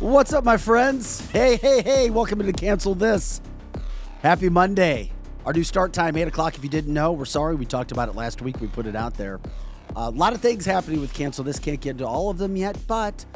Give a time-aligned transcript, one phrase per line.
[0.00, 1.20] What's up, my friends?
[1.30, 3.42] Hey, hey, hey, welcome to Cancel This.
[4.22, 5.12] Happy Monday.
[5.44, 6.56] Our new start time, 8 o'clock.
[6.56, 7.54] If you didn't know, we're sorry.
[7.54, 8.62] We talked about it last week.
[8.62, 9.40] We put it out there.
[9.94, 11.58] a lot of things happening with Cancel This.
[11.58, 13.26] Can't get into all of them yet, but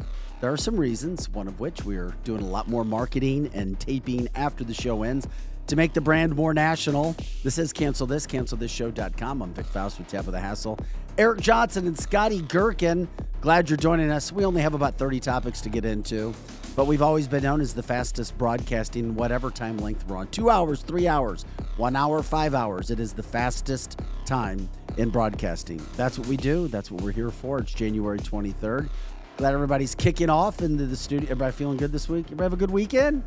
[0.41, 4.29] there are some reasons, one of which we're doing a lot more marketing and taping
[4.35, 5.29] after the show ends
[5.67, 7.17] to make the brand more national.
[7.43, 9.43] This is Cancel This, cancelthisshow.com.
[9.43, 10.79] I'm Vic Faust with Tabitha Hassel.
[11.17, 13.09] Eric Johnson and Scotty Gherkin.
[13.41, 14.33] Glad you're joining us.
[14.33, 16.35] We only have about 30 topics to get into,
[16.75, 20.27] but we've always been known as the fastest broadcasting, whatever time length we're on.
[20.29, 21.45] Two hours, three hours,
[21.77, 22.91] one hour, five hours.
[22.91, 25.81] It is the fastest time in broadcasting.
[25.97, 26.69] That's what we do.
[26.69, 27.59] That's what we're here for.
[27.59, 28.89] It's January 23rd.
[29.37, 31.31] Glad everybody's kicking off into the studio.
[31.31, 32.27] Everybody feeling good this week?
[32.27, 33.25] Everybody have a good weekend?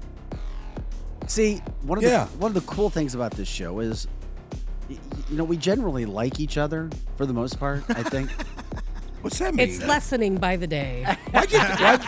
[1.28, 2.26] See, one of Yeah.
[2.26, 4.08] the one of the cool things about this show is,
[4.90, 7.84] y- y- you know, we generally like each other for the most part.
[7.90, 8.30] I think.
[9.22, 9.68] What's that mean?
[9.68, 11.04] It's lessening by the day.
[11.32, 12.02] Why'd you, why'd,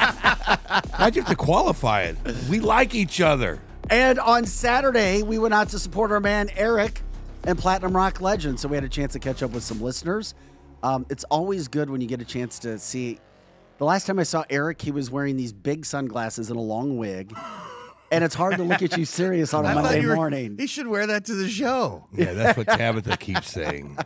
[0.97, 2.17] why'd you have to qualify it?
[2.49, 3.59] We like each other.
[3.89, 7.01] and on Saturday, we went out to support our man Eric
[7.44, 10.33] and Platinum Rock Legend, so we had a chance to catch up with some listeners.
[10.83, 13.17] Um, it's always good when you get a chance to see.
[13.79, 16.97] The last time I saw Eric, he was wearing these big sunglasses and a long
[16.97, 17.33] wig,
[18.11, 20.15] and it's hard to look at you serious on a I thought Monday you were-
[20.15, 20.55] morning.
[20.59, 23.97] He should wear that to the show, Yeah, that's what Tabitha keeps saying.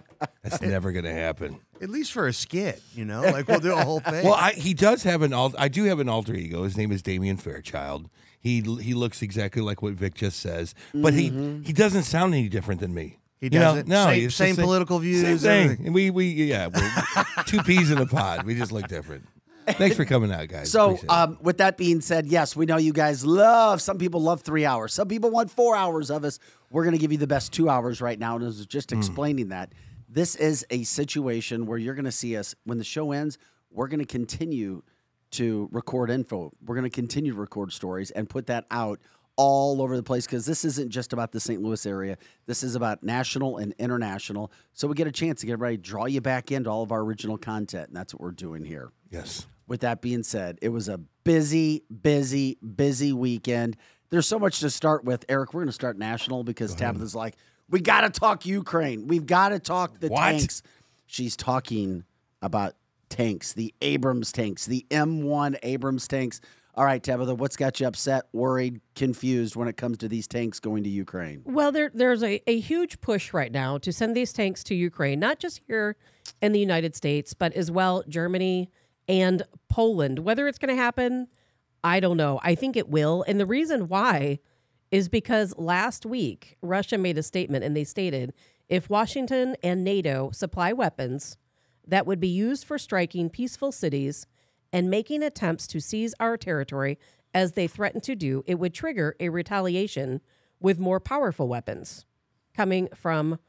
[0.42, 1.60] That's never going to happen.
[1.82, 2.82] at least for a skit.
[2.96, 4.24] You know, like we'll do a whole thing.
[4.26, 5.56] Well, I, he does have an alt.
[5.58, 6.64] I do have an alter ego.
[6.64, 8.10] His name is Damian Fairchild.
[8.40, 11.64] He he looks exactly like what Vic just says, but he mm-hmm.
[11.64, 13.20] he doesn't sound any different than me.
[13.40, 13.60] He You know?
[13.60, 13.88] doesn't?
[13.88, 15.64] No, Same- it's the same political views, Same thing.
[15.72, 15.94] everything.
[15.94, 18.46] We we yeah, we're two peas in a pod.
[18.46, 19.28] We just look different.
[19.68, 20.72] Thanks for coming out, guys.
[20.74, 23.82] So, um, with that being said, yes, we know you guys love.
[23.82, 24.92] Some people love three hours.
[24.94, 26.40] Some people want four hours of us.
[26.72, 28.36] We're going to give you the best two hours right now.
[28.36, 29.74] And I was just explaining that
[30.10, 33.38] this is a situation where you're going to see us when the show ends.
[33.70, 34.82] We're going to continue
[35.32, 36.52] to record info.
[36.66, 39.00] We're going to continue to record stories and put that out
[39.36, 41.62] all over the place because this isn't just about the St.
[41.62, 42.18] Louis area.
[42.46, 44.52] This is about national and international.
[44.74, 47.02] So we get a chance to get ready, draw you back into all of our
[47.02, 49.46] original content, and that's what we're doing here yes.
[49.68, 53.78] With that being said, it was a busy, busy, busy weekend.
[54.10, 55.26] There's so much to start with.
[55.30, 57.36] Eric, we're going to start national because Tabitha's like,
[57.70, 59.08] we got to talk Ukraine.
[59.08, 60.20] We've got to talk the What?
[60.20, 60.62] tanks.
[61.08, 62.04] She's talking
[62.42, 62.76] about
[63.10, 66.42] tanks, the Abrams tanks, the M1 Abrams tanks.
[66.76, 70.60] All right, Tabitha, what's got you upset, worried, confused when it comes to these tanks
[70.60, 71.44] going to Ukraine?
[71.46, 75.20] Well, there, there's a, a huge push right now to send these tanks to Ukraine,
[75.20, 75.96] not just here
[76.42, 78.72] in the United States, but as well Germany
[79.08, 80.20] and Poland.
[80.20, 81.28] Whether it's going to happen,
[81.84, 82.40] I don't know.
[82.44, 83.24] I think it will.
[83.28, 84.40] And the reason why
[84.92, 88.34] is because last week, Russia made a statement and they stated
[88.70, 91.38] if Washington and NATO supply weapons
[91.86, 94.26] that would be used for striking peaceful cities
[94.72, 96.98] and making attempts to seize our territory
[97.34, 100.22] as they threaten to do, it would trigger a retaliation
[100.60, 102.06] with more powerful weapons
[102.56, 103.40] coming from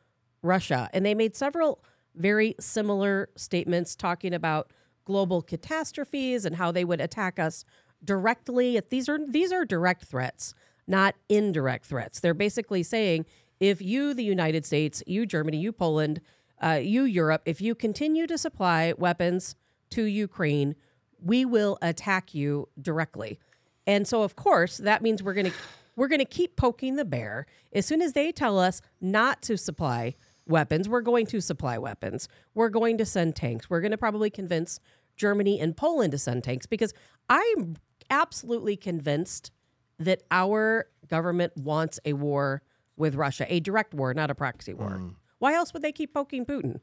[0.43, 0.91] Russia.
[0.93, 1.85] And they made several
[2.15, 4.71] very similar statements talking about
[5.05, 7.65] global catastrophes and how they would attack us
[8.03, 8.81] directly.
[8.89, 10.55] These are these are direct threats,
[10.87, 12.21] not indirect threats.
[12.21, 13.27] They're basically saying
[13.61, 16.21] if you, the United States, you Germany, you Poland,
[16.63, 19.57] uh, you Europe, if you continue to supply weapons
[19.91, 20.75] to Ukraine,
[21.23, 23.39] we will attack you directly.
[23.87, 25.57] And so of course, that means we're going to
[25.97, 27.47] we're going to keep poking the bear.
[27.73, 32.28] As soon as they tell us not to supply weapons, we're going to supply weapons.
[32.55, 33.69] We're going to send tanks.
[33.71, 34.81] We're going to probably convince
[35.16, 36.93] Germany and Poland to send tanks because
[37.28, 37.77] I'm
[38.10, 39.50] absolutely convinced
[39.99, 42.62] that our government wants a war
[42.97, 44.91] with Russia, a direct war, not a proxy war.
[44.91, 45.09] Hmm.
[45.38, 46.81] Why else would they keep poking Putin?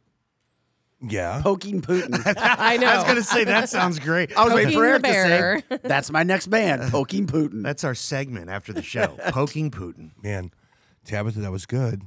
[1.01, 1.41] Yeah.
[1.41, 2.21] Poking Putin.
[2.37, 2.87] I know.
[2.87, 4.37] I was gonna say that sounds great.
[4.37, 7.63] I was waiting for Poking the Eric to say, that's my next band, Poking Putin.
[7.63, 9.17] That's our segment after the show.
[9.29, 10.11] Poking Putin.
[10.21, 10.51] Man,
[11.05, 12.03] Tabitha, that was good.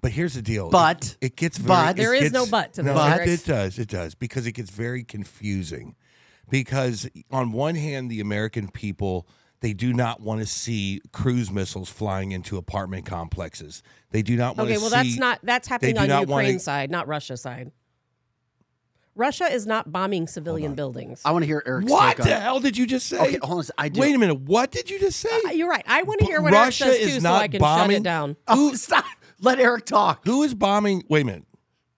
[0.00, 0.70] But here's the deal.
[0.70, 1.68] But- it, it gets very.
[1.68, 3.28] but- it There is gets- no but to no, this, it- Eric.
[3.28, 3.78] It does.
[3.78, 5.96] It does because it gets very confusing.
[6.50, 9.28] Because on one hand, the American people
[9.60, 13.82] they do not want to see cruise missiles flying into apartment complexes.
[14.12, 14.74] They do not want to.
[14.74, 15.08] Okay, to well, see.
[15.10, 17.72] that's not that's happening do on not Ukraine wanna- side, not Russia side.
[19.16, 21.20] Russia is not bombing civilian buildings.
[21.24, 23.18] I want to hear Eric's What take on the hell did you just say?
[23.18, 23.64] Okay, hold on.
[23.76, 24.00] I do.
[24.00, 24.42] Wait a minute.
[24.42, 25.28] What did you just say?
[25.44, 25.82] Uh, You're right.
[25.88, 27.60] I want to hear what Russia Eric says is too, so not I can shut
[27.62, 28.36] bombing- it down.
[28.46, 29.04] Oh, stop.
[29.40, 30.24] Let Eric talk.
[30.24, 31.04] Who is bombing?
[31.08, 31.44] Wait a minute.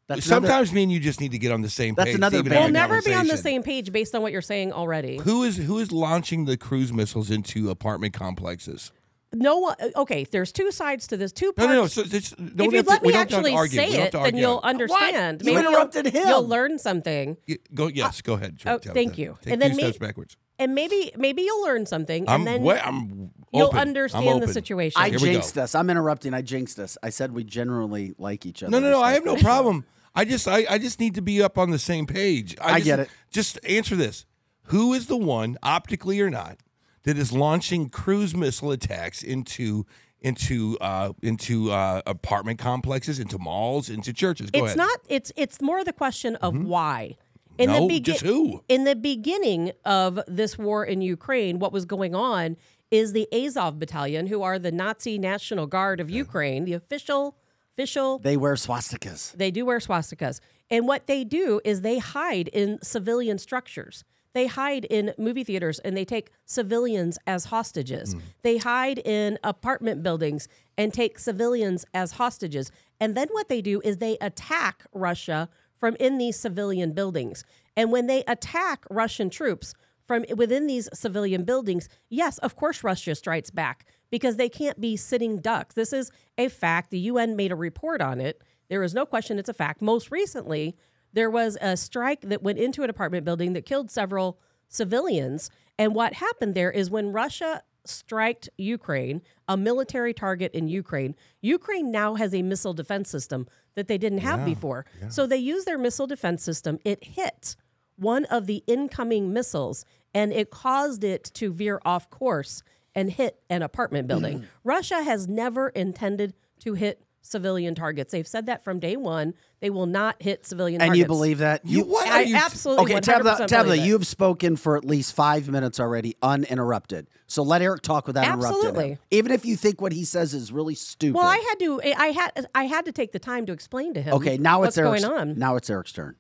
[0.09, 2.17] That's another- Sometimes me and you just need to get on the same That's page.
[2.17, 2.77] another to even band.
[2.77, 5.19] have We'll never be on the same page based on what you're saying already.
[5.19, 8.91] Who is who is launching the cruise missiles into apartment complexes?
[9.33, 9.77] No one.
[9.95, 11.31] Okay, there's two sides to this.
[11.31, 11.69] Two No, parts.
[11.69, 11.87] no, no.
[11.87, 13.79] So this, don't if you'd to- let me don't have to actually argue.
[13.79, 14.71] Say it, then you'll on it.
[14.71, 15.43] understand.
[15.43, 16.27] You Maybe you'll- interrupted him.
[16.27, 17.37] You'll learn something.
[17.49, 17.87] Y- Go.
[17.87, 18.17] Yes.
[18.19, 18.59] Ah, go ahead.
[18.67, 19.39] oh, thank you.
[19.43, 20.37] Take And then two me- steps backwards.
[20.59, 23.79] and maybe maybe you'll learn something, I'm and then wa- I'm you'll open.
[23.79, 25.01] I'm understand the situation.
[25.01, 25.33] I Here we go.
[25.33, 25.75] jinxed us.
[25.75, 26.35] I'm interrupting.
[26.35, 26.97] I jinxed us.
[27.03, 28.71] I said we generally like each other.
[28.71, 29.03] No, no, no.
[29.03, 29.85] I have no problem.
[30.15, 32.57] I just, I, I just need to be up on the same page.
[32.61, 33.09] I, I just- get it.
[33.31, 34.27] Just answer this:
[34.65, 36.59] Who is the one, optically or not,
[37.05, 39.87] that is launching cruise missile attacks into
[40.21, 44.51] into uh, into uh, apartment complexes, into malls, into churches?
[44.51, 44.79] Go it's ahead.
[44.79, 44.99] not.
[45.09, 47.17] It's it's more the question of why.
[47.59, 48.65] In No, the just who?
[48.69, 52.57] In the beginning of this war in Ukraine, what was going on
[52.91, 57.37] is the Azov Battalion, who are the Nazi National Guard of Ukraine, the official
[57.81, 59.33] official They wear swastikas.
[59.33, 60.41] They do wear swastikas.
[60.71, 64.05] And what they do is they hide in civilian structures.
[64.33, 68.13] They hide in movie theaters and they take civilians as hostages.
[68.13, 68.21] Hmm.
[68.43, 70.47] They hide in apartment buildings
[70.79, 72.71] and take civilians as hostages.
[73.01, 75.49] And then what they do is they attack Russia
[75.79, 77.45] from in these civilian buildings.
[77.77, 79.75] And when they attack Russian troops
[80.11, 84.97] from within these civilian buildings, yes, of course Russia strikes back because they can't be
[84.97, 85.77] sitting ducks.
[85.77, 86.91] This is a fact.
[86.91, 88.43] The UN made a report on it.
[88.69, 89.81] There is no question it's a fact.
[89.81, 90.77] Most recently,
[91.13, 95.49] there was a strike that went into an apartment building that killed several civilians.
[95.79, 101.93] And what happened there is when Russia striked Ukraine, a military target in Ukraine, Ukraine
[101.93, 103.47] now has a missile defense system
[103.77, 104.87] that they didn't have before.
[105.09, 106.81] So they use their missile defense system.
[106.85, 107.55] It hit
[107.97, 109.85] one of the incoming missiles
[110.15, 112.63] and it caused it to veer off course
[112.95, 114.41] and hit an apartment building.
[114.41, 114.45] Mm.
[114.65, 118.13] Russia has never intended to hit civilian targets.
[118.13, 119.35] They've said that from day one.
[119.61, 120.99] They will not hit civilian targets.
[120.99, 121.15] And targets.
[121.15, 121.61] you believe that?
[121.65, 122.35] You what are I you?
[122.37, 123.87] absolutely Okay, 100% Tabitha, Tabitha, believe it.
[123.87, 127.09] you've spoken for at least five minutes already, uninterrupted.
[127.27, 128.89] So let Eric talk without interrupting Absolutely.
[128.93, 128.99] him.
[129.11, 131.19] Even if you think what he says is really stupid.
[131.19, 131.81] Well, I had to.
[131.83, 132.47] I had.
[132.55, 134.15] I had to take the time to explain to him.
[134.15, 135.39] okay, now what's it's Eric's, going on.
[135.39, 136.17] Now it's Eric's turn.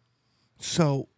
[0.59, 1.09] So,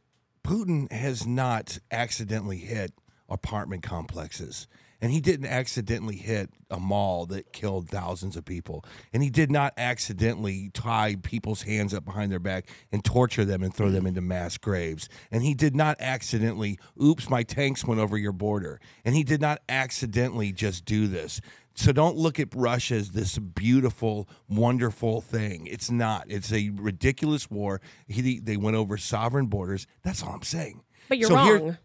[0.44, 2.92] Putin has not accidentally hit
[3.28, 4.66] apartment complexes.
[5.00, 8.84] And he didn't accidentally hit a mall that killed thousands of people.
[9.12, 13.64] And he did not accidentally tie people's hands up behind their back and torture them
[13.64, 15.08] and throw them into mass graves.
[15.32, 18.80] And he did not accidentally, oops, my tanks went over your border.
[19.04, 21.40] And he did not accidentally just do this.
[21.74, 25.66] So don't look at Russia as this beautiful, wonderful thing.
[25.66, 26.26] It's not.
[26.28, 27.80] It's a ridiculous war.
[28.06, 29.86] He, they went over sovereign borders.
[30.02, 30.82] That's all I'm saying.
[31.08, 31.78] But you're So here- wrong.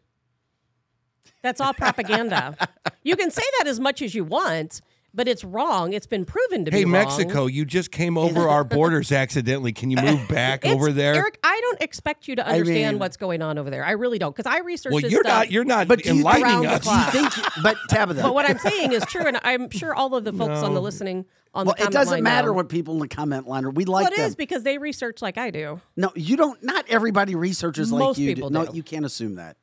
[1.43, 2.57] That's all propaganda.
[3.03, 4.81] you can say that as much as you want,
[5.13, 5.93] but it's wrong.
[5.93, 6.93] It's been proven to Hey, be wrong.
[6.93, 9.71] Hey, Mexico, you just came over our borders accidentally.
[9.73, 11.15] Can you move back over there?
[11.15, 13.83] Eric, I don't expect you to understand mean- what's going on over there.
[13.83, 15.33] I really don't, because I researched well, this you're stuff.
[15.39, 15.51] not.
[15.51, 16.83] You're not But do you think- enlightening the us.
[16.83, 17.11] clock.
[17.11, 17.47] Do you think?
[17.63, 20.59] But Tabitha, But what I'm saying is true, and I'm sure all of the folks
[20.61, 22.53] on the listening on well, the it doesn't line matter know.
[22.53, 23.71] what people in the comment line are.
[23.71, 24.25] We like Well, it them.
[24.27, 25.81] is because they research like I do.
[25.95, 26.61] No, you don't.
[26.63, 28.35] Not everybody researches like Most you.
[28.35, 28.75] people No, do.
[28.75, 29.57] you can't assume that.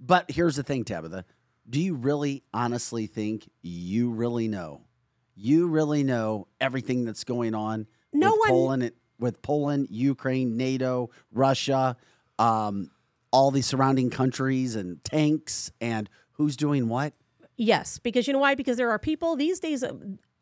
[0.00, 1.24] But here's the thing, Tabitha.
[1.68, 4.82] Do you really, honestly think you really know?
[5.34, 11.10] You really know everything that's going on No with one- Poland, with Poland, Ukraine, NATO,
[11.32, 11.96] Russia,
[12.38, 12.90] um,
[13.32, 17.14] all the surrounding countries and tanks, and who's doing what?
[17.56, 18.54] Yes, because you know why?
[18.54, 19.82] Because there are people these days.
[19.82, 19.94] uh,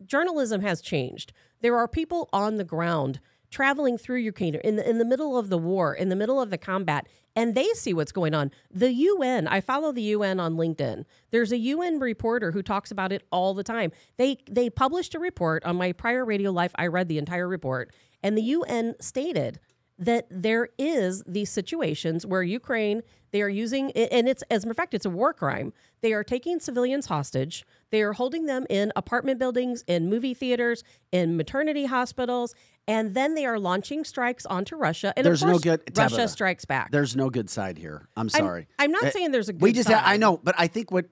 [0.04, 1.32] Journalism has changed.
[1.60, 3.20] There are people on the ground
[3.52, 6.50] traveling through Ukraine in the in the middle of the war, in the middle of
[6.50, 7.06] the combat,
[7.36, 8.50] and they see what's going on.
[8.70, 9.46] The UN.
[9.46, 11.04] I follow the UN on LinkedIn.
[11.30, 13.92] There's a UN reporter who talks about it all the time.
[14.16, 16.72] They they published a report on my prior radio life.
[16.74, 17.92] I read the entire report,
[18.22, 19.60] and the UN stated
[20.04, 24.72] that there is these situations where Ukraine they are using and it's as a matter
[24.72, 25.72] of fact it's a war crime.
[26.02, 27.64] They are taking civilians hostage.
[27.90, 30.82] They are holding them in apartment buildings, in movie theaters,
[31.12, 32.54] in maternity hospitals,
[32.86, 35.14] and then they are launching strikes onto Russia.
[35.16, 36.90] And There's of no course, good- Russia Tabitha, strikes back.
[36.90, 38.08] There's no good side here.
[38.16, 38.66] I'm I'm- sorry.
[38.78, 40.02] I'm, not Uh, saying there's a good we just side.
[40.04, 41.06] I know, but I think what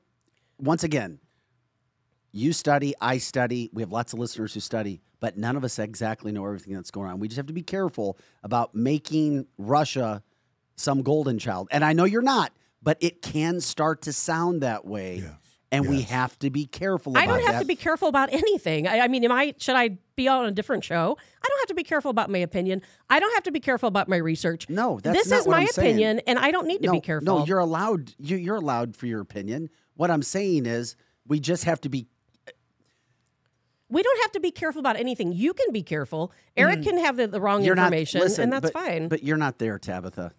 [0.58, 1.20] once again,
[2.32, 5.78] you study, I study, we have lots of listeners who study, but none of us
[5.78, 7.20] exactly know everything that's going on.
[7.20, 10.22] We just have to be careful about making Russia
[10.76, 11.68] some golden child.
[11.70, 15.24] And I know you're not, but it can start to sound that way.
[15.72, 17.60] And we have to be careful about I don't have that.
[17.60, 18.88] to be careful about anything.
[18.88, 21.16] I, I mean, am I should I be on a different show?
[21.44, 22.82] I don't have to be careful about my opinion.
[23.08, 24.68] I don't have to be careful about my research.
[24.68, 25.88] No, that's this not is what my I'm saying.
[25.90, 27.24] opinion, and I don't need to be careful.
[27.38, 29.70] No, you're allowed you, you're allowed for your opinion.
[29.94, 32.08] What I'm saying is we just have to be
[33.90, 35.32] we don't have to be careful about anything.
[35.32, 36.32] You can be careful.
[36.56, 37.66] Eric can have the, the wrong Mm.
[37.66, 39.08] you're information, not listen, and that's but, fine.
[39.08, 40.32] But you're not there, Tabitha.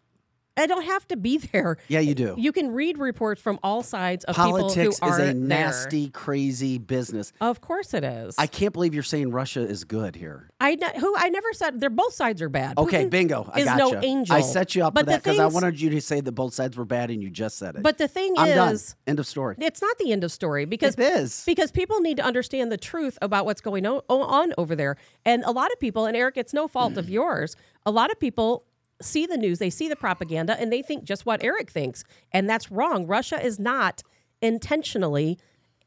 [0.57, 1.77] I don't have to be there.
[1.87, 2.35] Yeah, you do.
[2.37, 5.33] You can read reports from all sides of Politics people is who are a there.
[5.33, 7.31] nasty, crazy business.
[7.39, 8.35] Of course it is.
[8.37, 10.49] I can't believe you're saying Russia is good here.
[10.59, 12.77] I ne- who I never said they're both sides are bad.
[12.77, 13.49] Okay, Putin bingo.
[13.53, 13.99] I is got no you.
[14.03, 14.35] angel.
[14.35, 16.53] I set you up but for that because I wanted you to say that both
[16.53, 17.83] sides were bad, and you just said it.
[17.83, 18.73] But the thing I'm done.
[18.73, 19.55] is, End of story.
[19.59, 21.43] it's not the end of story because It is.
[21.45, 24.97] because people need to understand the truth about what's going on over there.
[25.25, 27.55] And a lot of people, and Eric, it's no fault of yours.
[27.85, 28.65] A lot of people
[29.03, 32.49] see the news, they see the propaganda, and they think just what Eric thinks, and
[32.49, 33.07] that's wrong.
[33.07, 34.03] Russia is not
[34.41, 35.37] intentionally.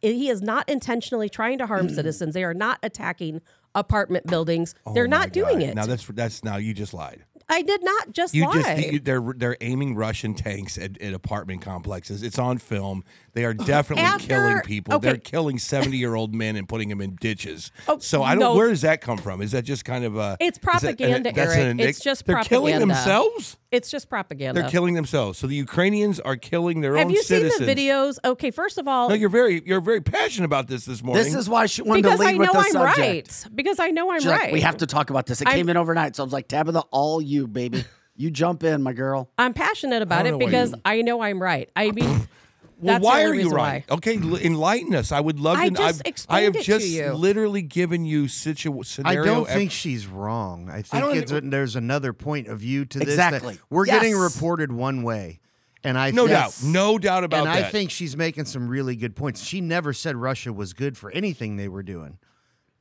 [0.01, 1.95] He is not intentionally trying to harm mm.
[1.95, 2.35] citizens.
[2.35, 3.41] They are not attacking
[3.75, 4.75] apartment buildings.
[4.95, 5.69] They're Oh my not doing God.
[5.69, 5.75] it.
[5.75, 7.25] Now that's that's now you just lied.
[7.49, 8.63] I did not just You lie.
[8.77, 12.23] just you, they're they're aiming Russian tanks at, at apartment complexes.
[12.23, 13.05] It's on film.
[13.35, 14.99] They are definitely After- killing people.
[14.99, 17.71] They're killing seventy year old men and putting them in ditches.
[17.87, 18.41] Oh, so I don't.
[18.41, 18.55] no.
[18.55, 19.43] Where does that come from?
[19.43, 20.37] Is that just kind of a?
[20.41, 21.71] It's is that- propaganda, that's Eric.
[21.73, 23.57] an It's just they're killing themselves.
[23.75, 24.61] It's just propaganda.
[24.63, 25.39] They're killing themselves.
[25.39, 27.57] So the Ukrainians are killing their Have own you citizens.
[27.57, 28.19] seen the videos?
[28.25, 31.23] Okay, first of all, No, you're very you're very passionate about this this morning.
[31.25, 32.99] This is why she wanted because to I lead know with the I'm subject.
[32.99, 33.47] right.
[33.55, 34.53] Because I know I'm She's like, right.
[34.53, 35.41] we have to talk about this.
[35.43, 37.85] It I'm- came in overnight, so I was like, Tabitha, all you, baby.
[38.17, 39.29] You jump in, my girl.
[39.39, 41.69] I'm passionate about it because you- I know I'm right.
[41.75, 42.29] I mean,
[42.79, 43.85] well, that's why only are you right?
[43.89, 43.95] why.
[43.97, 45.13] Okay, enlighten us.
[45.13, 45.75] I would love I to.
[45.75, 47.13] just I've- I have it to just you.
[47.13, 50.69] literally given you situ- I don't ev- think she's wrong.
[50.69, 53.09] I think don't it's even- there's another point of view to this.
[53.09, 53.55] Exactly.
[53.55, 55.41] That we're getting reported one way,
[55.83, 57.57] and I no think, doubt, no doubt about and that.
[57.57, 59.43] And I think she's making some really good points.
[59.43, 62.19] She never said Russia was good for anything they were doing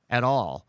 [0.10, 0.66] at all.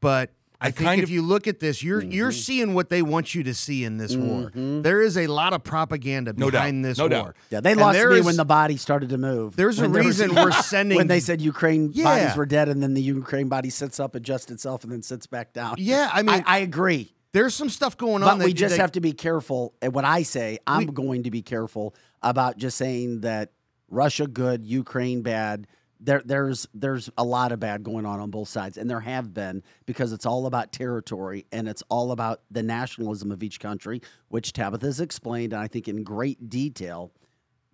[0.00, 2.38] But I, I think if of- you look at this, you're you're Mm-hmm.
[2.38, 4.50] seeing what they want you to see in this war.
[4.54, 6.52] There is a lot of propaganda No doubt.
[6.60, 7.08] behind this No war.
[7.10, 7.36] doubt.
[7.50, 9.54] Yeah, they And lost there me is- when the body started to move.
[9.56, 12.04] There's a When there was- reason we're sending when they said Ukraine Yeah.
[12.04, 15.26] bodies were dead, and then the Ukraine body sits up, adjusts itself, and then sits
[15.26, 15.74] back down.
[15.78, 17.12] Yeah, I mean- I, agree.
[17.32, 18.38] there's some stuff going But on.
[18.38, 19.74] that we just that- have to be careful.
[19.82, 23.52] And what I say, I'm going to be careful about just saying that
[23.90, 25.66] Russia good, Ukraine bad.
[25.98, 29.32] There, there's there's a lot of bad going on on both sides, and there have
[29.32, 34.02] been because it's all about territory and it's all about the nationalism of each country,
[34.28, 37.12] which Tabitha's explained, and I think in great detail.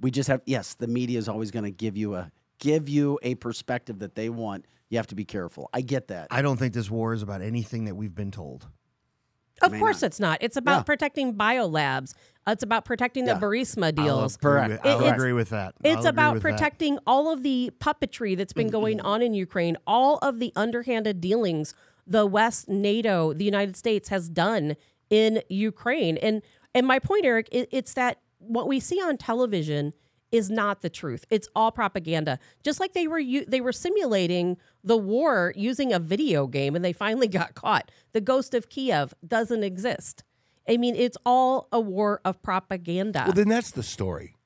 [0.00, 3.18] We just have yes, the media is always going to give you a give you
[3.22, 4.66] a perspective that they want.
[4.88, 5.70] You have to be careful.
[5.72, 6.28] I get that.
[6.30, 8.68] I don't think this war is about anything that we've been told.
[9.62, 10.06] Of course, not.
[10.06, 10.38] it's not.
[10.40, 10.82] It's about Yeah.
[10.84, 12.14] protecting biolabs.
[12.46, 13.34] It's about protecting Yeah.
[13.34, 14.36] the Burisma I'll deals.
[14.36, 14.70] agree Correct.
[14.70, 15.74] with- I'll agree with that.
[15.84, 16.50] It's I'll about with that.
[16.52, 21.20] protecting all of the puppetry that's been going on in Ukraine, all of the underhanded
[21.20, 24.74] dealings the West, NATO, the United States has done
[25.08, 26.16] in Ukraine.
[26.16, 26.42] And
[26.74, 29.92] and my point, Eric, i it's that what we see on television
[30.32, 31.24] is not the truth.
[31.30, 32.38] It's all propaganda.
[32.64, 36.92] Just like they were they were simulating the war using a video game and they
[36.92, 37.90] finally got caught.
[38.12, 40.24] The ghost of Kiev doesn't exist.
[40.68, 43.24] I mean, it's all a war of propaganda.
[43.26, 44.36] Well, then that's the story,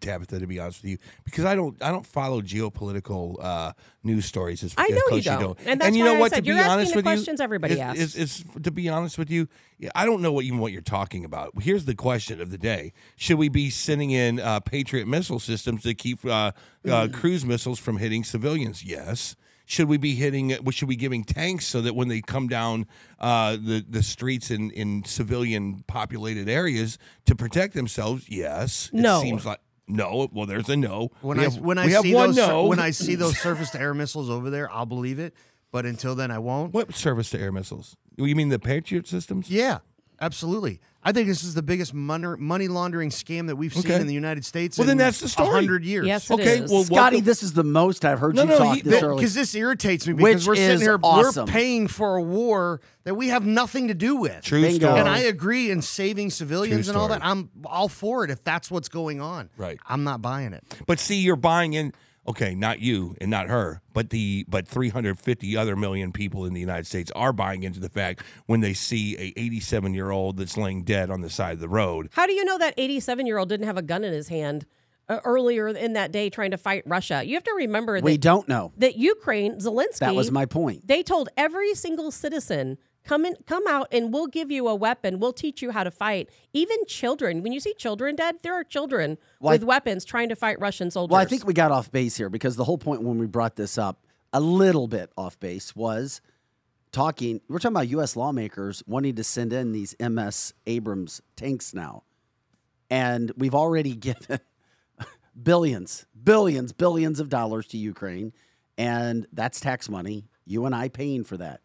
[0.00, 0.38] Tabitha.
[0.40, 4.62] To be honest with you, because I don't, I don't follow geopolitical uh, news stories
[4.64, 5.58] as, I as know you don't.
[5.66, 6.30] And that's you why know I what?
[6.32, 8.00] said to be asking honest the with questions you, everybody is, asks.
[8.00, 9.48] Is, is, to be honest with you,
[9.94, 11.52] I don't know what even what you're talking about.
[11.60, 15.82] Here's the question of the day: Should we be sending in uh, Patriot missile systems
[15.82, 16.52] to keep uh,
[16.84, 16.90] Mm.
[16.92, 18.84] uh, cruise missiles from hitting civilians?
[18.84, 19.34] Yes.
[19.68, 20.56] Should we be hitting?
[20.70, 22.86] Should we giving tanks so that when they come down
[23.18, 28.28] uh, the the streets in in civilian populated areas to protect themselves?
[28.28, 28.88] Yes.
[28.92, 29.18] No.
[29.18, 30.28] It seems like no.
[30.32, 31.10] Well, there's a no.
[31.20, 32.64] When We I have- when I see those no.
[32.66, 35.34] when I see those surface to air missiles over there, I'll believe it.
[35.72, 36.72] But until then, I won't.
[36.72, 37.96] what service to air missiles?
[38.16, 39.50] You mean the Patriot systems?
[39.50, 39.78] Yeah,
[40.20, 40.80] absolutely.
[41.08, 44.00] I think this is the biggest money, money laundering scam that we've seen Okay.
[44.00, 44.76] in the United States.
[44.76, 45.50] Well, then that's the story.
[45.50, 46.04] hundred years.
[46.04, 46.70] Yes, it Okay, is.
[46.72, 48.94] well, Scotty, welcome- this is the most I've heard No, you no, talk he- this
[49.00, 49.16] that- early.
[49.18, 51.46] because this irritates me because Which we're sitting here, awesome.
[51.46, 54.42] we're paying for a war that we have nothing to do with.
[54.42, 54.78] True Bingo.
[54.88, 54.98] story.
[54.98, 57.24] And I agree in saving civilians and all that.
[57.24, 59.48] I'm all for it if that's what's going on.
[59.56, 59.78] Right.
[59.88, 60.64] I'm not buying it.
[60.88, 61.92] But see, you're buying in.
[62.28, 66.60] Okay, not you and not her, but the but 350 other million people in the
[66.60, 70.56] United States are buying into the fact when they see a 87 year old that's
[70.56, 72.08] laying dead on the side of the road.
[72.12, 74.66] How do you know that 87 year old didn't have a gun in his hand
[75.08, 77.22] uh, earlier in that day trying to fight Russia?
[77.24, 78.72] You have to remember that we don't know.
[78.78, 80.86] that Ukraine, Zelensky, That was my point.
[80.86, 85.18] they told every single citizen come in come out and we'll give you a weapon
[85.20, 88.64] we'll teach you how to fight even children when you see children dead there are
[88.64, 91.70] children Well, I- with weapons trying to fight russian soldiers Well, I think we got
[91.70, 95.10] off base here because the whole point when we brought this up, a little bit
[95.16, 96.20] off base, was
[96.92, 97.40] talking.
[97.48, 98.16] We're talking about U.S.
[98.16, 102.02] lawmakers wanting to send in these MS Abrams tanks now,
[102.90, 104.40] and we've already given
[105.40, 108.32] billions, billions, billions of dollars to Ukraine,
[108.76, 110.24] and that's tax money.
[110.44, 111.60] You and I paying for that.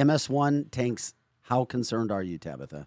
[0.00, 1.14] MS1 tanks.
[1.42, 2.86] How concerned are you, Tabitha?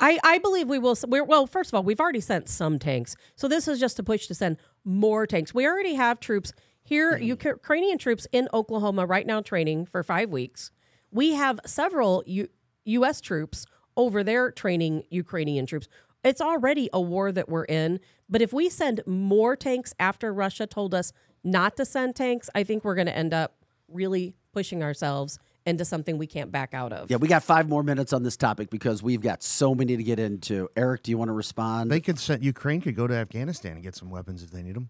[0.00, 0.96] I, I believe we will.
[1.06, 3.14] We're, well, first of all, we've already sent some tanks.
[3.36, 5.54] So this is just a push to send more tanks.
[5.54, 7.46] We already have troops here, mm-hmm.
[7.46, 10.72] Ukrainian troops in Oklahoma right now training for five weeks.
[11.10, 12.48] We have several U,
[12.86, 13.20] U.S.
[13.20, 13.64] troops
[13.96, 15.88] over there training Ukrainian troops.
[16.24, 18.00] It's already a war that we're in.
[18.28, 21.12] But if we send more tanks after Russia told us
[21.44, 23.54] not to send tanks, I think we're going to end up
[23.88, 27.10] really pushing ourselves into something we can't back out of.
[27.10, 30.02] Yeah, we got five more minutes on this topic because we've got so many to
[30.02, 30.68] get into.
[30.76, 31.90] Eric, do you want to respond?
[31.90, 34.76] They could send Ukraine could go to Afghanistan and get some weapons if they need
[34.76, 34.88] them.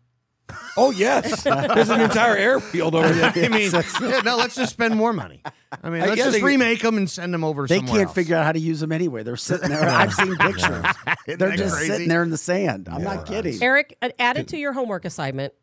[0.77, 3.33] Oh yes, there's an entire airfield over there.
[3.35, 5.41] I mean, yeah, no, let's just spend more money.
[5.83, 7.67] I mean, let's yeah, just they- remake them and send them over.
[7.67, 8.15] they somewhere can't else.
[8.15, 9.23] figure out how to use them anyway.
[9.23, 9.89] They're sitting there.
[9.89, 10.85] I've seen pictures.
[11.27, 11.93] Isn't They're just crazy?
[11.93, 12.89] sitting there in the sand.
[12.91, 13.63] I'm not kidding.
[13.63, 15.55] Eric, add it to your homework assignment.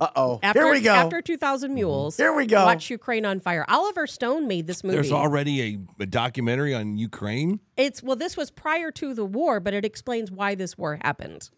[0.00, 0.40] Uh oh.
[0.42, 0.92] After, Here we go.
[0.92, 2.16] After 2,000 Mules.
[2.16, 2.64] Here we go.
[2.64, 3.64] Watch Ukraine on fire.
[3.68, 4.94] Oliver Stone made this movie.
[4.94, 7.60] There's already a, a documentary on Ukraine.
[7.76, 11.50] it's well, this was prior to the war, but it explains why this war happened,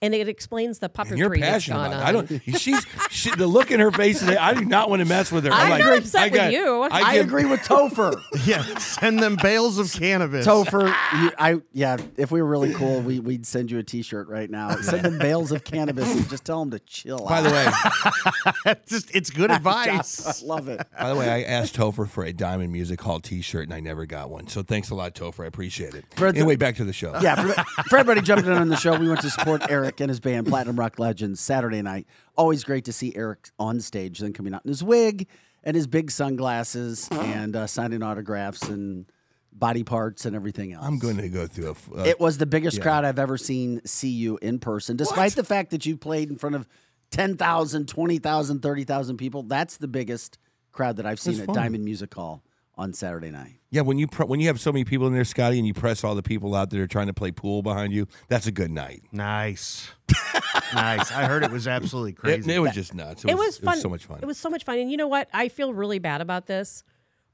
[0.00, 2.24] and it explains the puppetry And you're that's passionate gone about on.
[2.26, 2.30] it.
[2.32, 2.58] I don't.
[2.60, 4.22] She's she, the look in her face.
[4.22, 5.50] Is, I do not want to mess with her.
[5.52, 6.82] I'm like, not upset I with you.
[6.82, 8.20] I, I give- agree with Topher.
[8.46, 10.46] Yeah, send them bales of cannabis.
[10.46, 10.86] Topher,
[11.22, 11.96] you, I yeah.
[12.16, 14.76] If we were really cool, we, we'd send you a T-shirt right now.
[14.76, 17.26] Send them bales of cannabis and just tell them to chill.
[17.28, 17.42] By out.
[17.44, 20.42] the way, just it's good advice.
[20.42, 20.86] I love it.
[20.98, 24.06] by the way, I asked Topher for a Diamond Music Hall T-shirt, and I never
[24.06, 24.46] got one.
[24.48, 25.44] So thanks a lot, Topher.
[25.44, 26.04] I appreciate it.
[26.14, 27.18] For the- anyway, back to the show.
[27.20, 30.08] Yeah, for, for everybody jumping in on the show, we went to support Eric and
[30.08, 32.06] his band Platinum Rock Legends Saturday night.
[32.36, 35.26] Always great to see Eric on stage, then coming out in his wig
[35.64, 39.06] and his big sunglasses and uh, signing autographs and
[39.52, 40.84] body parts and everything else.
[40.86, 41.70] I'm going to go through a.
[41.72, 45.32] f- uh, It was the biggest crowd I've ever seen see you in person, despite
[45.32, 45.36] What?
[45.36, 46.68] the fact that you played in front of
[47.10, 49.42] 10,000, 20,000, 30,000 people.
[49.42, 50.38] That's the biggest
[50.72, 51.54] crowd that I've seen That's at fun.
[51.56, 52.42] Diamond Music Hall
[52.78, 53.58] on Saturday night.
[53.70, 55.74] yeah, when you pr- when you have so many people in there, Scotty, and you
[55.74, 58.52] press all the people out that are trying to play pool behind you, that's a
[58.52, 59.02] good night.
[59.12, 59.90] Nice,
[60.74, 61.10] nice.
[61.12, 62.54] I heard it was absolutely crazy.
[62.54, 63.24] it was just nuts.
[63.24, 63.78] it was fun.
[63.78, 64.20] so much fun.
[64.22, 64.78] It was so much fun.
[64.78, 65.28] And you know what?
[65.34, 66.84] I feel really bad about this,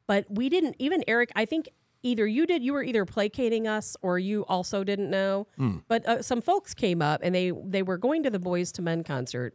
[0.07, 0.77] but we didn't.
[0.79, 1.69] Even Eric, I think
[2.03, 2.63] either you did.
[2.63, 5.47] You were either placating us, or you also didn't know.
[5.57, 5.79] Hmm.
[5.89, 8.85] But uh, some folks came up and they they were going to the Boyz II
[8.85, 9.55] Men concert.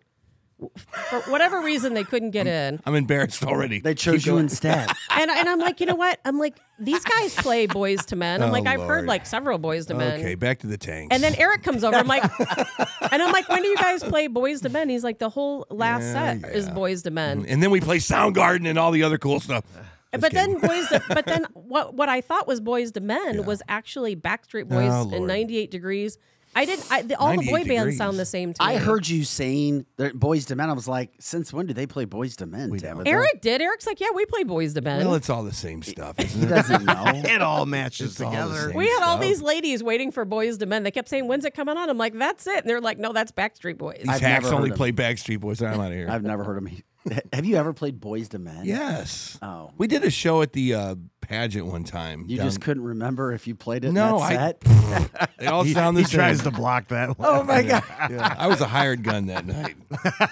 [1.10, 2.82] For whatever reason, they couldn't get in.
[2.86, 3.80] I'm embarrassed already.
[3.80, 4.90] They chose you instead.
[5.12, 6.18] And, and I'm like, you know what?
[6.24, 8.42] I'm like, these guys play Boyz II Men.
[8.42, 10.20] I'm Oh, like, I've heard like several Boyz II Men.
[10.22, 11.14] Okay, back to the tanks.
[11.14, 11.98] And then Eric comes over.
[11.98, 12.24] I'm like,
[13.12, 14.88] and I'm like, when do you guys play Boyz II Men?
[14.88, 16.70] He's like, the whole last Yeah, set is.
[16.70, 17.46] Boyz II Men.
[17.50, 19.66] and then we play Soundgarden and all the other cool stuff.
[20.14, 20.60] Just but kidding.
[20.60, 21.94] then Boys, to, but then what?
[21.96, 25.28] What I thought was Boyz II Men was actually Backstreet oh, Boys Oh, in Lord.
[25.28, 26.18] 98 Degrees.
[26.60, 26.92] I didn't.
[26.92, 28.74] I, the, all the 98 boy bands sound the same to me.
[28.74, 30.70] I heard you saying that Boyz II Men.
[30.70, 33.08] I was like, since when do they play Boyz II Men, Tabitha?
[33.08, 33.62] Eric did.
[33.62, 35.06] Eric's like, yeah, we play Boyz II Men.
[35.06, 36.48] well, it's all the same stuff, isn't it?
[36.50, 37.04] doesn't know.
[37.16, 38.68] it all matches It's all together.
[38.68, 38.74] same.
[38.76, 40.84] we had all these ladies waiting for Boyz II Men.
[40.84, 43.14] They kept saying, "When's it coming on?" I'm like, "That's it." And they're like, "No,
[43.14, 44.78] that's Backstreet Boys." These I've hacks never only heard 'em.
[44.78, 45.62] play Backstreet Boys.
[45.62, 46.10] I'm out of here.
[46.10, 46.84] I've never heard him.
[47.34, 48.66] Have you ever played Boyz II Men?
[48.66, 49.38] yes.
[49.42, 49.72] Oh.
[49.78, 52.26] We did a show at the uh, pageant one time.
[52.28, 55.30] You down- just couldn't remember if you played it No, in that I- set?
[55.40, 56.18] They all He, sound the he same.
[56.20, 57.10] tries to block that.
[57.18, 57.28] One.
[57.30, 57.84] oh my god!
[58.12, 59.76] Yeah, I was a hired gun that night.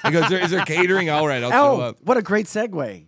[0.04, 1.10] He goes, there, "Is there catering?
[1.10, 3.06] All right, I'll show Oh, up." what a great segue.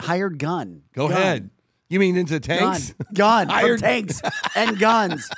[0.00, 0.82] Hired gun.
[0.94, 1.16] Go Gun.
[1.16, 1.50] ahead.
[1.88, 2.92] You mean into tanks?
[3.14, 3.46] Gun.
[3.48, 4.20] from Hired- tanks
[4.56, 5.30] and guns.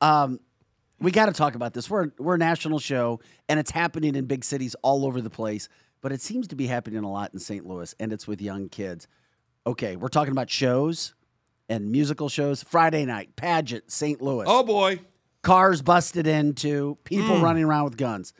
[0.00, 0.38] Um,
[1.00, 1.90] we got to talk about this.
[1.90, 5.68] We're we're a national show, and it's happening in big cities all over the place.
[6.00, 7.66] But it seems to be happening a lot in St.
[7.66, 9.08] Louis, and it's with young kids.
[9.66, 11.14] Okay, we're talking about shows
[11.68, 12.62] and musical shows.
[12.62, 14.22] Friday night pageant, St.
[14.22, 14.44] Louis.
[14.48, 15.00] Oh boy.
[15.42, 17.42] cars busted into, people Hmm.
[17.44, 18.32] running around with guns.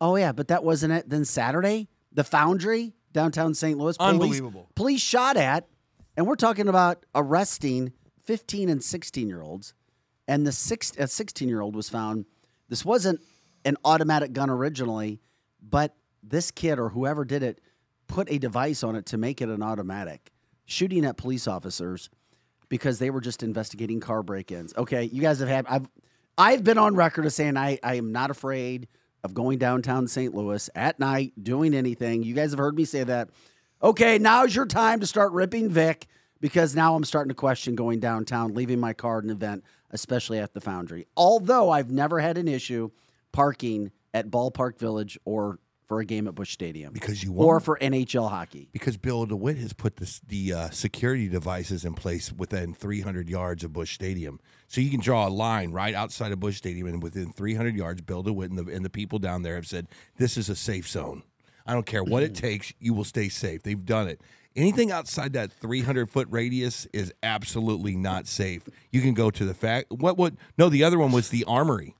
[0.00, 1.08] Oh yeah, but that wasn't it.
[1.08, 3.78] Then Saturday, the Foundry downtown St.
[3.78, 4.68] Louis, police, Unbelievable.
[4.74, 5.66] Police shot at,
[6.16, 7.92] and we're talking about arresting
[8.24, 9.72] 15 and 16 year olds,
[10.28, 12.26] and the six, a 16 year old was found.
[12.68, 13.20] This wasn't
[13.64, 15.20] an automatic gun originally,
[15.62, 15.94] but
[16.28, 17.60] this kid or whoever did it
[18.06, 20.32] put a device on it to make it an automatic,
[20.64, 22.08] shooting at police officers
[22.68, 24.74] because they were just investigating car break-ins.
[24.76, 25.88] Okay, you guys have had I've
[26.38, 28.88] I've been on record as saying I, I am not afraid
[29.24, 30.34] of going downtown St.
[30.34, 32.22] Louis at night doing anything.
[32.22, 33.30] You guys have heard me say that.
[33.82, 36.06] Okay, now's your time to start ripping Vic
[36.40, 40.38] because now I'm starting to question going downtown, leaving my car at an event, especially
[40.38, 41.06] at the Foundry.
[41.16, 42.90] Although I've never had an issue
[43.32, 47.64] parking at Ballpark Village or for a game at Busch Stadium Because you or won't.
[47.64, 48.68] for NHL hockey.
[48.72, 53.64] Because Bill DeWitt has put this, the uh, security devices in place within 300 yards
[53.64, 57.02] of Busch Stadium, so you can draw a line right outside of Busch Stadium, and
[57.02, 60.36] within 300 yards, Bill DeWitt and the, and the people down there have said this
[60.36, 61.22] is a safe zone.
[61.66, 63.62] I don't care what it takes, you will stay safe.
[63.62, 64.20] They've done it.
[64.54, 68.68] Anything outside that 300 foot radius is absolutely not safe.
[68.90, 69.90] You can go to the fact.
[69.90, 70.16] What?
[70.16, 70.34] What?
[70.56, 71.94] No, the other one was the armory.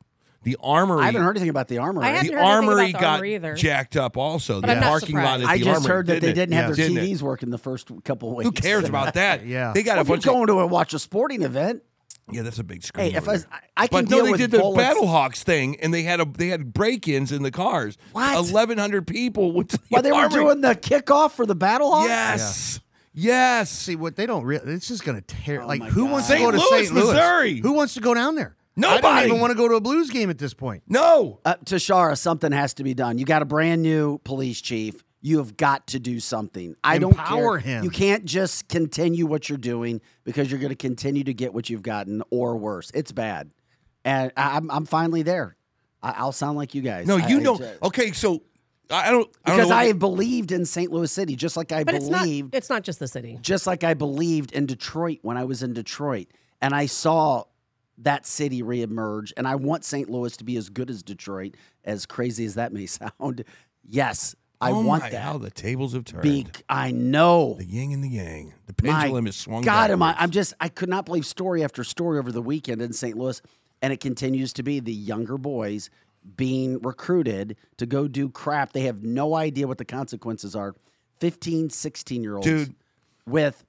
[0.46, 1.02] The armory.
[1.02, 2.04] I haven't heard anything about the armory.
[2.04, 2.16] I right?
[2.18, 3.54] hadn't the heard anything about armory the got armory either.
[3.56, 4.16] jacked up.
[4.16, 5.42] Also, But the I'm not parking lot surprised.
[5.42, 5.88] at I the just armory.
[5.96, 6.34] heard that they didn't it?
[6.34, 7.10] didn't have their Didn't it?
[7.10, 8.46] TVs working the first couple of weeks.
[8.46, 9.44] Who cares about that?
[9.44, 9.72] Yeah.
[9.74, 10.32] they got Well, a if you're bunch of.
[10.34, 11.82] going to watch a sporting event,
[12.30, 13.10] Yeah, that's a big screen.
[13.10, 13.46] Hey, if over I- there.
[13.76, 14.82] I can but no, they with did the bullets.
[14.98, 17.98] Battlehawks thing, and they had a they had break-ins in the cars.
[18.12, 18.36] What?
[18.48, 20.44] Eleven hundred people went to the while they were armory.
[20.44, 22.06] doing the kickoff for the Battlehawks?
[22.06, 22.80] Yes,
[23.12, 23.70] yes.
[23.70, 24.68] See what they don't realize.
[24.68, 25.64] It's just going oh to tear.
[25.66, 26.12] like who God.
[26.12, 26.38] wants St.
[26.40, 26.94] to go to Louis, St.
[26.94, 27.04] Louis?
[27.12, 27.58] Missouri.
[27.60, 28.56] Who wants to go down there?
[28.78, 29.26] I don't Nobody.
[29.28, 30.82] even want to go to a Blues game at this point.
[30.88, 31.40] No.
[31.44, 33.18] Uh, Tishaura, something has to be done.
[33.18, 35.02] You got a brand new police chief.
[35.22, 36.76] You have got to do something.
[36.84, 37.76] I don't Empower care.
[37.78, 37.84] him.
[37.84, 41.68] You can't just continue what you're doing because you're going to continue to get what
[41.70, 42.90] you've gotten or worse.
[42.94, 43.50] It's bad,
[44.04, 45.56] and I, I'm I'm finally there.
[46.02, 47.06] I, I'll sound like you guys.
[47.06, 47.56] No, you I know.
[47.58, 48.42] just- Okay, so
[48.90, 50.92] I I don't I don't because know I have believed in St.
[50.92, 52.22] Louis City, just like I But it's not.
[52.22, 53.38] believed It's not just the city.
[53.40, 56.28] just like I believed in Detroit when I was in Detroit,
[56.60, 57.44] and I saw
[57.98, 59.32] that city reemerge.
[59.36, 60.08] And I want St.
[60.10, 61.54] Louis to be as good as Detroit,
[61.84, 63.44] as crazy as that may sound.
[63.88, 65.22] Yes, I oh want my, that.
[65.22, 66.22] How the tables have turned.
[66.22, 67.54] Be- I know.
[67.58, 68.54] the yin and the yang.
[68.66, 69.62] The My pendulum is swung.
[69.62, 70.14] God, am I?
[70.18, 70.54] I'm just.
[70.60, 73.16] I could not believe story after story over the weekend in St.
[73.16, 73.40] Louis,
[73.82, 75.90] and it continues to be the younger boys
[76.36, 78.72] being recruited to go do crap.
[78.72, 80.74] They have no idea what the consequences are.
[81.20, 82.74] 15, 16 year olds, Dude.
[83.26, 83.64] with,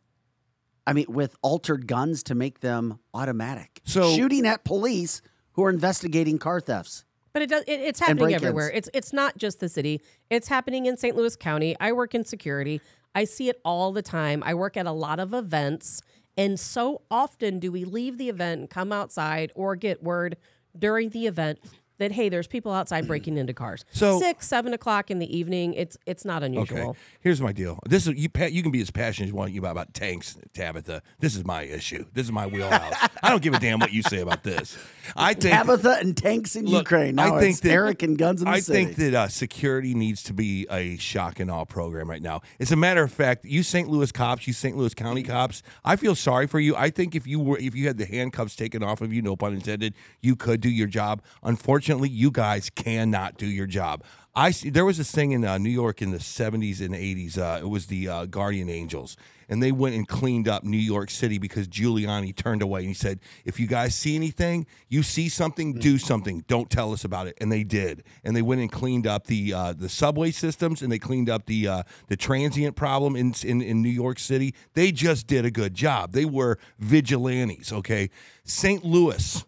[0.87, 3.81] I mean, with altered guns to make them automatic.
[3.83, 5.21] So- shooting at police
[5.51, 7.03] who are investigating car thefts.
[7.33, 7.63] But it does.
[7.67, 8.71] It, it's happening everywhere.
[8.73, 10.01] It's it's not just the city.
[10.31, 11.15] It's happening in St.
[11.15, 11.75] Louis County.
[11.79, 12.81] I work in security.
[13.13, 14.41] I see it all the time.
[14.43, 16.01] I work at a lot of events,
[16.35, 20.37] and so often do we leave the event and come outside or get word
[20.75, 21.59] during the event
[21.97, 23.85] that hey, there's people outside breaking into cars.
[23.91, 25.73] So- six, seven o'clock in the evening.
[25.73, 26.89] It's it's not unusual.
[26.91, 27.79] Okay, here's my deal.
[27.87, 28.29] This is you.
[28.49, 31.01] You can be as passionate as you want about, about tanks, Tabitha.
[31.19, 32.05] This is my issue.
[32.13, 32.93] This is my wheelhouse.
[33.23, 34.77] I don't give a damn what you say about this.
[35.15, 37.15] I think Tabitha and tanks in Look, Ukraine.
[37.15, 38.85] Now I think it's that Eric and guns in the I city.
[38.85, 42.41] think that uh, security needs to be a shock and awe program right now.
[42.59, 43.87] As a matter of fact, you St.
[43.89, 44.75] Louis cops, you St.
[44.77, 46.75] Louis County cops, I feel sorry for you.
[46.75, 49.35] I think if you were, if you had the handcuffs taken off of you, no
[49.35, 51.21] pun intended, you could do your job.
[51.43, 54.03] Unfortunately, you guys cannot do your job.
[54.37, 54.69] I see.
[54.69, 57.39] There was this thing in uh, New York in the '70s and '80s.
[57.39, 59.17] Uh, it was the uh, Guardian Angels,
[59.49, 62.93] and they went and cleaned up New York City because Giuliani turned away and he
[62.93, 66.43] said, "If you guys see anything, you see something, do something.
[66.47, 69.53] Don't tell us about it." And they did, and they went and cleaned up the
[69.53, 73.63] uh, the subway systems and they cleaned up the uh, the transient problem in, in
[73.63, 74.53] in New York City.
[74.75, 76.11] They just did a good job.
[76.11, 77.73] They were vigilantes.
[77.73, 78.11] Okay,
[78.43, 78.85] St.
[78.85, 79.43] Louis.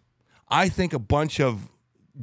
[0.48, 1.70] I think a bunch of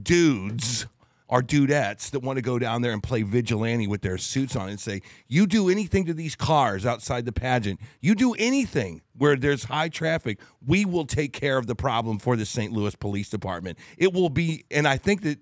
[0.04, 0.88] dudes
[1.30, 4.70] are dudettes that want to go down there and play vigilante with their suits on
[4.70, 9.36] and say, You do anything to these cars outside the pageant, you do anything where
[9.36, 12.72] there's high traffic, we will take care of the problem for the St.
[12.72, 13.78] Louis Police Department.
[13.98, 15.40] It will be, and I think that.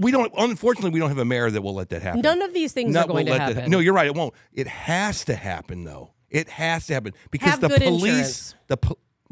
[0.00, 0.32] We don't.
[0.38, 2.20] Unfortunately, we don't have a mayor that will let that happen.
[2.20, 3.70] None of these things Not are going to let that- happen.
[3.72, 4.06] no, you're right.
[4.06, 4.32] It won't.
[4.52, 6.12] It has to happen, though.
[6.30, 8.54] It has to happen because Have the police, insurance.
[8.68, 8.76] the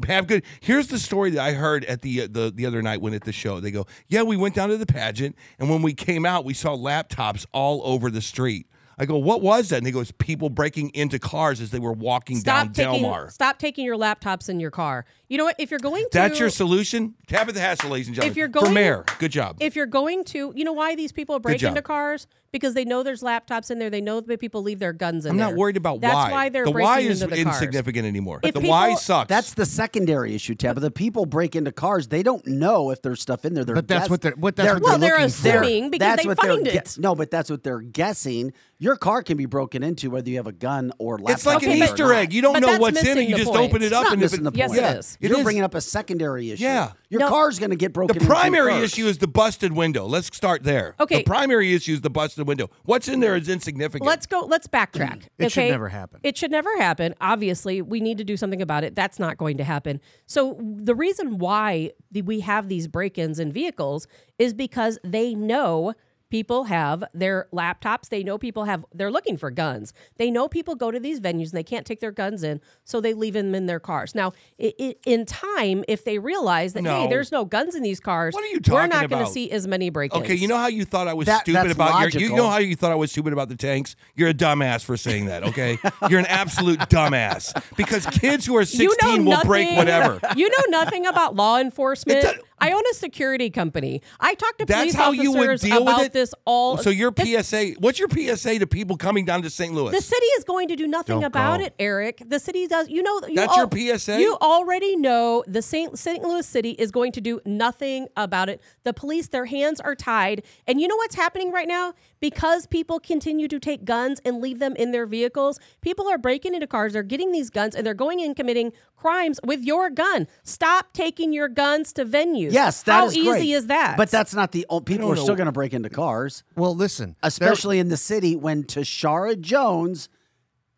[0.07, 0.43] have good.
[0.59, 3.23] Here's the story that I heard at the uh, the the other night when at
[3.23, 3.59] the show.
[3.59, 6.53] They go, "Yeah, we went down to the pageant, and when we came out, we
[6.53, 10.11] saw laptops all over the street." I go, "What was that?" And they go, "It's
[10.17, 13.97] people breaking into cars as they were walking Stop down taking Delmar." stop taking your
[13.97, 15.05] laptops in your car.
[15.27, 15.55] You know what?
[15.57, 18.31] If you're going to That's your solution, Tabitha Hassel, ladies and gentlemen.
[18.31, 19.57] If you're going for mayor, good job.
[19.59, 22.27] if you're going to, you know why these people break into cars?
[22.51, 23.89] Because they know there's laptops in there.
[23.89, 25.31] They know that people leave their guns in there.
[25.31, 25.55] I'm there.
[25.55, 26.31] not worried about That's why.
[26.31, 27.55] why they're the breaking why is into the cars.
[27.61, 28.41] insignificant anymore.
[28.43, 29.29] If the why people- sucks.
[29.29, 30.81] That's the secondary issue, Tabitha.
[30.81, 32.09] The people break into cars.
[32.09, 33.63] They don't know if there's stuff in there.
[33.63, 35.47] They're But that's guess- what they're- what that's what Well, they're looking for.
[35.49, 36.97] assuming because that's they what find they're it.
[36.99, 38.51] no, but that's what they're guessing.
[38.79, 41.35] Your car can be broken into whether you have a gun or laptop.
[41.37, 42.33] It's like Okay, an but- Easter egg.
[42.33, 43.09] You don't but know that's what's in it.
[43.15, 43.69] missing You the just point.
[43.69, 44.81] open it It's up not and if missing it, the Yes, point.
[44.81, 45.17] it is.
[45.21, 45.43] You're is.
[45.43, 46.63] bringing up a secondary issue.
[46.63, 46.91] Yeah.
[47.09, 47.29] Your No.
[47.29, 48.93] car's going to get broken The into primary first.
[48.97, 50.05] issue is the busted window.
[50.07, 50.95] Let's start there.
[50.99, 51.17] Okay.
[51.17, 52.69] The primary issue is the busted window.
[52.83, 54.07] What's in there is insignificant.
[54.07, 54.41] Let's go.
[54.41, 55.23] Let's backtrack.
[55.41, 56.19] It should never happen.
[56.23, 57.15] It should never happen.
[57.19, 58.95] Obviously, we need to do something about it.
[58.95, 59.99] That's not going to happen.
[60.27, 65.93] So the reason why we have these break-ins in vehicles is because they know
[66.31, 68.09] people have their laptops.
[68.09, 68.83] They know people have.
[68.93, 69.93] They're looking for guns.
[70.17, 72.99] They know people go to these venues and they can't take their guns in, so
[73.01, 74.15] they leave them in their cars.
[74.15, 77.01] Now, i i in time, if they realize that No.
[77.01, 79.31] hey, there's no guns in these cars, What are you talking we're not going to
[79.31, 80.23] see as many break-ins.
[80.23, 82.21] Okay, you know how you thought I was That- stupid about your.
[82.21, 83.95] You know how you thought I was stupid about the tanks.
[84.15, 85.43] You're a dumbass for saying that.
[85.43, 85.77] Okay,
[86.09, 90.19] you're an absolute dumbass because kids who are 16 you know will nothing, break whatever.
[90.35, 92.25] You know nothing about law enforcement.
[92.61, 94.01] It does- I own a security company.
[94.19, 96.13] I talk to That's police how you would officers deal with about it?
[96.13, 96.77] this all.
[96.77, 99.73] So your PSA, what's your PSA to people coming down to St.
[99.73, 99.91] Louis?
[99.91, 101.65] the city is going to do nothing Don't about go.
[101.65, 102.23] it, Eric.
[102.25, 102.89] The city does.
[102.89, 103.21] You know.
[103.27, 104.19] You That's your PSA?
[104.19, 105.97] You already know the St.
[105.97, 106.23] St.
[106.23, 108.61] Louis City is going to do nothing about it.
[108.83, 112.99] The police, their hands are tied, and you know what's happening right now because people
[112.99, 115.59] continue to take guns and leave them in their vehicles.
[115.81, 116.93] People are breaking into cars.
[116.93, 120.27] They're getting these guns and they're going in committing crimes with your gun.
[120.43, 122.50] Stop taking your guns to venues.
[122.53, 123.97] Yes, that how is easy is that?
[123.97, 126.75] But that's not the only people don't are still going to break into cars, Well,
[126.75, 130.09] listen, especially in the city when Tishaura Jones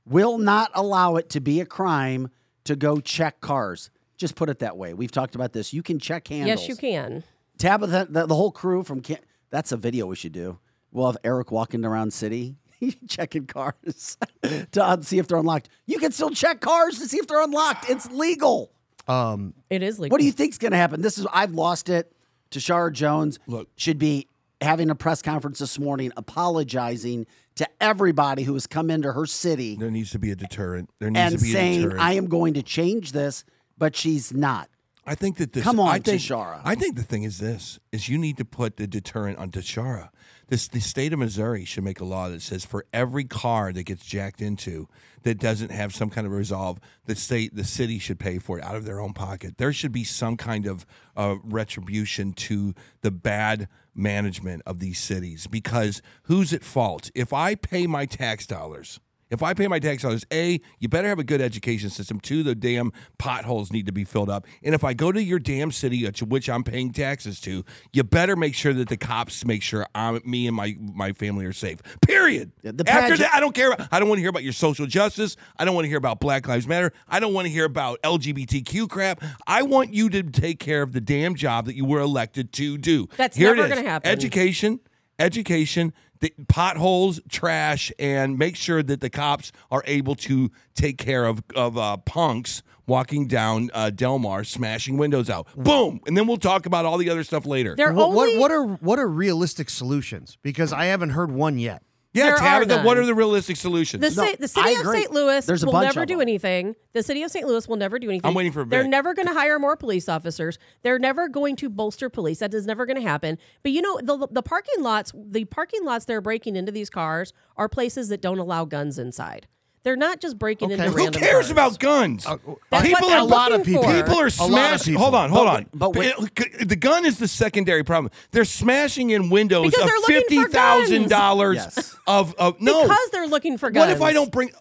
[0.05, 2.29] will not allow it to be a crime
[2.65, 3.89] to go check cars.
[4.17, 4.93] Just put it that way.
[4.93, 5.73] We've talked about this.
[5.73, 6.61] You can check handles.
[6.61, 7.23] yes, you can.
[7.57, 10.59] Tabitha, the, the whole crew from Can- that's a video we should do.
[10.91, 12.55] We'll have Eric walking around city
[13.07, 14.17] checking cars
[14.71, 15.69] to see if they're unlocked.
[15.85, 17.89] You can still check cars to see if they're unlocked.
[17.89, 18.71] It's legal.
[19.07, 20.13] Um, It is legal.
[20.13, 21.01] What do you think's going to happen?
[21.01, 22.13] This is I've lost it.
[22.51, 23.69] Tishaura Jones Look.
[23.75, 24.27] should be
[24.61, 29.75] having a press conference this morning apologizing to everybody who has come into her city
[29.75, 30.89] there needs to be a deterrent.
[30.99, 32.01] There needs and to be a saying deterrent.
[32.01, 33.43] I am going to change this,
[33.77, 34.69] but she's not.
[35.05, 35.63] I think that this.
[35.63, 36.61] Come on, I think, Tishaura.
[36.63, 40.09] I think the thing is this: is you need to put the deterrent on Tishaura.
[40.47, 43.83] This the state of Missouri should make a law that says for every car that
[43.83, 44.87] gets jacked into
[45.23, 48.63] that doesn't have some kind of resolve, the state, the city should pay for it
[48.63, 49.57] out of their own pocket.
[49.57, 55.47] There should be some kind of uh, retribution to the bad management of these cities
[55.47, 57.09] because who's at fault?
[57.15, 58.99] If I pay my tax dollars.
[59.33, 62.19] If I pay my tax dollars, A, you better have a good education system.
[62.19, 64.45] Two, the damn potholes need to be filled up.
[64.63, 68.03] And if I go to your damn city, uh, which I'm paying taxes to, you
[68.03, 71.53] better make sure that the cops make sure I'm, me and my, my family are
[71.53, 71.81] safe.
[72.01, 72.51] Period.
[72.61, 73.71] Yeah, the After that, I don't care.
[73.71, 75.35] About, I don't want to hear about your social justice.
[75.57, 76.93] I don't want to hear about Black Lives Matter.
[77.07, 79.23] I don't want to hear about LGBTQ crap.
[79.47, 82.77] I want you to take care of the damn job that you were elected to
[82.77, 83.07] do.
[83.17, 84.11] That's Here never gonna happen.
[84.11, 84.79] Education,
[85.19, 91.25] education, the potholes, trash, and make sure that the cops are able to take care
[91.25, 95.47] of of uh, punks walking down uh, Delmar, smashing windows out.
[95.55, 97.75] Boom, and then we'll talk about all the other stuff later.
[97.75, 100.37] They're what, only what what are what are realistic solutions?
[100.41, 101.83] Because I haven't heard one yet.
[102.13, 104.01] Yeah, there are Tabitha, what are the realistic solutions?
[104.01, 104.99] The, No, ci- the city I of agree.
[105.01, 105.11] St.
[105.11, 106.21] Louis There's a will bunch never of do them.
[106.21, 106.75] anything.
[106.93, 107.45] The city of St.
[107.47, 108.27] Louis will never do anything.
[108.27, 108.91] I'm waiting for They're Vic.
[108.91, 110.57] never going to hire more police officers.
[110.83, 112.39] They're never going to bolster police.
[112.39, 113.37] That is never going to happen.
[113.63, 117.33] But you know, the the parking lots, the parking lots they're breaking into these cars
[117.57, 119.47] are places that don't allow guns inside.
[119.83, 120.75] They're not just breaking Okay.
[120.75, 121.51] into Who Who random cares cars.
[121.51, 122.25] about guns?
[122.25, 122.37] Uh,
[122.71, 123.93] that's people what they're a lot of looking people- for.
[124.03, 124.93] People are smashing.
[124.95, 125.65] Hold on, hold But- on.
[125.73, 128.11] but wait- It- the gun is the secondary problem.
[128.31, 131.95] They're smashing in windows Because of they're looking fifty for thousand dollars Yes.
[132.07, 132.83] of of no.
[132.83, 133.87] because they're looking for guns.
[133.87, 134.51] what if I don't bring?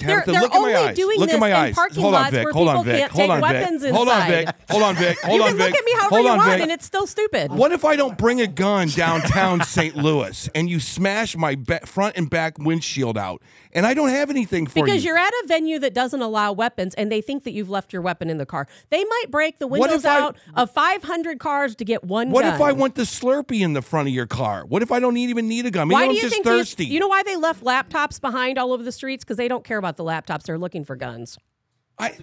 [0.00, 0.96] They're- they're look at my only eyes.
[0.96, 1.74] doing look at this my in eyes.
[1.74, 2.44] parking Hold on, lots Vic.
[2.44, 3.00] where Hold on, people Vic.
[3.00, 3.42] can't Hold take on, Vic.
[3.50, 4.26] weapons Hold on.
[4.28, 4.48] Vic.
[4.70, 5.18] Hold on, Vic.
[5.24, 5.66] Hold You on, can Vic.
[5.66, 6.62] look at me however Hold you on, want, Vic.
[6.62, 7.50] and it's still stupid.
[7.50, 9.96] What if I don't bring a gun downtown St.
[9.96, 14.30] Louis and you smash my ba- front and back windshield out, and I don't have
[14.30, 14.92] anything for Because you?
[14.94, 17.92] Because you're at a venue that doesn't allow weapons and they think that you've left
[17.92, 18.66] your weapon in the car.
[18.90, 22.42] They might break the windows if I- out of 500 cars to get one What
[22.42, 22.54] gun.
[22.54, 24.64] if I want the Slurpee in the front of your car?
[24.66, 25.88] What if I don't need, even need a gun?
[25.88, 26.84] Maybe Why I'm do you just think thirsty.
[26.84, 29.24] These, you know why they left laptops behind all over the streets?
[29.24, 30.42] Because they don't care about the laptops.
[30.44, 31.38] They're looking for guns.
[31.98, 32.16] I,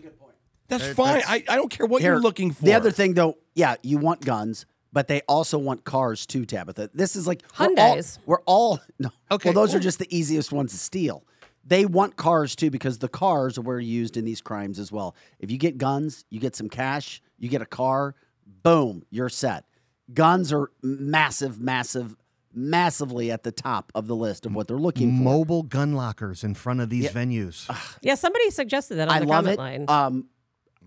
[0.67, 1.21] that's fine.
[1.27, 2.63] I, I don't care what Here, you're looking for.
[2.65, 6.89] The other thing, though, yeah, you want guns, but they also want cars too, Tabitha.
[6.93, 8.17] This is like we're all, Hyundais.
[8.25, 9.09] we're all no.
[9.29, 11.23] Okay, Well, those are just the easiest ones to steal.
[11.65, 15.15] They want cars too because the cars were used in these crimes as well.
[15.39, 19.65] If you get guns, you get some cash, you get a car, boom, you're set.
[20.13, 22.15] Guns are massive, massive,
[22.53, 25.23] massively at the top of the list of what they're looking for.
[25.23, 27.65] Mobile gun lockers in front of these venues.
[28.01, 29.59] Yeah, somebody suggested that on I the love comment it.
[29.59, 29.85] line.
[29.87, 30.29] Um,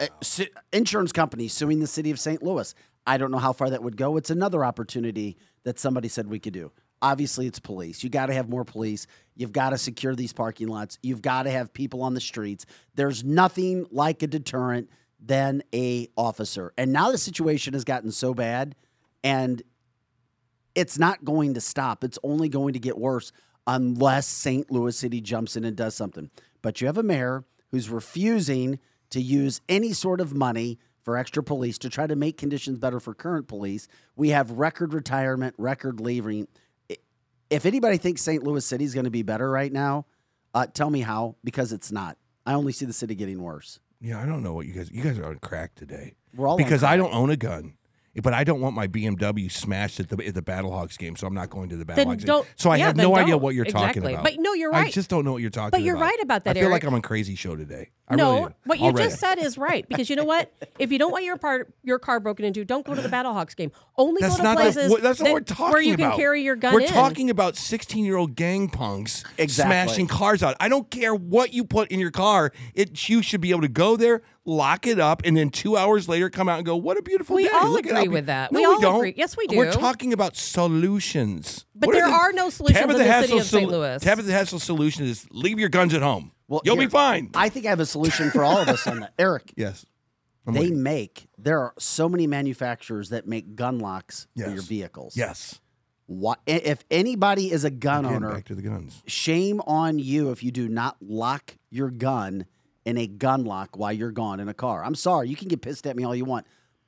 [0.00, 2.40] uh, su- insurance companies suing the city of St.
[2.42, 2.72] Louis.
[3.04, 4.16] I don't know how far that would go.
[4.16, 6.70] It's another opportunity that somebody said we could do.
[7.02, 8.04] Obviously, it's police.
[8.04, 9.06] You got to have more police.
[9.38, 10.98] You've got to secure these parking lots.
[11.00, 12.66] You've got to have people on the streets.
[12.96, 14.90] There's nothing like a deterrent
[15.24, 16.72] than a officer.
[16.76, 18.74] And now the situation has gotten so bad,
[19.22, 19.62] and
[20.74, 22.02] it's not going to stop.
[22.02, 23.30] It's only going to get worse
[23.64, 24.70] unless St.
[24.72, 26.30] Louis City jumps in and does something.
[26.60, 31.44] But you have a mayor who's refusing to use any sort of money for extra
[31.44, 33.86] police to try to make conditions better for current police.
[34.16, 36.48] We have record retirement, record leaving.
[37.50, 38.42] If anybody thinks St.
[38.42, 40.06] Louis City is going to be better right now,
[40.54, 42.18] uh, tell me how, because it's not.
[42.44, 43.80] I only see the city getting worse.
[44.00, 44.90] Yeah, I don't know what you guys.
[44.90, 46.14] You guys are on crack today.
[46.34, 47.74] We're all on because I don't own a gun,
[48.22, 51.34] but I don't want my BMW smashed at the at the Battlehawks game, so I'm
[51.34, 52.42] not going to the Battlehawks game.
[52.56, 54.24] So I yeah, have no idea what you're talking about.
[54.24, 54.86] But no, you're right.
[54.86, 56.04] I just don't know what you're talking But you're about.
[56.06, 56.82] right about that, I feel Eric.
[56.82, 57.90] like I'm on crazy show today.
[58.10, 59.08] I no, really what you Already.
[59.10, 60.52] just said is right because you know what?
[60.78, 63.56] If you don't want your part your car broken into, don't go to the Battlehawks
[63.56, 63.72] game.
[63.96, 66.10] Only That's go to not places the, that's what we're talking where you about.
[66.12, 66.86] can carry your gun We're in.
[66.86, 69.70] talking about 16 year old gang punks Exactly.
[69.72, 70.54] smashing cars out.
[70.60, 72.52] I don't care what you put in your car.
[72.74, 76.08] It you should be able to go there, lock it up, and then two hours
[76.08, 78.08] later come out and go, "What a beautiful We day!" all Look it agree up."
[78.08, 78.50] with that.
[78.50, 78.96] No, We we, all don't.
[78.96, 79.14] agree.
[79.16, 79.56] Yes, we do.
[79.58, 81.66] We're talking about solutions.
[81.74, 83.68] But What there the- are no solutions in Tabitha the city Hassel's of St.
[83.68, 84.02] solu- Louis.
[84.02, 86.32] Tabitha Hassel's solution is leave your guns at home.
[86.48, 87.30] Well, You'll here- be fine.
[87.34, 89.12] I think I have a solution for all of us on that.
[89.18, 89.84] Eric, yes.
[90.46, 90.82] I'm they waiting.
[90.82, 95.14] make there are so many manufacturers that make gun locks for your vehicles.
[95.16, 95.60] Yes.
[96.06, 99.02] Why, if anybody is a gun Again, owner, back to the guns.
[99.06, 102.46] shame on you if you do not lock your gun
[102.88, 104.82] in a gun lock while you're gone in a car.
[104.82, 106.46] I'm sorry, you can get pissed at me all you want.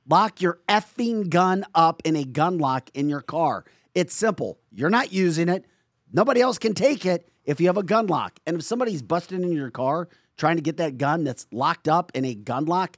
[0.09, 3.65] Lock your effing gun up in a gun lock in your car.
[3.93, 4.57] It's simple.
[4.71, 5.63] You're not using it.
[6.11, 8.39] Nobody else can take it if you have a gun lock.
[8.47, 12.11] And if somebody's busting into your car trying to get that gun that's locked up
[12.15, 12.97] in a gun lock,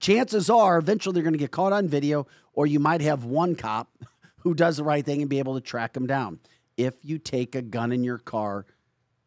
[0.00, 3.56] chances are eventually they're going to get caught on video, or you might have one
[3.56, 3.92] cop
[4.38, 6.40] who does the right thing and be able to track them down.
[6.78, 8.64] If you take a gun in your car,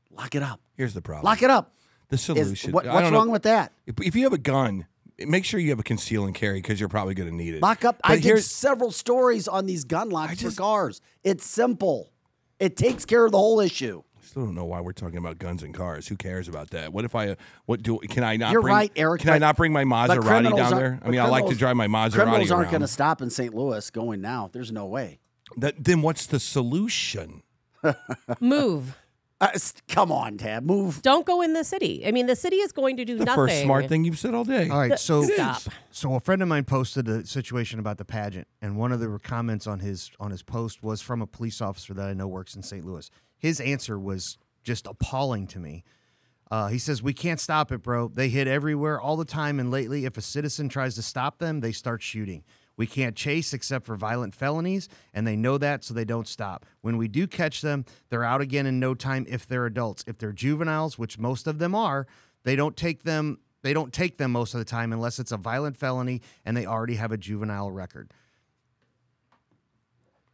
[0.09, 0.59] lock it up.
[0.75, 1.25] Here's the problem.
[1.25, 1.75] Lock it up.
[2.11, 2.71] The Is- solution.
[2.73, 3.17] what- what's don't know.
[3.19, 3.71] wrong with that?
[3.87, 4.85] If, if you have a gun,
[5.17, 7.61] make sure you have a conceal and carry because you're probably going to need it.
[7.61, 7.99] Lock up.
[8.03, 11.01] But I did several stories on these gun locks just- for cars.
[11.23, 12.11] It's simple.
[12.59, 14.03] It takes care of the whole issue.
[14.21, 16.07] I still don't know why we're talking about guns and cars.
[16.09, 16.93] Who cares about that?
[16.93, 17.29] What if I?
[17.29, 17.97] Uh, what do?
[17.99, 18.51] Can I not?
[18.51, 20.99] You're bring, right, Eric, Can I not bring my But Maserati down there?
[21.03, 23.53] I mean, I like to drive my Maserati Criminals aren't going to stop in St.
[23.53, 24.49] Louis going now.
[24.53, 25.19] There's no way.
[25.57, 27.41] That, then what's the solution?
[28.39, 28.95] Move.
[29.41, 30.63] Uh, come on, Tab.
[30.63, 31.01] Move.
[31.01, 32.05] Don't go in the city.
[32.05, 33.25] I mean, the city is going to do nothing.
[33.25, 33.47] The nothing.
[33.47, 34.69] first smart thing you've said all day.
[34.69, 35.63] All right, so Stop.
[35.89, 39.19] so a friend of mine posted a situation about the pageant, and one of the
[39.23, 42.55] comments on his on his post was from a police officer that I know works
[42.55, 42.85] in St.
[42.85, 43.09] Louis.
[43.35, 45.83] His answer was just appalling to me.
[46.51, 48.09] Uh, he says, "We can't stop it, bro.
[48.09, 51.61] They hit everywhere all the time, and lately, if a citizen tries to stop them,
[51.61, 52.43] they start shooting.
[52.77, 56.65] We can't chase except for violent felonies, and they know that, so they don't stop.
[56.81, 59.25] When we do catch them, they're out again in no time.
[59.29, 62.07] If they're adults, if they're juveniles, which most of them are,
[62.43, 63.39] they don't take them.
[63.61, 66.65] They don't take them most of the time unless it's a violent felony and they
[66.65, 68.11] already have a juvenile record."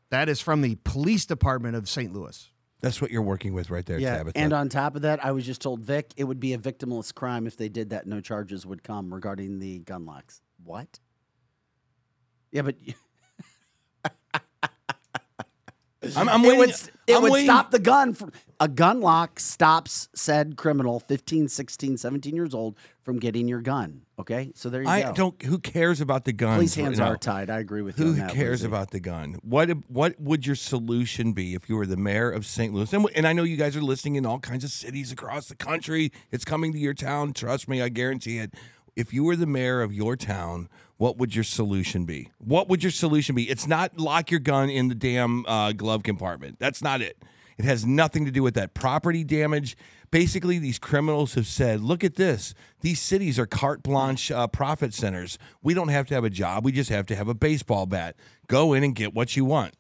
[0.10, 2.14] That is from the police department of St.
[2.14, 2.50] Louis.
[2.80, 4.20] That's what you're working with right there, Yeah.
[4.20, 4.38] Tabitha.
[4.38, 7.14] And on top of that, I was just told Vic it would be a victimless
[7.14, 8.06] crime if they did that.
[8.06, 10.42] No charges would come regarding the gun locks.
[10.64, 11.00] What?
[12.58, 12.76] Yeah, but
[16.16, 16.60] I'm, I'm it waiting.
[16.60, 16.70] would,
[17.08, 21.48] it I'm would waiting- stop the gun from a gun lock stops said criminal 15
[21.50, 24.92] 16 17 years old from getting your gun okay so there you go.
[24.92, 25.42] I go don't.
[25.44, 26.56] Who cares about the gun?
[26.56, 28.68] police hands right are tied i agree with you Who cares Lizzie.
[28.68, 29.38] about the gun?
[29.44, 32.74] What what would your solution be if you were the mayor of St.
[32.74, 32.92] Louis?
[32.94, 35.56] And, and I know you guys are listening in all kinds of cities across the
[35.56, 36.12] country.
[36.32, 37.34] It's coming to your town.
[37.34, 38.54] Trust me, I guarantee it.
[38.98, 42.32] If you were the mayor of your town, what would your solution be?
[42.40, 43.48] What would your solution be?
[43.48, 46.58] It's not lock your gun in the damn uh, glove compartment.
[46.58, 47.24] That's not it.
[47.60, 48.74] It has nothing to do with that.
[48.74, 49.78] Property damage.
[50.10, 52.56] Basically, these criminals have said, look at this.
[52.82, 55.38] These cities are carte blanche uh, profit centers.
[55.62, 56.66] We don't have to have a job.
[56.66, 58.16] We just have to have a baseball bat.
[58.48, 59.76] Go in and get what you want.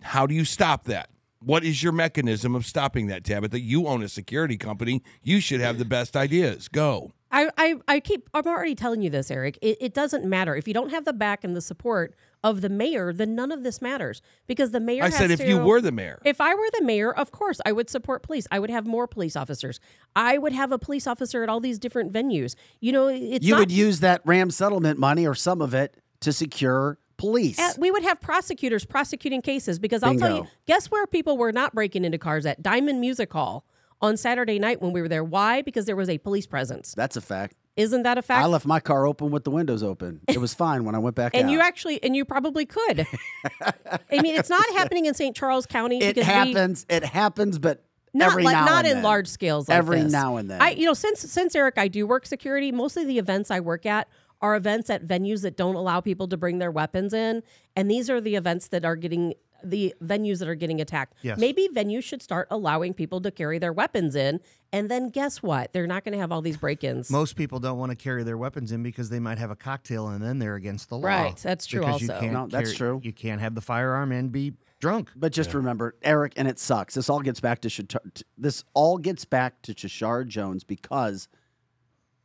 [0.00, 1.10] How do you stop that?
[1.40, 3.60] What is your mechanism of stopping that, Tabitha?
[3.60, 5.02] You own a security company.
[5.22, 6.68] You should have the best ideas.
[6.68, 7.12] Go.
[7.30, 9.58] I, I, I keep I'm already telling you this, Eric.
[9.62, 10.56] It, it doesn't matter.
[10.56, 13.62] If you don't have the back and the support of the mayor, then none of
[13.62, 14.22] this matters.
[14.46, 16.20] Because the mayor I has said if to- you were the mayor.
[16.24, 18.46] If I were the mayor, of course I would support police.
[18.50, 19.78] I would have more police officers.
[20.16, 22.54] I would have a police officer at all these different venues.
[22.80, 25.96] You know, it's you not, would use that ram settlement money or some of it
[26.20, 30.90] to secure police Uh, we would have prosecutors prosecuting cases because I'll tell you, guess
[30.90, 33.66] where people were not breaking into cars at Diamond Music Hall
[34.00, 35.22] on Saturday night when we were there.
[35.24, 35.62] Why?
[35.62, 36.94] Because there was a police presence.
[36.96, 38.42] that's a fact Isn't that a fact?
[38.42, 41.16] i left my car open with the windows open it was fine when i went
[41.16, 43.06] back and out you actually, and you probably could.
[43.62, 45.34] I mean, it's not happening in St.
[45.36, 49.02] Charles County it because we, happens it happens but not every like not in then.
[49.04, 50.10] large scales like Every this.
[50.12, 50.60] now and then.
[50.60, 53.60] I you know since since Eric I do work security most of the events I
[53.60, 54.08] work at
[54.42, 57.42] are events at venues that don't allow people to bring their weapons in
[57.76, 61.12] and these are the events that are getting the venues that are getting attacked.
[61.20, 61.36] Yes.
[61.38, 64.40] Maybe venues should start allowing people to carry their weapons in
[64.72, 65.74] and then guess what?
[65.74, 67.10] They're not going to have all these break-ins.
[67.10, 70.08] Most people don't want to carry their weapons in because they might have a cocktail
[70.08, 71.08] and then they're against the law.
[71.08, 72.20] Right, that's true Because you also.
[72.20, 73.00] can't No, that's carry- true.
[73.04, 75.10] You can't have the firearm and be drunk.
[75.14, 76.94] But just remember, Eric, and it sucks.
[76.94, 81.28] This all gets back to Shata- this all gets back to Tishaura Jones because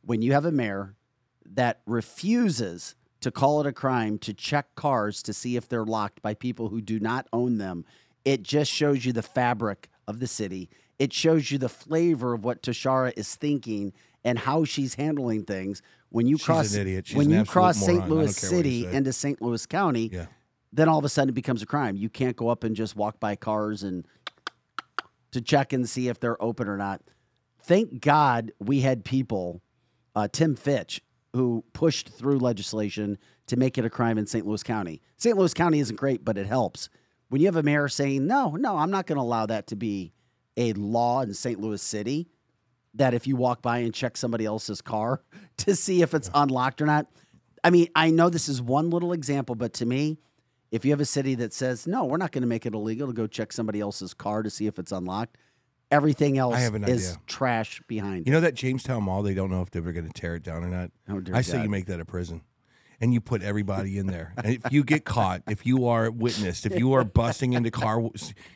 [0.00, 0.94] when you have a mayor
[1.54, 6.22] that refuses to call it a crime to check cars to see if they're locked
[6.22, 7.84] by people who do not own them.
[8.24, 10.68] It just shows you the fabric of the city.
[10.98, 13.92] It shows you the flavor of what Tishaura is thinking
[14.24, 15.82] and how she's handling things.
[16.10, 17.06] When you She's cross an idiot.
[17.08, 18.08] She's when you cross St.
[18.08, 19.40] Louis care what you City into St.
[19.42, 20.26] Louis County, Yeah.
[20.72, 21.96] then all of a sudden it becomes a crime.
[21.96, 24.06] You can't go up and just walk by cars and
[25.32, 27.02] to check and see if they're open or not.
[27.60, 29.60] Thank God we had people,
[30.14, 31.02] uh, Tim Fitch,
[31.36, 34.46] who pushed through legislation to make it a crime in St.
[34.46, 35.00] Louis County.
[35.16, 35.36] St.
[35.36, 36.88] Louis County isn't great, but it helps.
[37.28, 39.76] When you have a mayor saying, no, no, I'm not going to allow that to
[39.76, 40.12] be
[40.56, 41.60] a law in St.
[41.60, 42.28] Louis City,
[42.94, 45.22] that if you walk by and check somebody else's car
[45.58, 47.06] to see if it's unlocked or not.
[47.62, 50.18] I mean, I know this is one little example, but to me,
[50.70, 53.06] if you have a city that says, no, we're not going to make it illegal
[53.06, 55.36] to go check somebody else's car to see if it's unlocked,
[55.90, 57.20] everything else I have an is idea.
[57.26, 58.34] trash behind You it.
[58.34, 59.22] know that Jamestown Mall?
[59.22, 60.90] They don't know if they're going to tear it down or not.
[61.08, 61.62] Oh, dear I say God.
[61.64, 62.42] you make that a prison,
[63.00, 64.32] and you put everybody in there.
[64.36, 68.02] And if you get caught, if you are witnessed, if you are busting into car,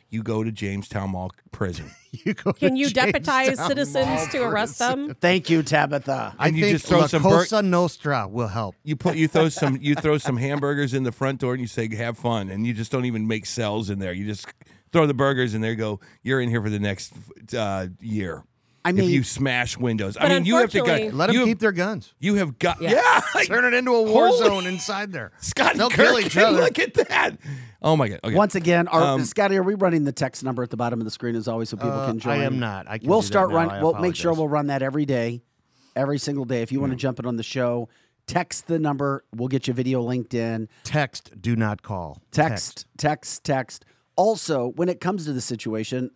[0.09, 1.91] you go to Jamestown Mall prison.
[2.25, 5.07] You go Can to you deputize Jamestown citizens Mall to arrest prison.
[5.07, 5.15] them?
[5.21, 6.35] Thank you, Tabitha.
[6.37, 8.75] I And you think just throw La some bur- Cosa Nostra will help.
[8.83, 11.67] You put you throw some you throw some hamburgers in the front door and you
[11.67, 14.11] say have fun, and you just don't even make cells in there.
[14.11, 14.45] You just
[14.91, 15.75] throw the burgers in there.
[15.75, 17.13] Go, you're in here for the next
[17.57, 18.43] uh, year.
[18.83, 20.95] I mean- if you smash windows, I mean, you have to go.
[21.13, 22.13] Let them you keep their guns.
[22.19, 22.93] You have got Yes.
[22.93, 23.21] yeah.
[23.39, 25.31] like, Turn it into a war Holy- zone inside there.
[25.39, 26.57] Scott They'll Kirk, kill each other.
[26.61, 27.37] Look at that.
[27.83, 28.21] Oh my god.
[28.23, 28.35] Okay.
[28.35, 31.05] Once again, our, Um, Scotty, are we running the text number at the bottom of
[31.05, 32.39] the screen as always so people Uh, can join?
[32.39, 32.87] I am not.
[32.89, 33.55] I can we'll do that start now.
[33.55, 33.71] running.
[33.71, 35.43] I We'll make sure we'll run that every day,
[35.95, 36.63] every single day.
[36.63, 37.87] If you want to jump in on the show,
[38.25, 39.25] text the number.
[39.35, 40.69] We'll get you video linked in.
[40.83, 42.19] Text, do not call.
[42.31, 43.85] Text, text, text.
[44.15, 46.11] Also, when it comes to the situation,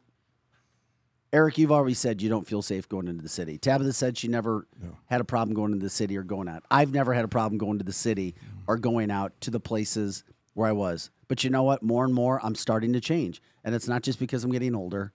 [1.33, 3.57] Eric, you've already said you don't feel safe going into the city.
[3.57, 4.67] Tabitha said she never
[5.07, 6.63] had a problem going into the city or going out.
[6.71, 8.61] I've never had a problem going to the city mm.
[8.67, 10.23] or going out to the places
[10.53, 11.09] where I was.
[11.27, 11.83] But you know what?
[11.83, 15.11] More and more, I'm starting to change, and it's not just because I'm getting older.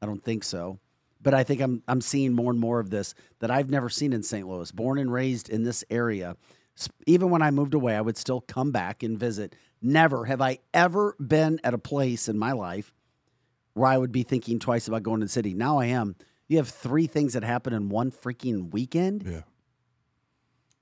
[0.00, 0.78] I don't think so,
[1.20, 4.12] but I think I'm I'm seeing more and more of this that I've never seen
[4.12, 4.46] in St.
[4.46, 4.70] Louis.
[4.72, 6.36] Born and raised in this area,
[7.06, 9.54] even when I moved away, I would still come back and visit.
[9.80, 12.92] Never have I ever been at a place in my life
[13.74, 15.54] where I would be thinking twice about going to the city.
[15.54, 16.16] Now I am.
[16.48, 19.42] You have three things that happen in one freaking weekend, yeah.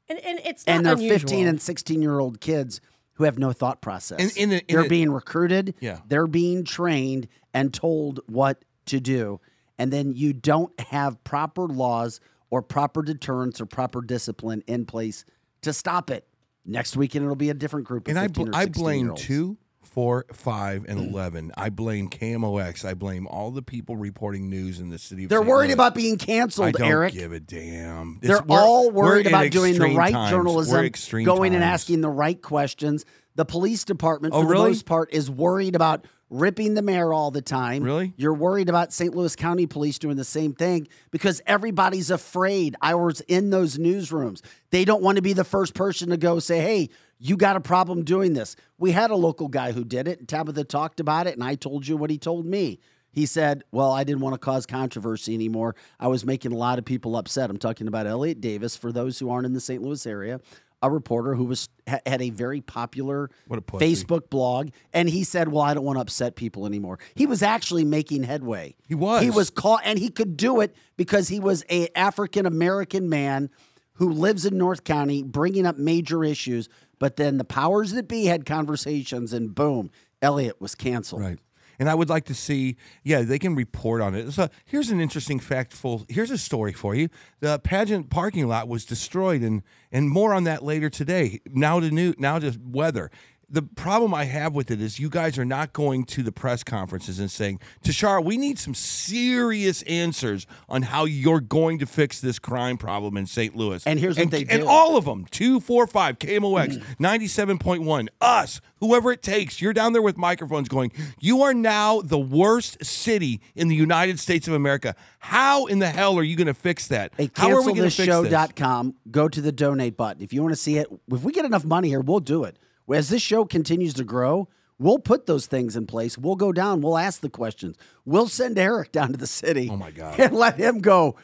[0.08, 1.18] And, and it's not and they're unusual.
[1.18, 2.80] 15 and 16 year old kids
[3.14, 4.20] who have no thought process.
[4.20, 5.74] And in the- in they're the- being recruited.
[5.80, 6.00] Yeah.
[6.06, 9.40] They're being trained and told what to do.
[9.78, 12.20] And then you don't have proper laws
[12.50, 15.24] or proper deterrence or proper discipline in place
[15.62, 16.26] to stop it.
[16.66, 20.26] Next weekend, it'll be a different group of And I, bl- I blame two, four,
[20.32, 21.10] five, and mm.
[21.12, 21.52] eleven.
[21.56, 22.84] I blame KMOX.
[22.84, 25.24] I blame all the people reporting news in the city.
[25.24, 25.48] Of They're St.
[25.48, 25.72] worried Louis.
[25.74, 27.12] about being I canceled, don't Eric.
[27.14, 28.18] give a damn.
[28.20, 30.30] They're It's- we're- all worried about doing the right times.
[30.30, 33.04] journalism, going and asking the right questions.
[33.36, 34.64] The police department, Oh, for really?
[34.64, 37.82] the most part, is worried about ripping the mayor all the time.
[37.84, 38.12] Really?
[38.16, 39.14] You're worried about St.
[39.14, 42.74] Louis County Police doing the same thing because everybody's afraid.
[42.80, 44.40] I was in those newsrooms.
[44.70, 47.60] They don't want to be the first person to go say, hey, you got a
[47.60, 48.56] problem doing this.
[48.76, 51.54] We had a local guy who did it, and Tabitha talked about it, and I
[51.54, 52.80] told you what he told me.
[53.10, 55.74] He said, Well, I didn't want to cause controversy anymore.
[55.98, 57.48] I was making a lot of people upset.
[57.48, 59.82] I'm talking about Elliott Davis, for those who aren't in the St.
[59.82, 60.38] Louis area,
[60.82, 63.56] a reporter who was had a very popular a.
[63.80, 64.70] Facebook blog.
[64.92, 66.98] And he said, Well, I don't want to upset people anymore.
[67.14, 68.76] He was actually making headway.
[68.86, 69.22] He was.
[69.22, 73.50] He was caught, and he could do it because he was a African American man
[73.94, 76.68] who lives in North County, bringing up major issues.
[76.98, 79.90] But then the powers that be had conversations, and boom,
[80.22, 81.22] Elliott was canceled.
[81.22, 81.38] Right.
[81.78, 84.32] And I would like to see, yeah, they can report on it.
[84.32, 86.10] So here's an interesting factful.
[86.10, 87.08] Here's a story for you.
[87.40, 89.62] The pageant parking lot was destroyed, and
[89.92, 91.40] and more on that later today.
[91.46, 93.10] Now to new, now to weather.
[93.48, 96.64] The problem I have with it is you guys are not going to the press
[96.64, 102.20] conferences and saying, Tishaura, we need some serious answers on how you're going to fix
[102.20, 103.54] this crime problem in St.
[103.54, 103.86] Louis.
[103.86, 104.52] And here's what they do.
[104.52, 106.96] And all of them, 245, KMOX, mm.
[106.98, 110.90] 97.1, us, whoever it takes, you're down there with microphones going,
[111.20, 114.96] you are now the worst city in the United States of America.
[115.20, 117.12] How in the hell are you going to fix that?
[117.16, 118.08] Hey, How are we going to fix this?
[118.08, 118.96] cancelthisshow.com.
[119.12, 120.20] Go to the donate button.
[120.20, 122.58] If you want to see it, if we get enough money here, we'll do it.
[122.92, 126.16] As this show continues to grow, we'll put those things in place.
[126.16, 126.80] We'll go down.
[126.80, 127.76] We'll ask the questions.
[128.04, 129.68] We'll send Eric down to the city.
[129.70, 130.18] Oh, my God.
[130.20, 131.16] And let him go.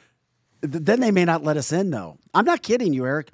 [0.61, 2.19] Then they may not let us in, though.
[2.35, 3.31] I'm not kidding you, Eric.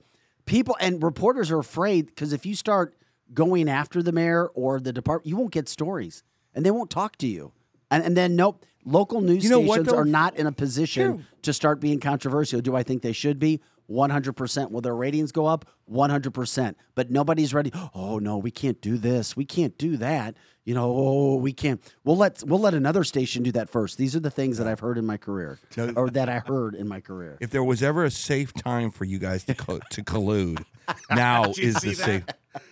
[0.47, 2.95] People and reporters are afraid because if you start
[3.35, 6.23] going after the mayor or the department, you won't get stories
[6.55, 7.53] and they won't talk to you.
[7.91, 9.97] And, and then, nope, local news You know stations though?
[9.97, 12.61] are not in a position to start being controversial.
[12.63, 13.61] Do I think they should be?
[13.91, 14.71] 100%.
[14.71, 15.65] Will their ratings go up?
[15.91, 16.75] 100%.
[16.95, 17.73] But nobody's ready.
[17.95, 19.37] Oh no, we can't do this.
[19.37, 20.37] We can't do that.
[20.65, 21.81] You know, oh, we can't.
[22.05, 23.97] We'll let we'll let another station do that first.
[23.97, 25.59] These are the things that I've heard in my career,
[25.97, 27.39] or that I heard in my career.
[27.41, 30.63] If there was ever a safe time for you guys to co- to collude,
[31.11, 32.27] now is see the safe.
[32.27, 32.39] that?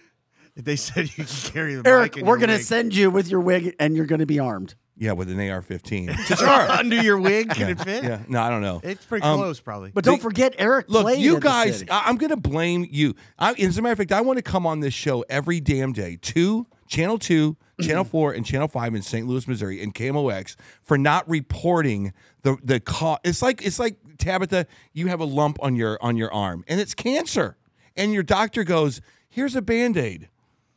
[0.58, 3.40] They said you can carry the Eric, mic in we're gonna send you with your
[3.40, 4.74] wig, and you're gonna be armed.
[4.98, 6.78] Yeah, with an AR-15.
[6.78, 7.50] under your wig.
[7.50, 8.02] Can it fit?
[8.04, 8.80] yeah, no, I don't know.
[8.82, 9.90] It's pretty Um, close, probably.
[9.92, 10.86] But don't forget, Eric.
[10.88, 11.90] Look, played you at the guys, city.
[11.90, 13.14] I, am going to blame you.
[13.38, 15.92] I, as a matter of fact, I want to come on this show every damn
[15.92, 16.18] day.
[16.20, 19.26] Two, Channel 2, Channel 4, and Channel 5 in St.
[19.26, 23.18] Louis, Missouri, and KMOX for not reporting the the cause.
[23.22, 26.80] It's like it's like Tabitha, you have a lump on your on your arm, and
[26.80, 27.58] it's cancer,
[27.96, 30.30] and your doctor goes, "Here's a band aid."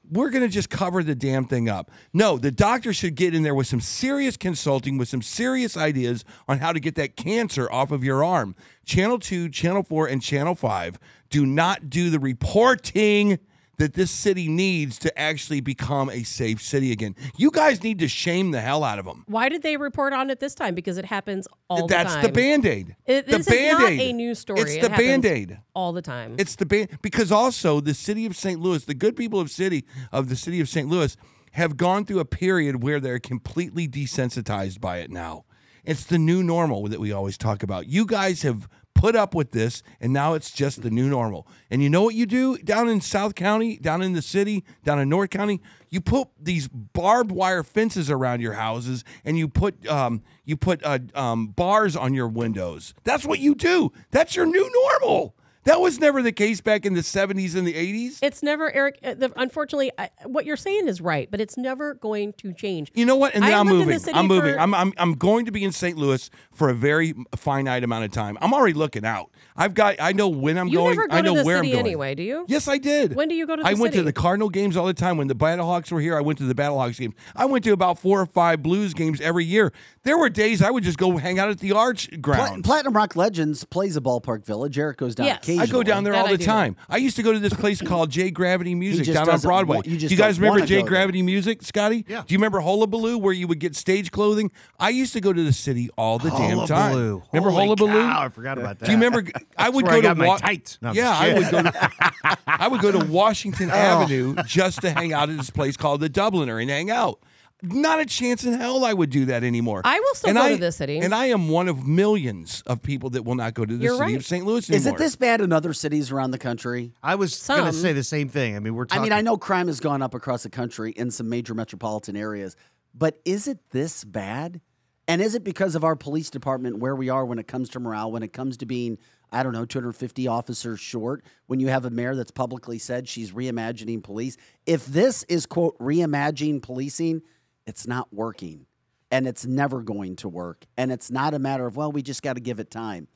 [0.10, 1.92] We're going to just cover the damn thing up.
[2.14, 6.26] No, the doctor should get in there with some serious consulting, with some serious ideas
[6.48, 8.56] on how to get that cancer off of your arm.
[8.86, 11.00] Channel 2, Channel 4, and Channel 5
[11.30, 13.40] do not do the reporting
[13.80, 17.16] that this city needs to actually become a safe city again.
[17.38, 19.24] You guys need to shame the hell out of them.
[19.28, 20.76] Why did they report on it this time?
[20.76, 22.22] Because it happens all That's the time.
[22.22, 22.96] That's the band aid.
[23.08, 24.62] The this is not a news story.
[24.62, 25.60] It's It the band aid.
[25.74, 26.36] all the time.
[26.38, 28.60] It's the band because also the city of St.
[28.60, 30.88] Louis, the good people of city of the city of St.
[30.90, 31.16] Louis
[31.54, 35.46] have gone through a period where they're completely desensitized by it now.
[35.86, 37.88] It's the new normal that we always talk about.
[37.88, 38.68] You guys have
[39.00, 41.48] put up with this and now it's just the new normal.
[41.72, 45.00] And you know what you do down in South County, down in the city, down
[45.00, 45.62] in North County?
[45.90, 50.84] You put these barbed wire fences around your houses and you put um, you put
[50.84, 52.94] uh, um, bars on your windows.
[53.06, 53.94] That's what you do.
[54.12, 54.70] That's your new
[55.02, 55.34] normal.
[55.66, 58.20] That was never the case back in the 70s and the 80s.
[58.22, 59.00] It's never, Eric.
[59.04, 62.92] uh, The, unfortunately, I, what you're saying is right, but it's never going to change.
[62.96, 63.36] You know what?
[63.36, 64.16] And then I I'm lived in the moving.
[64.16, 64.54] I'm moving.
[64.54, 65.98] for- I'm, I'm I'm going to be in St.
[65.98, 68.38] Louis for a very finite amount of time.
[68.42, 69.30] I'm already looking out.
[69.56, 69.96] I've got.
[70.00, 70.96] I know when I'm You going.
[70.96, 71.86] never go I know to the where city I'm going.
[71.88, 72.46] anyway, do you?
[72.48, 73.16] Yes, I did.
[73.16, 75.18] When do you go to I the went to the Cardinal games all the time.
[75.18, 77.16] When the Battlehawks were here, I went to the Battlehawks games.
[77.36, 79.74] I went to about four or five Blues games every year.
[80.04, 83.16] There were days I would just go hang out at the Arch Pla- Platinum Rock
[83.18, 84.80] Legends plays a ballpark village.
[84.80, 85.46] Eric goes down Yes.
[85.52, 85.70] I occasionally.
[85.70, 86.46] I go down there That all I the do.
[86.46, 86.76] time.
[86.90, 89.48] I used to go to this place called J Gravity Music just down on doesn't
[89.48, 89.76] Broadway.
[89.78, 90.90] want- you just Do you guys don't remember wanna J go there.
[90.90, 92.06] Gravity Music, Scotty?
[92.08, 92.24] Yeah.
[92.26, 94.52] Do you remember Hullabaloo where you would get stage clothing?
[94.80, 96.92] I used to go to the city all the damn time.
[96.92, 97.24] Hullabaloo.
[97.34, 98.02] Remember Holy Hullabaloo?
[98.02, 98.86] cow, I forgot about that.
[98.86, 99.30] Do you remember?
[99.58, 100.78] I would where I go got to my tights.
[100.82, 102.38] No, I'm yeah, just I would go to.
[102.48, 103.76] I would go to Washington oh.
[103.76, 107.20] Avenue just to hang out at this place called the Dubliner and hang out.
[107.62, 109.82] Not a chance in hell I would do that anymore.
[109.84, 111.00] I will still And go I- to this city.
[111.00, 113.98] and I am one of millions of people that will not go to the You're
[113.98, 114.16] city right.
[114.16, 114.46] of St.
[114.46, 114.78] Louis anymore.
[114.80, 116.94] Is it this bad in other cities around the country?
[117.04, 118.56] I was going to say the same thing.
[118.56, 121.12] I mean, we're I mean, I know crime has gone up across the country in
[121.12, 122.56] some major metropolitan areas,
[122.94, 124.62] but is it this bad?
[125.08, 127.80] And is it because of our police department where we are when it comes to
[127.80, 129.00] morale, when it comes to being,
[129.32, 133.32] I don't know, 250 officers short, when you have a mayor that's publicly said she's
[133.32, 134.38] reimagining police?
[134.68, 137.24] If this is, quote, reimagining policing,
[137.66, 138.66] it's not working
[139.12, 140.66] and it's never going to work.
[140.78, 143.08] And it's not a matter of, well, we just got to give it time.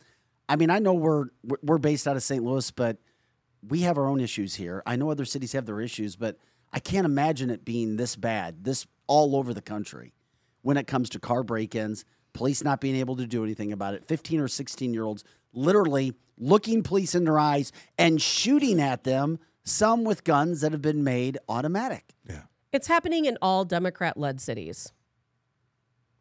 [0.50, 1.28] I mean, I know we're
[1.62, 2.44] we're based out of St.
[2.44, 2.98] Louis, but
[3.68, 4.84] we have our own issues here.
[4.86, 6.38] I know other cities have their issues, but
[6.74, 10.14] I can't imagine it being this bad, this all over the country
[10.62, 13.94] when it comes to car break ins, police not being able to do anything about
[13.94, 15.24] it, 15 or 16 year olds
[15.54, 20.82] literally looking police in their eyes and shooting at them, some with guns that have
[20.82, 22.16] been made automatic.
[22.28, 22.44] Yeah.
[22.74, 24.92] It's happening in all Democrat led cities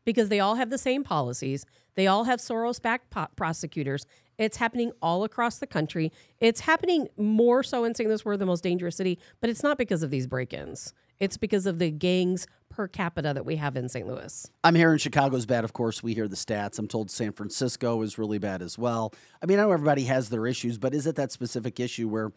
[0.04, 1.64] because they all have the same policies.
[1.94, 4.06] They all have Soros backed po- prosecutors.
[4.36, 6.12] It's happening all across the country.
[6.40, 8.06] It's happening more so in St.
[8.06, 10.92] Louis, we're the most dangerous city, but it's not because of these break ins.
[11.20, 14.06] It's because of the gangs per capita that we have in St.
[14.06, 14.50] Louis.
[14.62, 15.64] I'm hearing Chicago's bad.
[15.64, 16.78] Of course, we hear the stats.
[16.78, 19.14] I'm told San Francisco is really bad as well.
[19.42, 22.32] I mean, I know everybody has their issues, but is it that specific issue where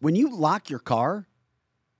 [0.00, 1.28] when you lock your car,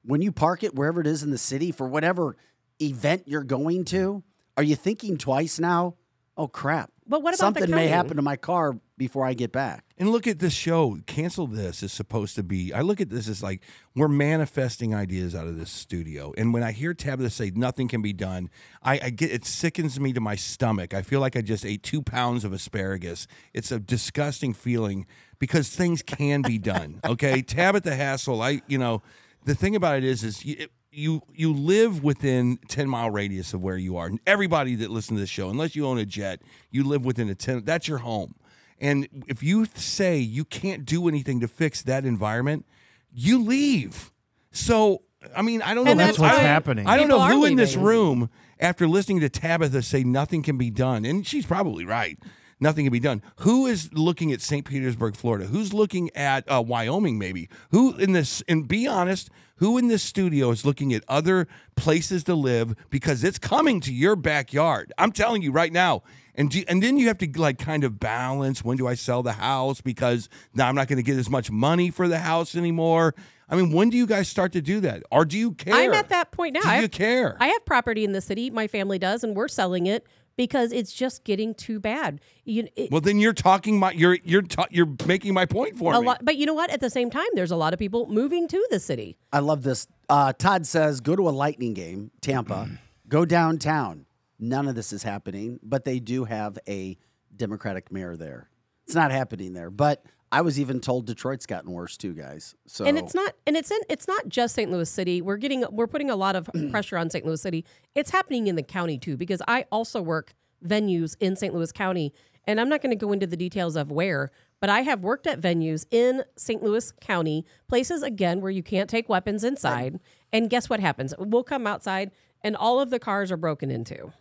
[0.03, 2.37] when you park it wherever it is in the city for whatever
[2.81, 4.23] event you're going to,
[4.57, 5.97] are you thinking twice now?
[6.37, 6.91] Oh crap!
[7.07, 9.85] But what about the something may happen to my car before I get back?
[9.99, 10.97] And look at this show.
[11.07, 12.73] Cancel this is supposed to be.
[12.73, 13.63] I look at this as like
[13.97, 16.33] we're manifesting ideas out of this studio.
[16.39, 18.49] And when I hear Tabitha say nothing can be done,
[18.83, 20.95] I, I get it sickens me to my stomach.
[20.95, 23.27] I feel like I just ate two pounds of asparagus.
[23.53, 25.07] It's a disgusting feeling
[25.41, 27.01] because things can be done.
[27.05, 28.41] Okay, Tabitha Hassel.
[28.41, 29.03] I you know
[29.45, 30.45] the thing about it is is.
[30.45, 34.07] You, you you live within 10 mile radius of where you are.
[34.07, 37.29] And Everybody that listens to this show, unless you own a jet, you live within
[37.29, 38.35] a 10 that's your home.
[38.81, 42.67] And if you say you can't do anything to fix that environment,
[43.13, 44.11] you leave.
[44.51, 45.03] So,
[45.37, 45.93] I mean, I don't know.
[45.93, 46.87] And that's what's I- happening.
[46.89, 48.29] I don't People know who in this room,
[48.59, 52.19] after listening to Tabitha say nothing can be done, and she's probably right.
[52.61, 53.23] Nothing can be done.
[53.37, 54.65] Who is looking at St.
[54.65, 55.47] Petersburg, Florida?
[55.47, 57.49] Who's looking at uh, Wyoming, maybe?
[57.71, 61.47] Who in this, and be honest, who in this studio is looking at other
[61.77, 64.93] places to live because it's coming to your backyard?
[64.99, 66.03] I'm telling you right now.
[66.35, 69.23] And, do, and then you have to like kind of balance when do I sell
[69.23, 72.55] the house because now I'm not going to get as much money for the house
[72.55, 73.15] anymore.
[73.51, 75.03] I mean, when do you guys start to do that?
[75.11, 75.75] Or do you care?
[75.75, 76.61] I'm at that point now.
[76.61, 77.37] Do I you have, care?
[77.41, 78.49] I have property in the city.
[78.49, 80.07] My family does, and we're selling it
[80.37, 82.21] because it's just getting too bad.
[82.45, 85.93] You, it, well, then you're talking my you're you're ta- you're making my point for
[85.95, 86.07] a me.
[86.07, 86.71] lot, but you know what?
[86.71, 89.19] At the same time, there's a lot of people moving to the city.
[89.33, 89.87] I love this.
[90.09, 92.69] Uh, Todd says, go to a Lightning game, Tampa,
[93.09, 94.07] go downtown.
[94.39, 96.97] None of this is happening, but they do have a
[97.37, 98.49] Democratic mayor there.
[98.87, 102.55] It's not happening there, but I was even told Detroit's gotten worse too, guys.
[102.67, 104.71] So and it's not and it's in it's not just St.
[104.71, 105.21] Louis City.
[105.21, 107.25] We're getting we're putting a lot of pressure on St.
[107.25, 107.65] Louis City.
[107.95, 111.53] It's happening in the county too because I also work venues in St.
[111.55, 112.13] Louis County
[112.47, 115.27] and I'm not going to go into the details of where, but I have worked
[115.27, 116.63] at venues in St.
[116.63, 120.01] Louis County, places again where you can't take weapons inside.
[120.33, 121.13] And guess what happens?
[121.19, 122.13] We'll come outside
[122.43, 124.13] and all of the cars are broken into.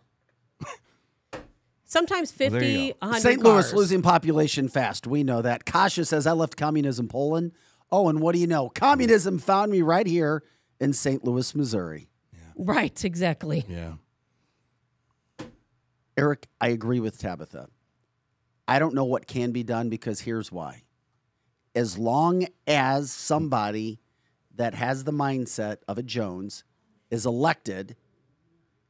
[1.90, 3.40] Sometimes 50, you 100 St.
[3.42, 3.74] Louis cars.
[3.74, 5.08] losing population fast.
[5.08, 5.66] We know that.
[5.66, 7.52] Kasha says, I left communism Poland.
[7.92, 8.70] Oh, and what do you know?
[8.70, 10.44] Communism found me right here
[10.80, 11.26] in St.
[11.26, 12.08] Louis, Missouri.
[12.56, 13.66] Right, exactly.
[13.68, 13.94] yeah.
[16.16, 17.70] Eric, I agree with Tabitha.
[18.68, 20.84] I don't know what can be done because here's why.
[21.74, 24.00] As long as somebody
[24.54, 26.64] that has the mindset of a Jones
[27.10, 27.96] is elected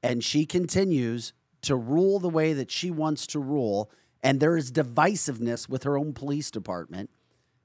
[0.03, 1.31] and she continues
[1.63, 3.91] to rule the way that she wants to rule,
[4.23, 7.09] and there is divisiveness with her own police department,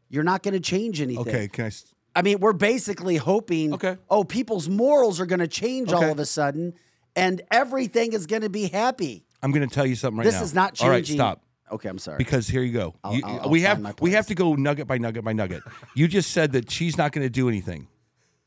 [0.09, 1.21] you're not going to change anything.
[1.29, 1.49] Okay.
[1.49, 1.69] Can I?
[1.69, 1.87] s-
[2.17, 3.97] I mean, we're basically hoping, Okay.
[4.09, 6.75] oh, people's morals are going to change all of a sudden,
[7.17, 9.25] and everything is going to be happy.
[9.43, 10.41] I'm going to tell you something right this now.
[10.41, 10.87] This is not changing.
[11.21, 11.41] All right, stop.
[11.73, 12.19] Okay, I'm sorry.
[12.19, 12.95] Because here you go.
[13.03, 15.63] I'll- You- I'll- I'll we have we have to go nugget by nugget by nugget.
[15.95, 17.89] you just said that she's not going to do anything.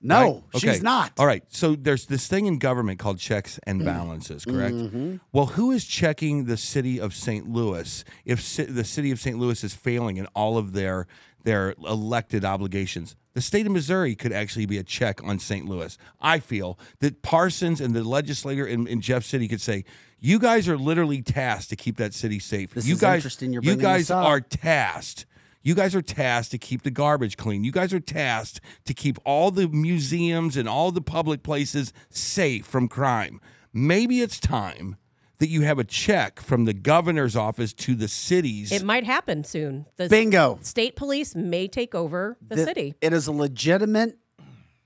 [0.02, 0.44] No, right?
[0.56, 0.74] Okay.
[0.74, 1.12] she's not.
[1.18, 1.44] All right.
[1.50, 4.76] So there's this thing in government called checks and balances, correct?
[4.76, 5.16] Mm-hmm.
[5.32, 7.50] Well, who is checking the city of St.
[7.50, 9.38] Louis if ci- the city of St.
[9.38, 11.08] Louis is failing in all of their
[11.44, 13.16] their elected obligations?
[13.34, 15.68] The state of Missouri could actually be a check on St.
[15.68, 15.98] Louis.
[16.20, 19.84] I feel that Parsons and the legislator in, in Jeff City could say,
[20.20, 22.74] "You guys are literally tasked to keep that city safe.
[22.74, 25.26] This you guys, you guys are tasked.
[25.68, 27.66] You guys are tasked to keep the garbage clean.
[27.66, 32.66] You guys are tasked to keep all the museums and all the public places safe
[32.66, 33.42] from crime.
[33.74, 34.96] Maybe it's time
[35.40, 38.72] that you have a check from the governor's office to the cities.
[38.72, 39.88] It might happen soon.
[39.98, 40.58] The Bingo.
[40.62, 42.96] state police may take over the Th- city.
[43.02, 44.18] It is a legitimate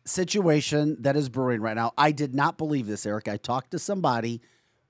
[0.03, 1.91] situation that is brewing right now.
[1.95, 3.27] I did not believe this, Eric.
[3.27, 4.41] I talked to somebody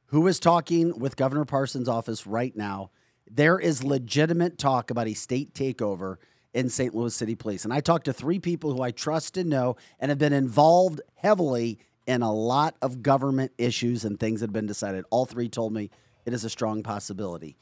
[0.06, 2.92] who is talking with Governor Parsons' office right now.
[3.34, 6.18] There is legitimate talk about a state takeover
[6.54, 6.94] in St.
[6.94, 7.64] Louis City Police.
[7.64, 11.00] And I talked to three people who I trust and know and have been involved
[11.16, 15.06] heavily in a lot of government issues and things that have been decided.
[15.12, 15.90] All three told me
[16.26, 17.56] it is a strong possibility.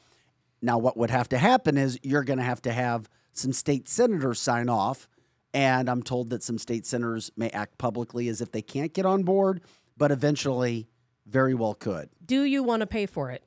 [0.60, 3.88] Now, what would have to happen is you're going to have to have some state
[3.88, 5.08] senators sign off.
[5.54, 9.06] And I'm told that some state senators may act publicly as if they can't get
[9.06, 9.60] on board,
[9.96, 10.88] but eventually
[11.26, 12.08] very well could.
[12.24, 13.44] Do you want to pay for it?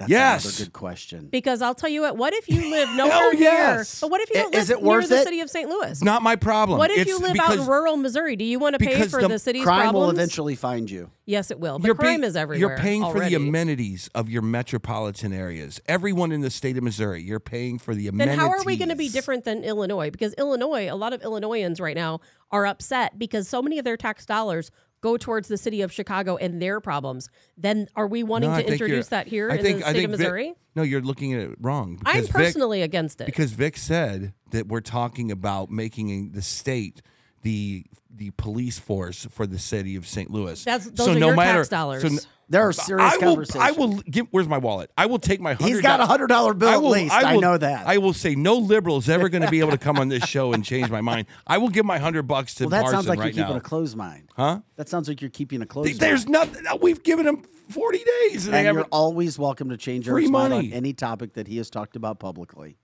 [0.00, 0.44] That's Yes.
[0.46, 1.28] another good question.
[1.30, 4.00] Because I'll tell you what, what if you live nowhere yes.
[4.02, 4.08] near?
[4.08, 5.24] But what if you don't is live it near worth the it?
[5.24, 5.68] city of St.
[5.68, 6.02] Louis?
[6.02, 6.78] not my problem.
[6.78, 8.34] What if It's you live out in rural Missouri?
[8.34, 10.02] Do you want to pay for the the, city's Crime problems?
[10.06, 11.10] will eventually find you.
[11.26, 11.78] Yes, it will.
[11.78, 12.70] But you're crime paying, is everywhere.
[12.70, 15.80] You're paying for the amenities of your metropolitan areas.
[15.86, 18.38] Everyone in the state of Missouri, you're paying for the amenities.
[18.38, 20.10] Then how are we going to be different than Illinois?
[20.10, 22.20] Because Illinois, a lot of Illinoisans right now
[22.50, 24.70] are upset because so many of their tax dollars
[25.00, 27.28] go towards the city of Chicago and their problems.
[27.56, 30.10] Then are we wanting No, to introduce that here I in think, the state of
[30.10, 30.54] Vic- Missouri?
[30.74, 31.98] no, you're looking at it wrong.
[32.04, 33.26] I'm because Vic- personally against it.
[33.26, 37.02] because Vic said that we're talking about making the state
[37.42, 40.30] the the police force for the city of St.
[40.30, 40.62] Louis.
[40.64, 42.04] That's- those are your tax dollars.
[42.04, 42.18] n-
[42.50, 43.62] There are serious I will, conversations.
[43.64, 44.26] I will give.
[44.32, 44.90] Where's my wallet?
[44.98, 45.54] I will take my.
[45.54, 47.14] $100 He's got a hundred dollar bill I at will, least.
[47.14, 47.86] I, will- know that.
[47.86, 50.24] I will say no liberal is ever going to be able to come on this
[50.24, 51.28] show and change my mind.
[51.46, 53.56] I will give my hundred bucks to well, that Parson sounds like right you're keeping
[53.56, 54.30] a closed mind.
[54.36, 54.60] Huh?
[54.74, 56.32] That sounds like you're keeping a closed There's mind.
[56.52, 56.66] nothing.
[56.66, 60.52] Uh, we've given him forty days, and, And you're always welcome to change your mind
[60.52, 62.78] on any topic that he has talked about publicly.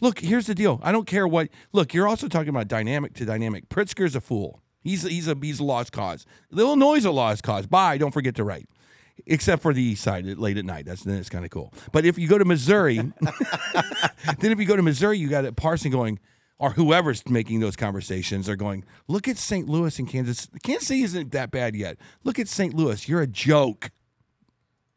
[0.00, 0.80] Look, here's the deal.
[0.82, 1.48] I don't care what.
[1.72, 3.68] Look, you're also talking about dynamic to dynamic.
[3.68, 4.62] Pritzker's a fool.
[4.80, 6.26] He's he's a he's a lost cause.
[6.56, 7.66] Illinois is a lost cause.
[7.68, 7.98] Bye.
[7.98, 8.68] Don't forget to write.
[9.26, 10.86] Except for the east side late at night.
[10.86, 11.72] That's then it's kind of cool.
[11.92, 12.96] But if you go to Missouri,
[14.38, 16.18] then if you go to Missouri, you got a Parson going,
[16.58, 19.68] or whoever's making those conversations are going, look at St.
[19.68, 20.48] Louis and Kansas.
[20.62, 21.96] Kansas City isn't that bad yet.
[22.24, 22.74] Look at St.
[22.74, 23.08] Louis.
[23.08, 23.90] You're a joke.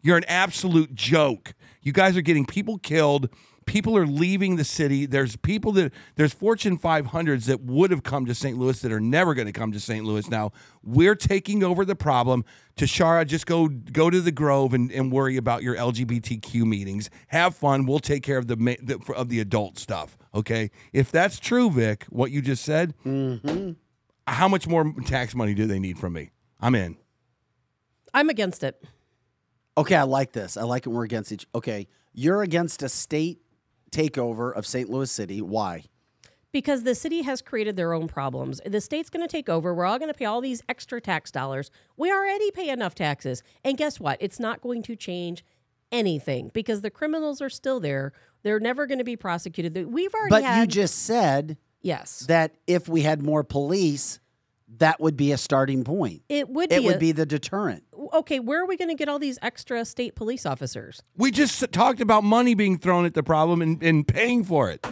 [0.02, 1.54] You're an absolute joke.
[1.82, 3.30] You guys are getting people killed.
[3.66, 5.06] People are leaving the city.
[5.06, 8.58] There's people that there's Fortune 500s that would have come to St.
[8.58, 10.06] Louis that are never going to come to St.
[10.06, 10.52] Louis now.
[10.84, 12.46] We're taking over the problem.
[12.76, 17.10] Tishaura, just go go to the Grove and, and worry about your LGBTQ meetings.
[17.28, 17.86] Have fun.
[17.86, 20.18] We'll take care of the, the of the adult stuff.
[20.34, 20.72] Okay.
[20.92, 23.72] If that's true, Vic, what you just said, mm-hmm.
[24.28, 26.32] how much more tax money do they need from me?
[26.60, 26.98] I'm in.
[28.14, 28.84] I'm against it.
[29.78, 30.56] Okay, I like this.
[30.56, 30.90] I like it.
[30.90, 31.48] We're against each.
[31.56, 33.42] Okay, you're against a state
[33.94, 34.90] takeover of St.
[34.90, 35.42] Louis City.
[35.42, 35.84] Why?
[36.54, 38.62] because the city has created their own problems.
[38.64, 39.74] The state's going to take over.
[39.74, 41.72] We're all going to pay all these extra tax dollars.
[41.98, 43.42] We already pay enough taxes.
[43.66, 44.20] And guess what?
[44.22, 45.44] It's not going to change
[45.92, 48.14] anything because the criminals are still there.
[48.44, 49.92] They're never going to be prosecuted.
[49.92, 52.20] We've already But had you just said yes.
[52.28, 54.20] that if we had more police,
[54.80, 56.22] that would be a starting point.
[56.30, 57.84] It would It be would a- be the deterrent.
[58.14, 61.02] okay, where are we going to get all these extra state police officers?
[61.18, 64.86] We just talked about money being thrown at the problem and, and paying for it.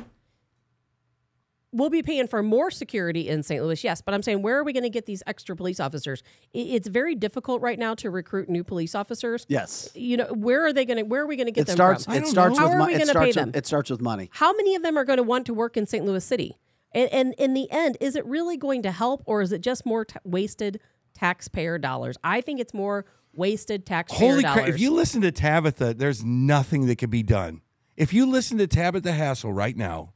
[1.73, 3.63] We'll be paying for more security in St.
[3.63, 6.21] Louis, yes, but I'm saying where are we going to get these extra police officers?
[6.53, 9.45] It's very difficult right now to recruit new police officers.
[9.47, 9.89] Yes.
[9.95, 11.75] You know, where are they going to where are we going to get It them
[11.77, 12.03] starts.
[12.03, 12.13] from?
[12.13, 12.63] I It don't starts know.
[12.65, 12.95] with How are money.
[12.95, 13.35] we It gonna pay starts.
[13.47, 13.57] With, them?
[13.57, 14.29] it starts with money.
[14.33, 16.03] How many of them are going to want to work in St.
[16.05, 16.57] Louis City?
[16.93, 19.85] And, and in the end, is it really going to help or is it just
[19.85, 20.79] more t- wasted
[21.13, 22.17] taxpayer dollars?
[22.23, 24.63] I think it's more wasted taxpayer Holy dollars.
[24.63, 24.69] crap.
[24.69, 27.61] If you listen to Tabitha, there's nothing that can be done.
[27.95, 30.13] If you listen to Tabitha Hassel right now,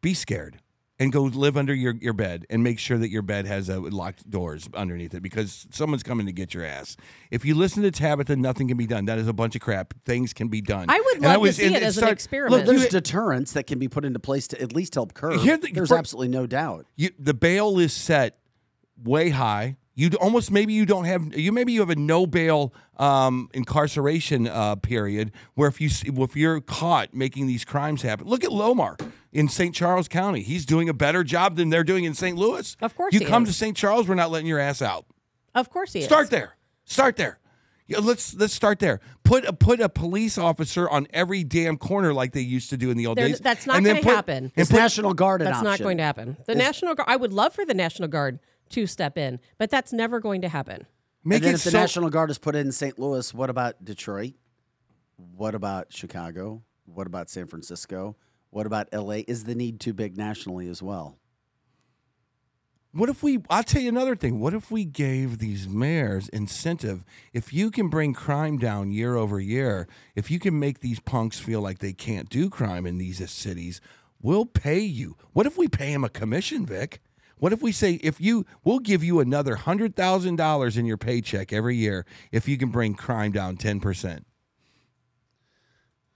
[0.00, 0.58] be scared
[1.00, 3.80] and go live under your, your bed and make sure that your bed has uh,
[3.80, 6.96] locked doors underneath it because someone's coming to get your ass.
[7.32, 9.06] If you listen to Tabitha, nothing can be done.
[9.06, 9.92] That is a bunch of crap.
[10.04, 10.86] Things can be done.
[10.88, 12.66] I would And love to was- see and it as an start- experiment.
[12.66, 15.40] There's you- deterrents that can be put into place to at least help curb.
[15.40, 16.86] The- There's for- absolutely no doubt.
[16.96, 18.38] you, the bail is set
[19.02, 19.76] way high.
[19.96, 24.48] You almost maybe you don't have you maybe you have a no bail um, incarceration
[24.48, 25.88] uh, period where if you
[26.22, 28.26] if you're caught making these crimes happen.
[28.26, 29.00] Look at Lohmar
[29.32, 29.74] in St.
[29.74, 30.42] Charles County.
[30.42, 32.36] He's doing a better job than they're doing in St.
[32.36, 32.76] Louis.
[32.82, 33.50] Of course you he come is.
[33.50, 33.76] to St.
[33.76, 35.06] Charles, we're not letting your ass out.
[35.54, 36.06] of course he is.
[36.06, 36.56] Start there.
[36.84, 37.38] Start there.
[37.86, 38.98] Yeah, let's let's start there.
[39.24, 42.90] Put a put a police officer on every damn corner like they used to do
[42.90, 43.40] in the old They're- days.
[43.40, 44.50] that's not gonna happen.
[44.56, 46.36] It's put- National Guard an That's not going to happen.
[46.46, 48.40] The National Guard, I would love for the National Guard
[48.74, 50.86] to step in, but that's never going to happen.
[51.24, 52.98] make and then it if the National Guard is put in St.
[52.98, 54.34] Louis, what about Detroit?
[55.16, 56.62] What about Chicago?
[56.84, 58.16] What about San Francisco?
[58.50, 59.22] What about LA?
[59.26, 61.18] Is the need too big nationally as well?
[62.92, 63.42] What if we?
[63.50, 64.38] I'll tell you another thing.
[64.38, 67.04] What if we gave these mayors incentive?
[67.32, 71.40] If you can bring crime down year over year, if you can make these punks
[71.40, 73.80] feel like they can't do crime in these cities,
[74.22, 75.16] we'll pay you.
[75.32, 77.00] What if we pay them a commission, Vic?
[77.44, 80.96] What if we say if you, we'll give you another hundred thousand dollars in your
[80.96, 84.24] paycheck every year if you can bring crime down ten percent?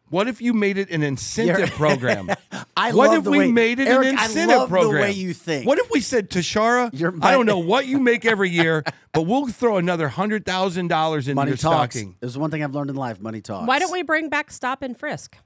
[0.09, 2.31] What if you made it an incentive You're- program?
[2.75, 4.75] I what love if the we way- made it Eric, an I incentive love the
[4.79, 5.03] program?
[5.03, 5.67] way you think.
[5.67, 9.25] What if we said, Tishaura, You're I don't know what you make every year, but
[9.27, 11.95] we'll throw another hundred thousand dollars in Money your talks.
[11.95, 12.17] stocking.
[12.21, 13.69] There's one thing I've learned in life: money talks.
[13.69, 15.37] Why don't we bring back stop and frisk?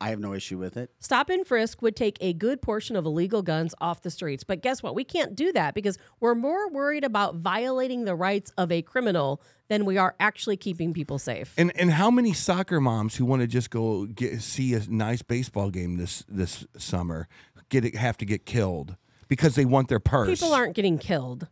[0.00, 0.90] I have no issue with it.
[1.00, 4.44] Stop and frisk would take a good portion of illegal guns off the streets.
[4.44, 4.94] But guess what?
[4.94, 9.40] We can't do that because we're more worried about violating the rights of a criminal
[9.68, 11.54] than we are actually keeping people safe.
[11.56, 15.22] And and how many soccer moms who want to just go get, see a nice
[15.22, 17.28] baseball game this this summer
[17.68, 18.96] get it, have to get killed
[19.28, 20.40] because they want their purse?
[20.40, 21.48] People aren't getting killed.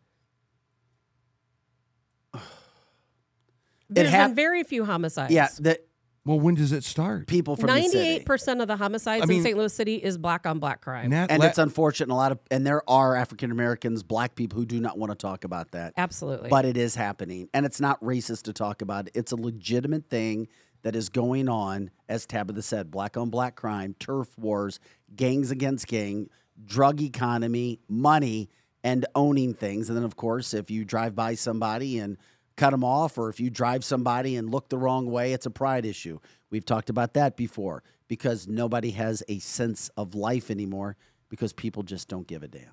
[3.94, 5.32] There's hap- been very few homicides.
[5.32, 5.86] Yeah, that
[6.24, 7.26] Well, when does it start?
[7.26, 7.98] people from the city.
[7.98, 9.56] Ninety-eight percent of the homicides I mean- in St.
[9.58, 11.10] Louis City is black on black crime.
[11.10, 12.12] Nat- and la- it's unfortunate.
[12.12, 15.16] A lot of and there are African Americans, black people who do not want to
[15.16, 15.94] talk about that.
[15.96, 16.48] Absolutely.
[16.48, 19.16] But it is happening, and it's not racist to talk about it.
[19.16, 20.46] It's a legitimate thing
[20.82, 24.78] that is going on, as Tabitha said: black on black crime, turf wars,
[25.16, 26.28] gangs against gang,
[26.64, 28.48] drug economy, money,
[28.84, 29.88] and owning things.
[29.88, 32.16] And then, of course, if you drive by somebody and
[32.56, 35.50] cut them off, or if you drive somebody and look the wrong way, it's a
[35.50, 36.18] pride issue.
[36.50, 40.96] We've talked about that before because nobody has a sense of life anymore
[41.28, 42.72] because people just don't give a damn.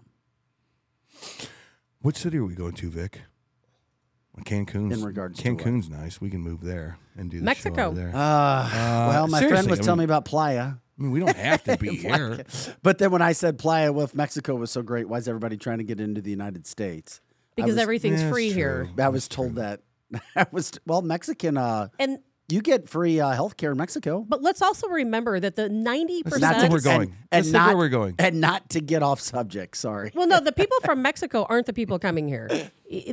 [2.02, 3.22] what city are we going to, Vic?
[4.36, 5.64] Well, Cancun's In regards to what?
[5.64, 6.22] Cancun's nice.
[6.22, 7.92] We can move there and do the Mexico.
[7.92, 8.10] show there.
[8.10, 8.70] Uh,
[9.10, 10.62] well, my friend was I telling mean- me about Playa.
[10.98, 12.44] I mean, we don't have to be here.
[12.84, 15.56] But then when I said Playa, well, if Mexico was so great, why is everybody
[15.56, 17.22] trying to get into the United States?
[17.62, 18.89] Because was- everything's Yeah, free it's here.
[18.99, 19.82] I was told that.
[20.36, 21.57] I was well, Mexican.
[21.57, 22.20] Uh, And
[22.51, 24.26] you get free uh, health care in Mexico.
[24.28, 27.10] but let's also remember that the ninety That's not where percent we're going.
[27.10, 28.16] And, That's and not not where we're going.
[28.18, 29.78] And not to get off subject.
[29.78, 30.12] Sorry.
[30.16, 32.49] Well, no, the people from Mexico aren't the people coming here.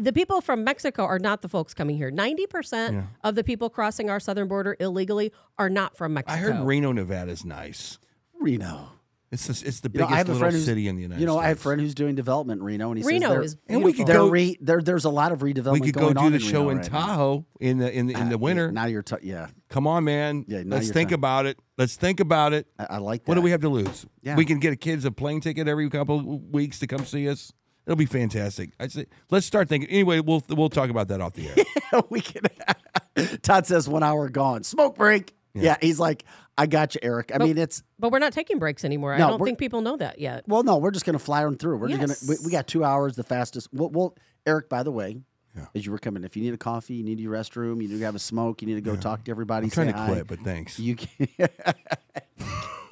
[0.00, 2.10] The people from Mexico are not the folks coming here.
[2.10, 6.32] 90% of the people crossing our southern border illegally are not from Mexico.
[6.34, 7.98] I heard Reno, Nevada's nice.
[8.40, 8.92] Reno.
[9.32, 10.94] It's the, it's the You know, biggest I have a little friend who's, city in
[10.94, 11.20] the United States.
[11.20, 11.44] You know, States.
[11.44, 13.56] I have a friend who's doing development in Reno, and he Reno says there- is
[13.68, 16.14] And we could go- re, there, there's a lot of redevelopment we could go going
[16.14, 16.98] do on the in show Reno in right now.
[16.98, 18.70] Tahoe in the in the, in the ah, winter.
[18.70, 20.44] Now you're, t- yeah, Come on, man.
[20.46, 21.14] Yeah, now Let's think talking.
[21.14, 21.58] about it.
[21.76, 22.68] Let's think about it.
[22.78, 23.28] I, I like that.
[23.28, 24.06] What do we have to lose?
[24.22, 24.36] Yeah.
[24.36, 27.28] We can get a kids a plane ticket every couple of weeks to come see
[27.28, 27.52] us.
[27.84, 28.70] It'll be fantastic.
[28.80, 29.90] I say, let's start thinking.
[29.90, 32.02] Anyway, we'll we'll talk about that off the air.
[32.10, 32.42] we can.
[33.42, 34.62] Todd says one hour gone.
[34.62, 35.34] Smoke break.
[35.54, 35.76] Yeah.
[35.80, 36.24] he's like,
[36.58, 37.32] I got you, Eric.
[37.34, 39.12] I mean, it's But we're not taking breaks anymore.
[39.12, 40.44] I don't think people know that yet.
[40.46, 41.78] well, no, we're just gonna fly them through.
[41.78, 42.38] We're just gonna.
[42.38, 43.68] We, we got two hours, the fastest.
[43.72, 44.68] We'll, we'll Eric.
[44.68, 45.18] By the way,
[45.74, 47.98] as you were coming, if you need a coffee, you need your restroom, you need
[47.98, 49.66] to have a smoke, you need to go talk to everybody.
[49.66, 50.78] I'm trying say to hi, quit, but thanks.
[50.78, 51.28] You can.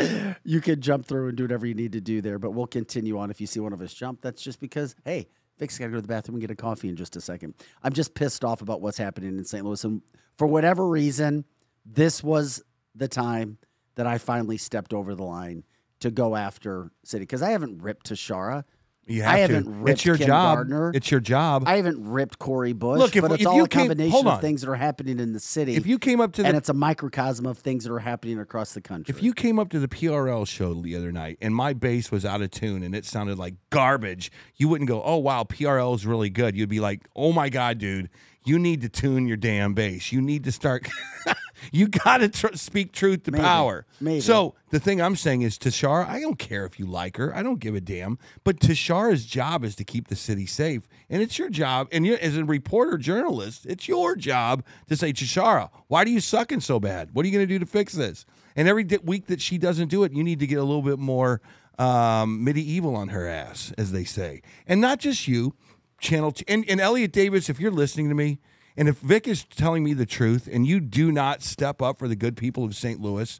[0.44, 3.18] you can jump through and do whatever you need to do there, but we'll continue
[3.18, 3.30] on.
[3.30, 5.96] If you see one of us jump, that's just because, hey, Vic's got to go
[5.96, 7.54] to the bathroom and get a coffee in just a second.
[7.82, 9.64] I'm just pissed off about what's happening in St.
[9.64, 9.82] Louis.
[9.84, 10.02] And
[10.36, 11.44] for whatever reason,
[11.86, 12.62] this was
[12.94, 13.58] the time
[13.96, 15.64] that I finally stepped over the line
[16.00, 18.64] to go after City because I haven't ripped Tishaura.
[19.06, 19.52] You have I to.
[19.54, 20.56] haven't ripped It's your Kim job.
[20.56, 20.90] Gardner.
[20.94, 21.64] It's your job.
[21.66, 24.26] I haven't ripped Cori Bush, Look, if- but it's if all you a combination hold
[24.26, 25.74] of things that are happening in the city.
[25.76, 28.72] if you came up to and it's a microcosm of things that are happening across
[28.72, 29.14] the country.
[29.14, 32.24] if you came up to the PRL show the other night and my bass was
[32.24, 36.06] out of tune and it sounded like garbage, you wouldn't go, "Oh wow, PRL is
[36.06, 38.08] really good." You'd be like, "Oh my god, dude,
[38.44, 40.12] you need to tune your damn bass.
[40.12, 40.88] You need to start.
[41.72, 43.42] you got to tr- speak truth to Maybe.
[43.42, 44.20] power." Maybe.
[44.20, 47.34] So the thing I'm saying is, Tishaura, I don't care if you like her.
[47.34, 48.18] I don't give a damn.
[48.44, 51.88] But Tishaura's job is to keep the city safe, and it's your job.
[51.92, 56.20] And you, as a reporter, journalist, it's your job to say, Tishaura, why do you
[56.20, 57.10] sucking so bad?
[57.12, 58.26] What are you going to do to fix this?
[58.56, 60.82] And every di- week that she doesn't do it, you need to get a little
[60.82, 61.40] bit more
[61.78, 65.54] um, medieval on her ass, as they say, and not just you.
[65.98, 68.38] Channel t- and, and Elliott Davis, if you're listening to me,
[68.76, 72.08] and if Vic is telling me the truth, and you do not step up for
[72.08, 73.00] the good people of St.
[73.00, 73.38] Louis,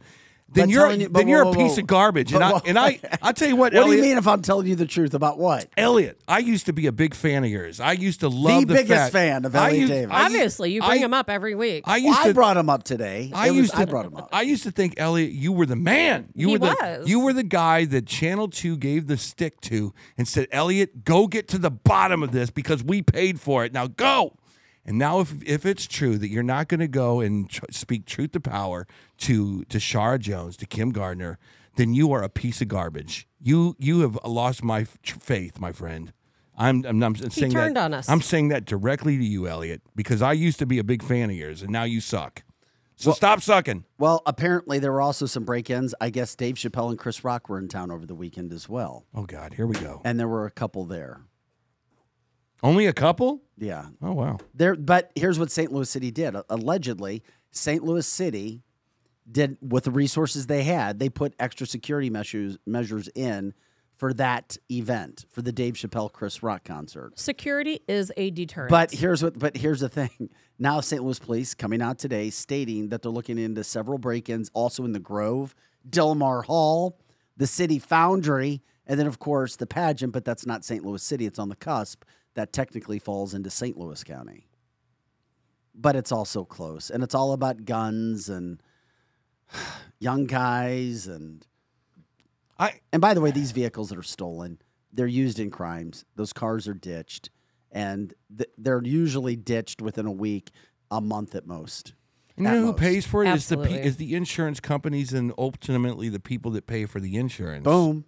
[0.55, 1.81] then you're you- but then you're whoa, a whoa, piece whoa.
[1.83, 2.33] of garbage.
[2.33, 4.43] And I and I I tell you what, what Elliott, do you mean if I'm
[4.43, 5.69] telling you the truth about what?
[5.77, 7.81] Elliott, I used to be a big fan of yours.
[7.81, 10.15] I used to love the, biggest fact- fan of I Elliott used- Davis.
[10.17, 11.85] Obviously, you bring I- him up every week.
[11.87, 13.31] I Well, used I brought him up today.
[13.35, 14.29] I It was- used to I brought him up.
[14.33, 16.29] I used to think Elliott, you were the man.
[16.35, 17.09] You He were the was.
[17.09, 21.27] you were the guy that Channel Two gave the stick to and said, Elliott, go
[21.27, 23.73] get to the bottom of this because we paid for it.
[23.73, 24.35] Now go.
[24.87, 28.05] And now, if if it's true that you're not going to go and tr- speak
[28.05, 28.87] truth to power
[29.19, 31.39] to to Shara Jones to Kim Gardner,
[31.77, 33.27] then you are a piece of garbage.
[33.41, 36.13] You you have lost my f- faith, my friend.
[36.57, 38.09] I'm I'm, I'm saying turned that, on us.
[38.09, 41.31] I'm saying that directly to you, Elliott, because I used to be a big fan
[41.31, 42.45] of yours, and now you suck.
[42.97, 43.85] So stop sucking.
[43.99, 45.97] Well, apparently there were also some break-ins.
[46.01, 49.05] I guess Dave Chappelle and Chris Rock were in town over the weekend as well,
[49.13, 50.01] Oh God, here we go.
[50.05, 51.23] and there were a couple there.
[52.63, 53.43] Only a couple?
[53.59, 54.39] Yeah, Oh wow.
[54.55, 54.75] there.
[54.75, 55.71] But here's what St.
[55.73, 56.35] Louis City did.
[56.49, 57.85] Allegedly, St.
[57.85, 58.63] Louis City
[59.31, 60.99] did with the resources they had.
[60.99, 63.55] They put extra security measures measures in
[63.97, 67.19] for that event for the Dave Chappelle Chris Rock concert.
[67.19, 68.71] Security is a deterrent.
[68.71, 69.39] But here's what.
[69.39, 70.11] But here's the thing.
[70.57, 71.03] Now, St.
[71.03, 75.01] Louis Police coming out today stating that they're looking into several break-ins, also in the
[75.01, 75.53] Grove,
[75.91, 76.97] Delmar Hall,
[77.37, 80.13] the City Foundry, and then of course the pageant.
[80.13, 80.85] But that's not St.
[80.85, 81.27] Louis City.
[81.27, 82.05] It's on the cusp.
[82.35, 83.77] That technically falls into St.
[83.77, 84.49] Louis County.
[85.75, 88.61] But it's also close, and it's all about guns and
[89.99, 91.47] young guys and
[92.59, 94.59] I and by the way, these vehicles that are stolen,
[94.93, 96.05] they're used in crimes.
[96.15, 97.31] Those cars are ditched,
[97.73, 100.51] and th- they're usually ditched within a week,
[100.91, 101.95] a month at most.
[102.37, 102.79] you know who most.
[102.79, 103.89] pays for it is the pe- Absolutely.
[103.89, 107.65] is the insurance companies and ultimately the people that pay for the insurance.
[107.65, 108.05] Boom.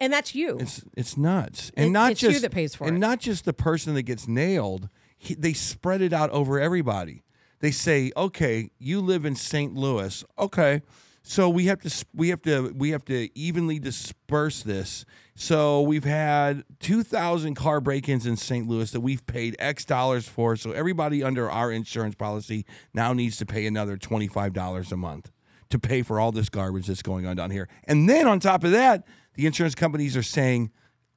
[0.00, 0.58] And that's you.
[0.58, 3.00] It's it's nuts, and It- not it's you just that pays for and it.
[3.00, 4.88] not just the person that gets nailed.
[5.16, 7.24] He, they spread it out over everybody.
[7.60, 9.74] They say, okay, you live in St.
[9.74, 10.82] Louis, okay,
[11.24, 15.04] so we have to we have to we have to evenly disperse this.
[15.34, 18.68] So we've had two thousand car break-ins in St.
[18.68, 20.54] Louis that we've paid X dollars for.
[20.56, 24.96] So everybody under our insurance policy now needs to pay another twenty five dollars a
[24.96, 25.30] month
[25.70, 27.68] to pay for all this garbage that's going on down here.
[27.84, 29.04] And then on top of that,
[29.38, 30.70] the insurance companies are saying,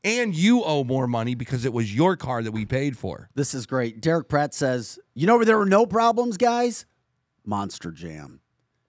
[0.04, 3.30] and you owe more money because it was your car that we paid for.
[3.36, 4.00] This is great.
[4.00, 6.86] Derek Pratt says, "You know where there were no problems, guys?
[7.46, 8.40] Monster Jam.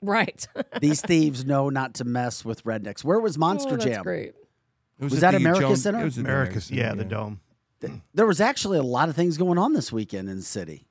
[0.03, 0.47] right.
[0.81, 3.03] These thieves know not to mess with rednecks.
[3.03, 4.03] Where was Monster oh, that's Jam?
[4.03, 4.35] great.
[5.01, 6.01] It Was at that America Jones- Center?
[6.01, 7.41] It was at the America's, Center, yeah, the dome.
[8.15, 10.87] There was actually a lot of things going on this weekend in the city.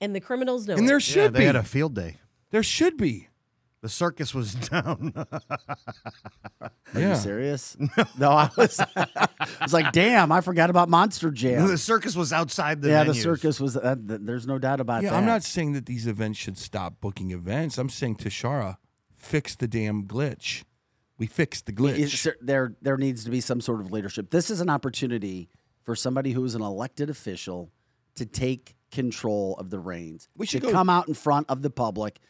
[0.00, 0.86] And the criminals know And it.
[0.86, 1.44] there Yeah, should they be.
[1.46, 2.18] had a field day.
[2.50, 3.28] there should be.
[3.82, 5.12] The circus was down.
[5.16, 7.10] Are Yeah.
[7.10, 7.76] you serious?
[8.18, 8.78] No, I was.
[8.96, 9.28] I
[9.60, 11.66] was like, damn, I forgot about Monster Jam.
[11.66, 13.22] the circus was outside the yeah, the venues.
[13.22, 13.76] circus was.
[13.76, 15.16] Uh, th- there's no doubt about Yeah, that.
[15.16, 17.76] I'm not saying that these events should stop booking events.
[17.78, 18.76] I'm saying Tishaura,
[19.14, 20.62] fix the damn glitch.
[21.18, 21.98] We fixed the glitch.
[21.98, 24.30] It's- there there needs to be some sort of leadership.
[24.30, 25.48] This is an opportunity
[25.82, 27.72] for somebody who is an elected official
[28.14, 30.28] to take control of the reins.
[30.36, 32.20] We to should go- come out in front of the public,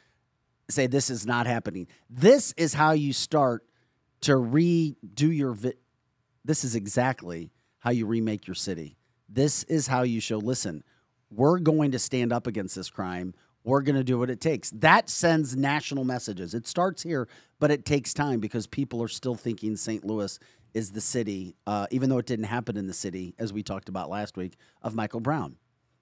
[0.70, 1.86] say this is not happening.
[2.08, 3.64] This is how you start
[4.22, 4.94] to redo
[5.36, 5.52] your.
[5.52, 5.74] Vi-
[6.44, 8.96] this is exactly how you remake your city.
[9.28, 10.38] This is how you show.
[10.38, 10.84] Listen,
[11.30, 13.34] we're going to stand up against this crime.
[13.64, 14.70] We're going to do what it takes.
[14.70, 16.52] That sends national messages.
[16.52, 17.28] It starts here,
[17.60, 20.04] but it takes time because people are still thinking St.
[20.04, 20.38] Louis
[20.74, 23.88] is the city, uh, even though it didn't happen in the city, as we talked
[23.88, 25.56] about last week, of Michael Brown.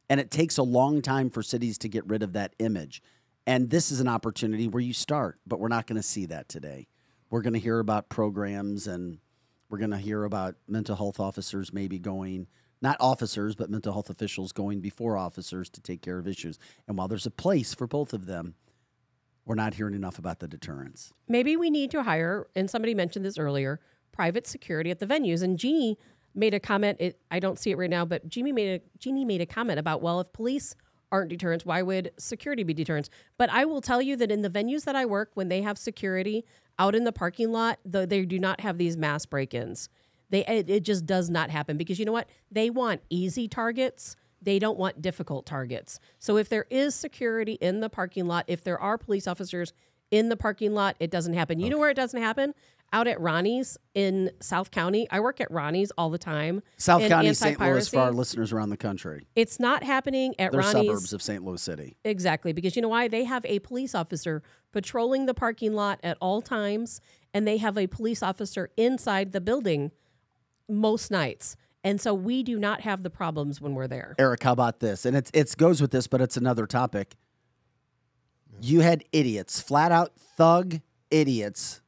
[0.09, 3.03] And it takes a long time for cities to get rid of that image.
[3.47, 6.49] And this is an opportunity where you start, but we're not going to see that
[6.49, 6.88] today.
[7.30, 9.18] We're going to hear about programs and
[9.68, 12.49] we're going to hear about mental health officers maybe going,
[12.82, 16.59] not officers, but mental health officials going before officers to take care of issues.
[16.88, 18.55] And while there's a place for both of them,
[19.45, 21.12] we're not hearing enough about the deterrence.
[21.28, 23.80] Maybe we need to hire, and somebody mentioned this earlier,
[24.12, 25.43] private security at the venues.
[25.43, 25.99] And Jeannie
[26.34, 26.99] made a comment.
[27.01, 29.78] It, I don't see it right now, but Jeannie made a Jeannie made a comment
[29.78, 30.74] about well, if police
[31.13, 33.11] aren't deterrents, why would security be deterrents?
[33.37, 35.79] But I will tell you that in the venues that I work, when they have
[35.79, 36.45] security
[36.79, 39.89] out in the parking lot, though they do not have these mass break-ins.
[40.31, 42.29] They it, it just does not happen because you know what?
[42.51, 44.17] They want easy targets.
[44.41, 46.01] They don't want difficult targets.
[46.19, 49.73] So if there is security in the parking lot, if there are police officers
[50.11, 51.61] in the parking lot, it doesn't happen.
[51.61, 52.55] You know where it doesn't happen?
[52.93, 55.07] Out at Ronnie's in South County.
[55.11, 56.61] I work at Ronnie's all the time.
[56.76, 57.61] South County, St.
[57.61, 59.28] Louis, for our listeners around the country.
[59.36, 60.86] It's not happening at They're Ronnie's.
[60.86, 61.45] suburbs of St.
[61.45, 61.97] Louis City.
[62.05, 63.07] Exactly, because you know why?
[63.07, 67.01] They have a police officer patrolling the parking lot at all times,
[67.32, 69.93] and they have a police officer inside the building
[70.68, 71.57] most nights.
[71.82, 74.14] And so we do not have the problems when we're there.
[74.18, 75.07] Eric, how about this?
[75.07, 77.16] And it's it goes with this, but it's another topic.
[78.61, 80.80] You had idiots, flat out thug
[81.11, 81.80] idiots,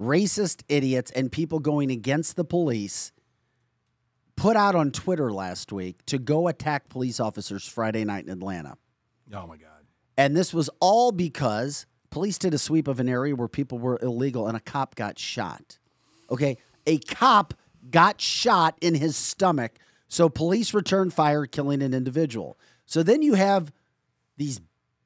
[0.00, 3.12] racist idiots, and people going against the police
[4.36, 8.76] put out on Twitter last week to go attack police officers Friday night in Atlanta.
[9.32, 9.68] oh my God.
[10.16, 13.98] And this was all because police did a sweep of an area where people were
[14.02, 15.78] illegal and a cop got shot.
[16.30, 16.56] Okay.
[16.86, 17.54] A cop
[17.90, 19.72] got shot in his stomach.
[20.08, 22.56] So police returned fire, killing an individual.
[22.86, 23.72] So then you have
[24.36, 24.60] these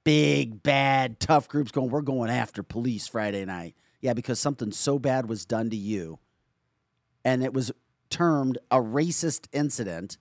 [0.04, 3.74] big, bad, tough groups going, we're going after police Friday night.
[4.00, 6.18] Yeah, because something so bad was done to you.
[7.24, 7.72] And it was
[8.10, 10.18] termed a racist incident.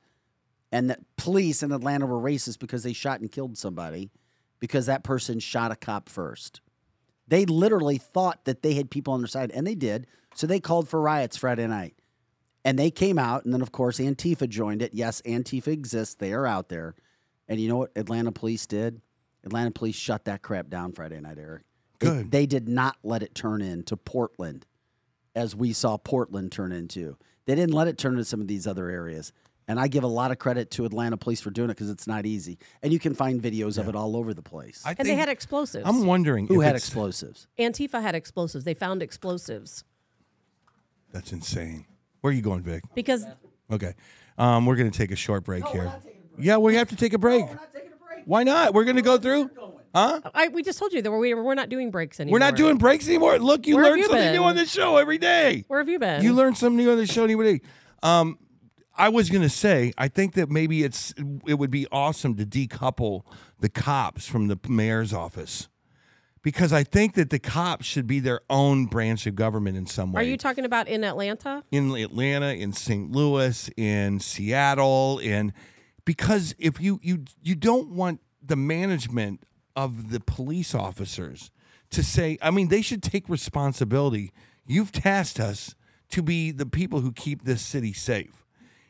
[0.71, 4.09] And that police in Atlanta were racist because they shot and killed somebody
[4.59, 6.61] because that person shot a cop first.
[7.27, 10.07] They literally thought that they had people on their side, and they did.
[10.33, 11.95] So they called for riots Friday night.
[12.63, 14.93] And they came out, and then, of course, Antifa joined it.
[14.93, 16.15] Yes, Antifa exists.
[16.15, 16.95] They are out there.
[17.47, 19.01] And you know what Atlanta police did?
[19.43, 21.63] Atlanta police shut that crap down Friday night, Eric.
[21.99, 22.31] They- Good.
[22.31, 24.65] They, did not let it turn into Portland
[25.35, 27.17] as we saw Portland turn into.
[27.45, 29.31] They didn't let it turn into some of these other areas.
[29.69, 32.07] And I give a lot of credit to Atlanta police for doing it because it's
[32.07, 32.57] not easy.
[32.81, 34.81] And you can find videos of it all over the place.
[34.85, 35.85] I And they had explosives.
[35.85, 37.47] I'm wondering Who if had it's- explosives?
[37.59, 38.63] Antifa had explosives.
[38.63, 39.83] They found explosives
[41.11, 41.85] That's insane.
[42.21, 42.83] Where are you going, Vic?
[42.95, 43.25] because
[43.71, 43.93] Okay.
[44.37, 45.91] Um, we're going to take a short break here.
[46.37, 47.45] Yeah, we have to take a break.
[48.25, 48.73] Why not?
[48.73, 49.49] We're going to go through.
[49.97, 50.21] Huh?
[50.35, 52.33] I, we just told you that we're, we're not doing breaks anymore.
[52.35, 53.39] We're not doing breaks anymore.
[53.39, 54.33] Look, you Where have learn you something been?
[54.35, 55.65] new on this show every day.
[55.67, 56.21] Where have you been?
[56.23, 57.65] You learn something new on the show every day.
[58.03, 58.37] Um,
[58.95, 61.13] I was gonna say, I think that maybe it's
[61.47, 63.23] it would be awesome to decouple
[63.59, 65.67] the cops from the mayor's office,
[66.43, 70.13] because I think that the cops should be their own branch of government in some
[70.13, 70.21] way.
[70.21, 71.63] Are you talking about in Atlanta?
[71.71, 73.11] in Atlanta, in St.
[73.11, 75.53] Louis, in Seattle, in
[76.05, 79.41] because if you you you don't want the management
[79.77, 81.51] of the police officers
[81.91, 84.33] to say, I mean, they should take responsibility.
[84.65, 85.75] You've tasked us
[86.09, 88.43] to be the people who keep this city safe.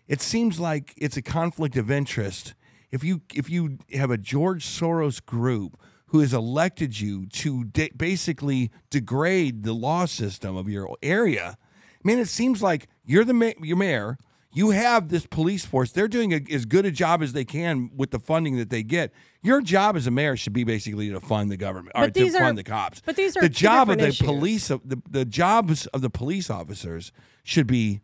[0.07, 2.55] It seems like it's a conflict of interest
[2.89, 5.77] if you if you have a George Soros group
[6.07, 11.57] who has elected you to de- basically degrade the law system of your area.
[12.01, 14.17] Man, it seems like you're the ma- your mayor.
[14.57, 15.91] You have this police force.
[15.91, 18.81] They're doing a, as good a job as they can with the funding that they
[18.81, 19.13] get.
[19.43, 22.19] Your job as a mayor should be basically to fund the government or But to
[22.21, 23.01] these are- fund the cops.
[23.05, 24.25] but these are the job of the issues.
[24.25, 24.69] police.
[24.69, 27.11] Of the the jobs of the police officers
[27.43, 28.01] should be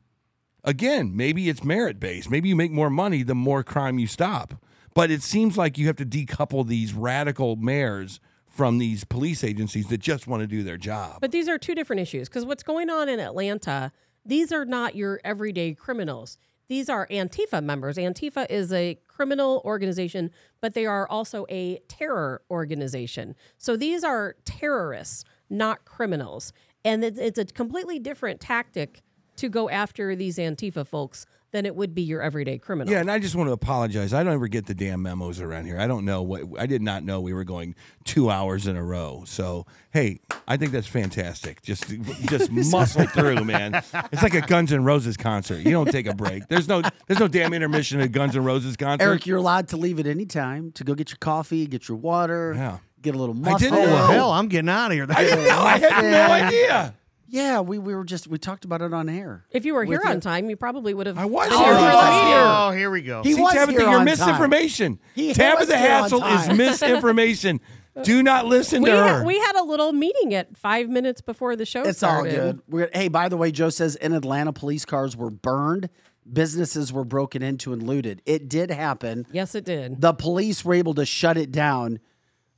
[0.64, 2.30] again, maybe it's merit based.
[2.30, 4.54] Maybe you make more money the more crime you stop.
[4.94, 9.88] But it seems like you have to decouple these radical mayors from these police agencies
[9.88, 11.18] that just want to do their job.
[11.20, 13.92] But these are two different issues because what's going on in Atlanta,
[14.26, 16.38] these are not your everyday criminals.
[16.68, 17.98] These are Antifa members.
[17.98, 23.36] Antifa is a criminal organization, but they are also a terror organization.
[23.58, 26.54] So these are terrorists, not criminals.
[26.86, 29.02] And it's, a completely different tactic
[29.36, 32.92] to go after these Antifa folks than it would be your everyday criminal.
[32.92, 34.12] Yeah, and I just want to apologize.
[34.14, 35.80] I don't ever get the damn memos around here.
[35.80, 38.84] I don't know what I did not know we were going two hours in a
[38.84, 39.24] row.
[39.26, 41.62] So hey, I think that's fantastic.
[41.62, 41.86] Just
[42.28, 43.76] just muscle through, man.
[44.12, 45.60] It's like a Guns N' Roses concert.
[45.60, 46.48] You don't take a break.
[46.50, 49.04] There's no there's no damn intermission at Guns N' Roses concert.
[49.06, 51.98] Eric, you're allowed to leave at any time to go get your coffee, get your
[51.98, 52.80] water, Yeah.
[53.02, 53.92] get a little I didn't Oh, know.
[53.94, 55.06] well, hell, I'm getting out of here.
[55.08, 55.60] I didn't know.
[55.62, 56.96] I had no idea.
[57.28, 59.46] Yeah, we, we were just we talked about it on air.
[59.52, 60.22] If you were here With on you.
[60.22, 61.18] time, you probably would have.
[61.18, 62.26] I was been here here on for the time.
[62.26, 62.44] meeting.
[62.46, 63.24] Oh, here we go.
[63.24, 65.00] He See, was Tabitha, here you're on misinformation.
[65.16, 66.58] He- he Tabitha was here on Hassel is time.
[66.58, 67.60] misinformation.
[68.04, 69.18] Do not listen We to her.
[69.20, 71.90] had, we had a little meeting at five minutes before the show started.
[71.92, 72.36] It's all started.
[72.36, 72.62] good.
[72.68, 75.90] We're, hey, by the way, Joe says in Atlanta, police cars were burned,
[76.32, 78.22] businesses were broken into and looted.
[78.26, 79.28] It did happen.
[79.32, 80.02] Yes, it did.
[80.02, 82.00] The police were able to shut it down,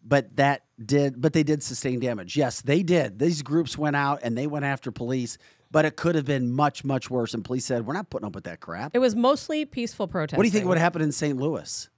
[0.06, 2.36] but that did but they did sustain damage.
[2.36, 3.20] Yes, they did.
[3.20, 5.38] These groups went out and they went after police,
[5.72, 7.34] but it could have been much much worse.
[7.34, 10.38] And police said, "We're not putting up with that crap." It was mostly peaceful protesting.
[10.38, 11.38] What do you think would happen in St.
[11.38, 11.90] Louis?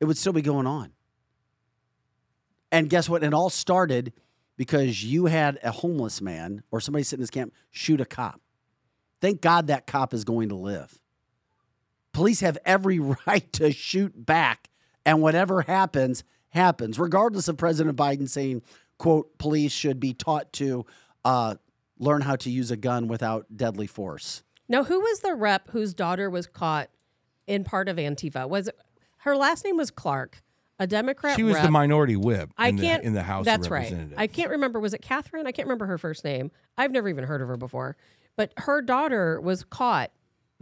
[0.00, 0.92] It would still be going on.
[2.70, 3.22] And guess what?
[3.24, 4.12] It all started
[4.56, 8.40] because you had a homeless man or somebody sitting in this camp shoot a cop.
[9.20, 10.98] Thank God that cop is going to live.
[12.12, 14.68] Police have every right to shoot back,
[15.06, 18.62] and whatever happens, happens, regardless of President Biden saying,
[18.98, 20.86] quote, police should be taught to
[21.24, 21.56] uh,
[21.98, 24.42] learn how to use a gun without deadly force.
[24.68, 26.90] Now, who was the rep whose daughter was caught
[27.46, 28.48] in part of Antifa?
[28.48, 28.78] Was it,
[29.18, 30.42] her last name was Clark,
[30.78, 31.64] a Democrat she was rep.
[31.64, 33.94] the minority whip I in, can't the, in the House That's of right.
[34.16, 34.78] I can't remember.
[34.78, 35.46] Was it Catherine?
[35.46, 36.50] I can't remember her first name.
[36.76, 37.96] I've never even heard of her before.
[38.36, 40.12] But her daughter was caught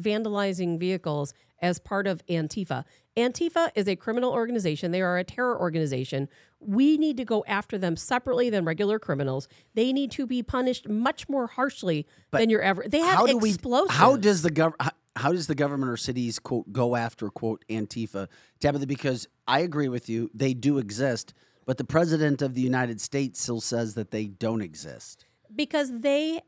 [0.00, 2.84] vandalizing vehicles as part of Antifa.
[3.16, 4.90] Antifa is a criminal organization.
[4.90, 6.28] They are a terror organization.
[6.60, 9.48] We need to go after them separately than regular criminals.
[9.74, 12.84] They need to be punished much more harshly than your ever.
[12.86, 13.54] They have how do we
[13.88, 17.64] how does the gov how, how does the government or cities quote go after quote
[17.68, 18.28] antifa
[18.60, 21.32] tabitha because i agree with you they do exist
[21.64, 26.40] but the president of the united states still says that they don't exist because they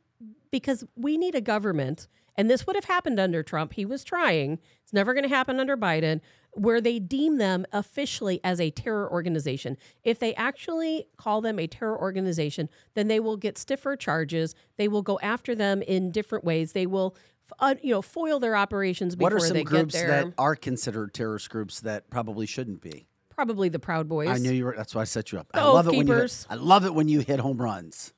[0.50, 4.58] because we need a government and this would have happened under Trump he was trying
[4.82, 6.20] it's never going to happen under Biden
[6.52, 9.76] where they deem them officially as a terror organization.
[10.02, 14.54] If they actually call them a terror organization then they will get stiffer charges.
[14.76, 16.72] They will go after them in different ways.
[16.72, 17.16] They will
[17.60, 21.50] uh, you know foil their operations before what are some groups that are considered terrorist
[21.50, 23.06] groups that probably shouldn't be?
[23.30, 24.28] Probably the proud boys.
[24.28, 25.48] I knew you were that's why i set you up.
[25.54, 26.46] I love Oath it when you hit, Keepers.
[26.50, 28.12] i love it when you hit home runs.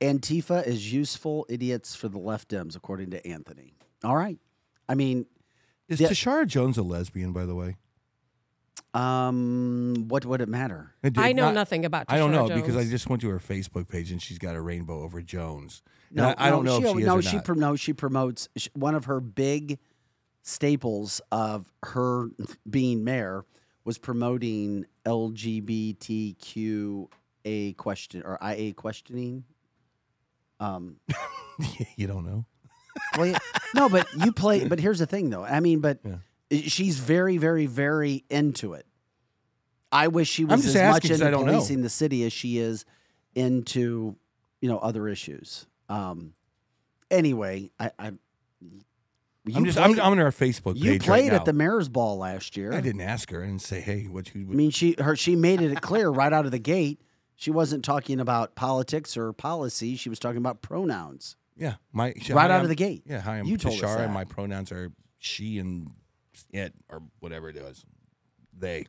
[0.00, 3.74] Antifa is useful idiots for the left dems according to anthony.
[4.02, 4.38] All right.
[4.88, 5.26] I mean
[5.88, 6.08] Is Yeah.
[6.08, 7.76] Tishaura Jones a lesbian, by the way?
[8.92, 12.48] um what would it matter It did I know not- nothing about I don't Tishaura
[12.50, 15.20] know because I just went to her Facebook page and she's got a rainbow over
[15.20, 15.82] Jones.
[16.12, 17.44] No, I, I don't know she, if she no, or she not.
[17.44, 19.80] pro- no, she promotes sh- one of her big
[20.42, 22.28] staples of her
[22.70, 23.44] being mayor
[23.84, 27.08] was promoting LGBTQA
[27.76, 29.42] question or IA questioning.
[30.60, 30.96] Um,
[31.96, 32.46] you don't know.
[33.16, 33.38] Well, yeah,
[33.74, 34.66] no, but you play.
[34.66, 35.44] But here's the thing, though.
[35.44, 36.60] I mean, but Yeah.
[36.62, 38.86] she's very, very, very into it.
[39.92, 41.52] I wish she was as much into don't know.
[41.52, 42.84] policing the city as she is
[43.34, 44.16] into,
[44.60, 45.66] you know, other issues.
[45.88, 46.34] Um,
[47.10, 48.12] anyway, I, I
[49.54, 51.36] I'm just I'm, I'm on her Facebook page you right played now.
[51.36, 52.72] at the mayor's ball last year.
[52.72, 54.42] I didn't ask her and say, hey, what you?
[54.50, 57.00] I mean, she her she made it clear right out of the gate.
[57.36, 59.96] She wasn't talking about politics or policy.
[59.96, 61.36] She was talking about pronouns.
[61.56, 63.02] Yeah, my Right hi, out of I'm- the gate.
[63.06, 64.04] Yeah, hi, I'm You told us Tishaura, that.
[64.06, 65.90] and my pronouns are she and
[66.52, 67.84] it or whatever it is.
[68.56, 68.86] They.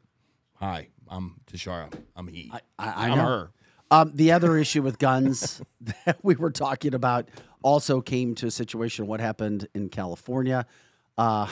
[0.56, 1.94] Hi, I'm Tishaura.
[2.16, 2.50] I'm he.
[2.52, 3.26] I, I, I I'm know.
[3.26, 3.52] her.
[3.92, 5.62] Um, the other issue with guns
[6.06, 7.30] that we were talking about
[7.62, 9.06] also came to a situation.
[9.06, 10.66] What happened in California,
[11.18, 11.48] uh,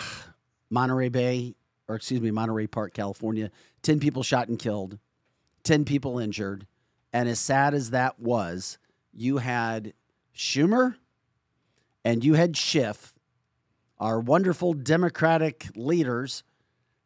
[0.72, 1.56] Monterey Bay,
[1.88, 3.52] or excuse me, Monterey Park, California.
[3.84, 4.98] Ten people shot and killed,
[5.64, 6.66] ten people injured,
[7.12, 8.78] and as sad as that was,
[9.12, 9.94] you had
[10.36, 10.96] Schumer
[12.04, 13.14] and you had Schiff,
[14.00, 16.44] our wonderful Democratic leaders,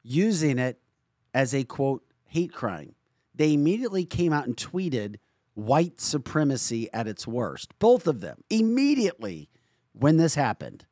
[0.04, 0.80] using it
[1.34, 2.96] as a quote hate crime.
[3.36, 5.18] They immediately came out and tweeted
[5.54, 7.78] white supremacy at its worst.
[7.80, 9.50] Both of them immediately
[9.94, 10.86] when this happened.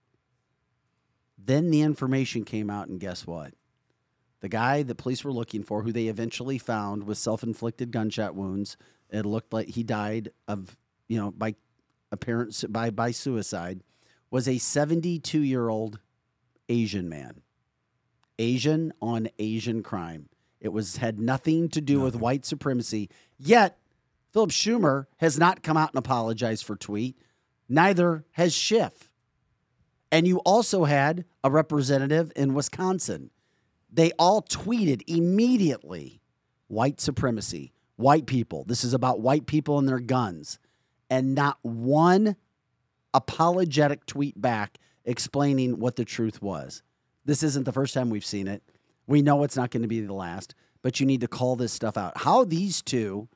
[1.37, 3.53] Then the information came out, and guess what?
[4.41, 8.77] The guy that police were looking for, who they eventually found with self-inflicted gunshot wounds,
[9.09, 10.75] it looked like he died of,
[11.07, 11.55] you know, by
[12.11, 13.81] apparent by by suicide,
[14.29, 15.99] was a 72-year-old
[16.69, 17.41] Asian man.
[18.37, 20.29] Asian on Asian crime.
[20.59, 23.09] It was had nothing to do with white supremacy.
[23.37, 23.77] Yet
[24.33, 27.17] Philip Schumer has not come out and apologized for tweet.
[27.69, 29.11] Neither has Schiff.
[30.11, 33.31] And you also had a representative in Wisconsin.
[33.91, 36.21] They all tweeted immediately
[36.67, 38.63] white supremacy, white people.
[38.65, 40.59] This is about white people and their guns.
[41.09, 42.35] And not one
[43.15, 46.83] apologetic tweet back explaining what the truth was.
[47.23, 48.61] This isn't the first time we've seen it.
[49.07, 51.71] We know it's not going to be the last, but you need to call this
[51.71, 52.17] stuff out.
[52.17, 53.27] How these two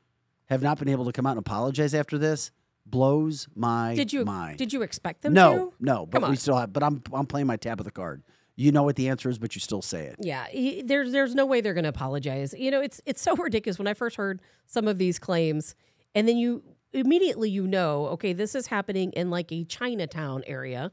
[0.48, 2.52] have not been able to come out and apologize after this
[2.86, 4.58] blows my Did you mind.
[4.58, 5.74] did you expect them no, to?
[5.80, 6.74] no, but we still have.
[6.74, 8.24] But I'm I'm playing my tab of the card.
[8.56, 10.18] You know what the answer is, but you still say it.
[10.20, 12.54] Yeah, he, there's there's no way they're going to apologize.
[12.58, 15.76] You know, it's it's so ridiculous when I first heard some of these claims,
[16.14, 16.64] and then you
[16.94, 20.92] immediately you know, okay, this is happening in like a Chinatown area,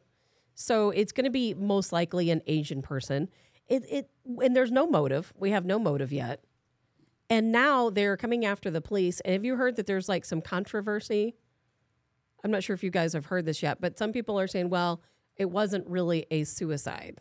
[0.54, 3.28] so it's going to be most likely an Asian person.
[3.68, 5.32] It it and there's no motive.
[5.36, 6.44] We have no motive yet,
[7.28, 9.20] and now they're coming after the police.
[9.20, 11.34] And have you heard that there's like some controversy?
[12.44, 14.68] I'm not sure if you guys have heard this yet, but some people are saying,
[14.70, 15.02] well,
[15.36, 17.20] it wasn't really a suicide.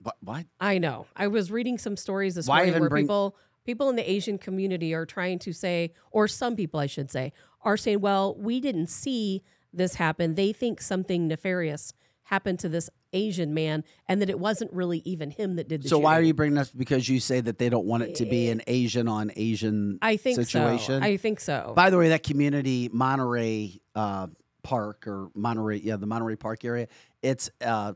[0.00, 0.16] What?
[0.20, 0.46] What?
[0.60, 1.06] I know.
[1.16, 4.10] I was reading some stories this Why morning even where bring- people people in the
[4.10, 7.32] Asian community are trying to say, or some people I should say,
[7.62, 10.34] are saying, well, we didn't see this happen.
[10.34, 11.92] They think something nefarious
[12.24, 15.88] happened to this Asian man and that it wasn't really even him that did the
[15.88, 16.70] So why are you bringing this?
[16.70, 20.16] Because you say that they don't want it to be an Asian on Asian I
[20.16, 21.00] think situation.
[21.00, 21.06] so.
[21.06, 21.72] I think so.
[21.74, 24.28] By the way, that community Monterey uh,
[24.62, 26.88] Park or Monterey, yeah, the Monterey Park area.
[27.22, 27.94] It's uh,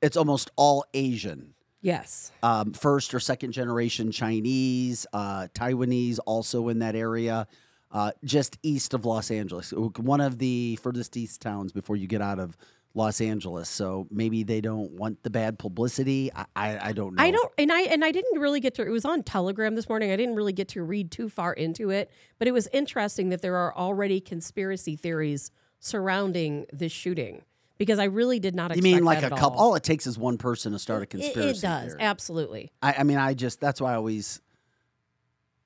[0.00, 1.54] it's almost all Asian.
[1.86, 2.32] Yes.
[2.42, 7.46] um, first or second generation Chinese, uh, Taiwanese, also in that area,
[7.92, 9.72] uh, just east of Los Angeles.
[9.72, 12.56] One of the furthest east towns before you get out of
[12.96, 13.68] Los Angeles.
[13.68, 16.32] So maybe they don't want the bad publicity.
[16.34, 17.22] I, I, I don't know.
[17.22, 19.88] I don't and I and I didn't really get to it was on Telegram this
[19.88, 20.10] morning.
[20.10, 23.42] I didn't really get to read too far into it, but it was interesting that
[23.42, 27.42] there are already conspiracy theories surrounding this shooting
[27.78, 29.58] because I really did not expect You mean like that a couple?
[29.58, 29.68] all.
[29.70, 31.58] All it takes is one person to start a conspiracy.
[31.58, 32.00] It, does theory.
[32.00, 32.72] absolutely.
[32.82, 34.40] I, I mean, I just that's why I always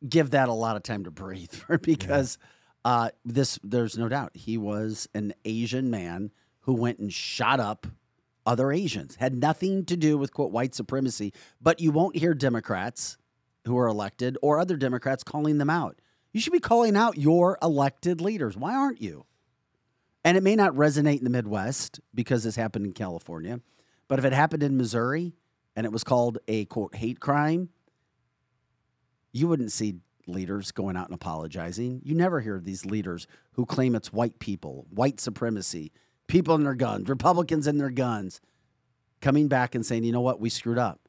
[0.09, 2.39] give that a lot of time to breathe because
[2.85, 6.31] uh, this there's no doubt he was an Asian man
[6.61, 7.87] who went and shot up
[8.47, 9.17] other Asians.
[9.17, 13.19] Had nothing to do with quote white supremacy, but you won't hear Democrats
[13.67, 16.01] who are elected or other Democrats calling them out.
[16.33, 18.57] You should be calling out your elected leaders.
[18.57, 19.27] Why aren't you?
[20.25, 23.61] And it may not resonate in the Midwest because this happened in California,
[24.09, 25.33] but if it happened in Missouri
[25.75, 27.71] and it was called a quote hate crime,
[29.33, 32.03] you wouldn't see leaders going out and apologizing.
[32.05, 35.93] You never hear these leaders who claim it's white people, white supremacy,
[36.27, 38.41] people in their guns, Republicans in their guns,
[39.21, 41.01] coming back and saying, you know what, we screwed up.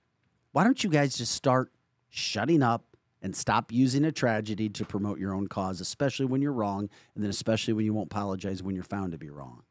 [0.51, 1.71] Why don't you guys just start
[2.09, 2.90] shutting up
[3.21, 7.23] and stop using a tragedy to promote your own cause, especially when you're wrong, and
[7.23, 9.63] then especially when you won't apologize when you're found to be wrong?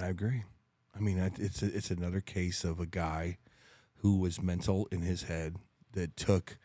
[0.00, 0.44] I agree.
[0.96, 3.38] I mean, it's a, it's another case of a guy
[3.96, 5.56] who was mental in his head
[5.92, 6.58] that took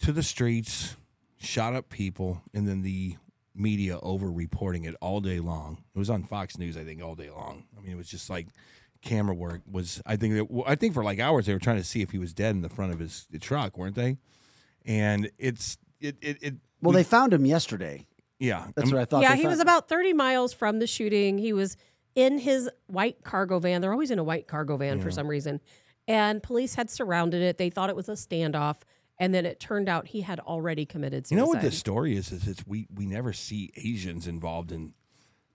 [0.00, 0.96] to the streets,
[1.38, 3.16] shot up people, and then the
[3.54, 5.82] media over reporting it all day long.
[5.94, 7.64] It was on Fox News, I think, all day long.
[7.76, 8.48] I mean, it was just like
[9.02, 10.00] camera work was.
[10.06, 12.18] I think that, I think for like hours they were trying to see if he
[12.18, 14.16] was dead in the front of his truck, weren't they?
[14.84, 18.06] And it's it it, it Well, they found him yesterday.
[18.38, 18.68] yeah.
[18.74, 19.22] That's I'm- what I thought.
[19.22, 21.38] yeah, he found- was about 30 miles from the shooting.
[21.38, 21.76] He was
[22.14, 23.80] in his white cargo van.
[23.80, 25.60] They're always in a white cargo van for some reason.
[26.08, 27.56] And police had surrounded it.
[27.58, 28.78] They thought it was a standoff.
[29.18, 31.36] And then it turned out he had already committed suicide.
[31.40, 32.32] You know what this story is?
[32.32, 34.94] Is it's we we never see Asians involved in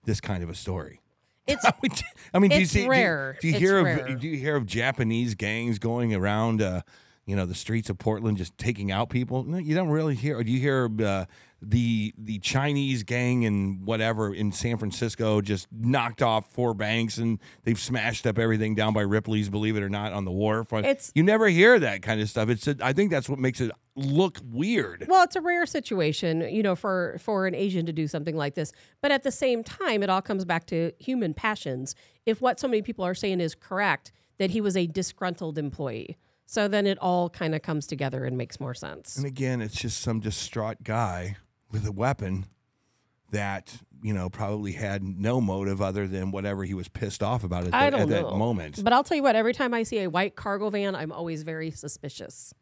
[0.04, 1.00] this kind of a story.
[1.46, 1.64] It's
[2.34, 2.78] I mean, do you It's see?
[2.80, 3.36] do you- rare.
[3.40, 4.06] Do you, It's hear rare.
[4.06, 4.20] of?
[4.20, 6.60] Do you hear of Japanese gangs going around?
[6.62, 6.82] Uh,
[7.24, 9.42] you know, the streets of Portland just taking out people.
[9.42, 10.38] No, you don't really hear.
[10.38, 11.24] Or do you hear uh,
[11.60, 17.40] the the Chinese gang and whatever in San Francisco just knocked off four banks and
[17.64, 19.48] they've smashed up everything down by Ripley's.
[19.48, 20.72] Believe it or not, on the wharf.
[20.72, 22.48] It's- you never hear that kind of stuff.
[22.48, 22.68] It's.
[22.80, 25.06] I think that's what makes it look weird.
[25.08, 28.54] Well, it's a rare situation, you know, for for an Asian to do something like
[28.54, 28.72] this.
[29.00, 31.94] But at the same time, it all comes back to human passions.
[32.26, 36.16] If what so many people are saying is correct, that he was a disgruntled employee,
[36.44, 39.16] so then it all kind of comes together and makes more sense.
[39.16, 41.36] And again, it's just some distraught guy
[41.72, 42.46] with a weapon
[43.32, 47.64] that you know probably had no motive other than whatever he was pissed off about
[47.66, 48.30] at, I the- don't at know.
[48.30, 48.84] that moment.
[48.84, 51.42] But I'll tell you what, every time I see a white cargo van, I'm always
[51.42, 52.52] very suspicious.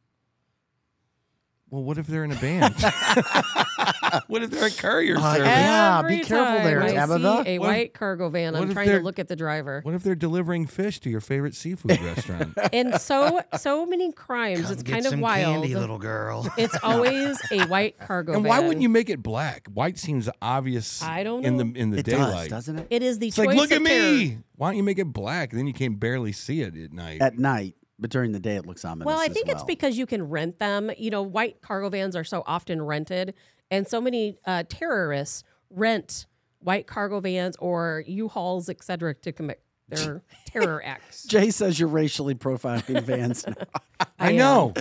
[1.75, 2.73] Well, what if they're in a band?
[4.29, 5.49] what if they're a courier Uh, service?
[5.49, 7.43] Yeah, Every be careful time there, I Tabitha.
[7.45, 8.53] See a What if- white cargo van.
[8.53, 9.81] what I'm if trying to they're- look at the driver.
[9.83, 12.57] What if they're delivering fish to your favorite seafood restaurant?
[12.73, 14.63] And so so many crimes.
[14.63, 15.63] Come it's get kind of some wild.
[15.63, 16.49] candy, little girl.
[16.59, 18.49] It's always a white cargo and van.
[18.51, 19.67] why wouldn't you make it black?
[19.73, 21.03] White seems obvious.
[21.03, 21.65] I don't in know.
[21.65, 22.51] the in the It daylight.
[22.51, 22.87] does, doesn't it?
[22.91, 24.13] It is the It's choice like, look of at terror.
[24.13, 24.39] me.
[24.57, 25.51] Why don't you make it black?
[25.51, 27.21] Then you can barely see it at night.
[27.21, 29.07] At night, but during the day it looks ominous.
[29.07, 30.91] Well, I as think it's because you can rent them.
[30.99, 33.35] You know, white cargo vans are so often rented,
[33.71, 36.27] and so many uh, terrorists rent
[36.61, 41.25] white cargo vans or U-Hauls, et cetera, to commit their terror acts.
[41.25, 43.47] Jay says you're racially profiling vans.
[43.47, 43.55] now.
[44.19, 44.37] I am.
[44.37, 44.73] know.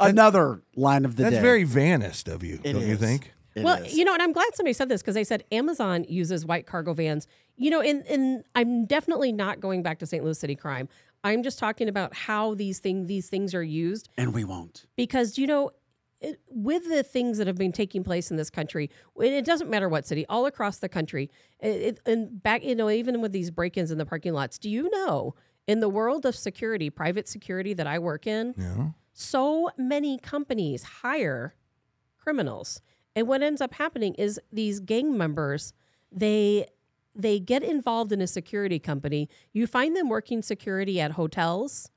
[0.00, 1.36] Another line of the That's day.
[1.36, 3.32] That's very vanist of you, It don't you think?
[3.54, 3.96] It well, is.
[3.96, 6.92] you know, and I'm glad somebody said this because they said Amazon uses white cargo
[6.92, 7.26] vans.
[7.56, 10.22] You know, and and I'm definitely not going back to St.
[10.22, 10.88] Louis City crime.
[11.26, 14.86] I'm just talking about how these thing these things are used and we won't.
[14.96, 15.70] because you know
[16.20, 18.90] it, with the things that have been taking place in this country
[19.20, 21.30] it it doesn't matter what city all across the country
[21.60, 24.70] it, it- and back you know even with these break-ins in the parking lots do
[24.70, 25.34] you know
[25.66, 28.88] in the world of security private security that i work in Yeah.
[29.12, 31.54] so many companies hire
[32.18, 32.80] criminals
[33.14, 35.72] and what ends up happening is these gang members
[36.12, 36.66] they
[37.16, 41.90] they get involved in a security company you find them working security at hotels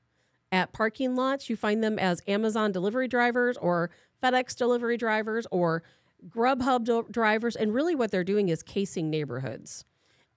[0.50, 3.90] at parking lots you find them as amazon delivery drivers or
[4.22, 5.82] fedex delivery drivers or
[6.28, 9.84] grubhub do- drivers and really what they're doing is casing neighborhoods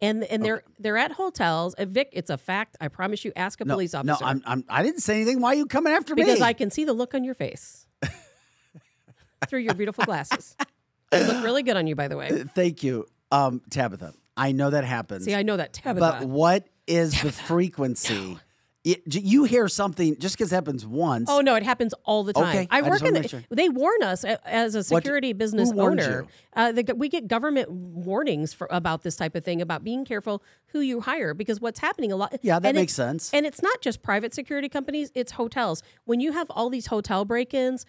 [0.01, 3.59] and and they're they're at hotels and vic it's a fact i promise you ask
[3.61, 4.23] a No, police officer.
[4.23, 5.39] no, I'm, I'm, I didn't say anything.
[5.41, 6.33] Why are you coming after because me?
[6.33, 7.85] Because I can see the look on your face
[9.47, 10.55] through your beautiful glasses.
[11.11, 12.43] They look really good on you, by the way.
[12.55, 14.13] Thank you, um, Tabitha.
[14.35, 15.25] I know that happens.
[15.25, 15.99] See, I know that Tabitha.
[16.21, 18.37] but what is the frequency?
[18.83, 21.29] It- you hear something just because it happens once.
[21.29, 22.49] oh no, it happens all the time.
[22.49, 23.13] Okay, I I work in.
[23.13, 23.41] The, sure.
[23.49, 26.25] They warn us as a security business who owner.
[26.53, 30.43] Uh, the, we get government warnings for about this type of thing about being careful
[30.73, 32.37] who you hire because what's happening a lot.
[32.41, 33.33] Yeah, that makes sense.
[33.33, 35.81] And it's not just private security companies; it's hotels.
[36.03, 37.85] When you have all these hotel break-ins,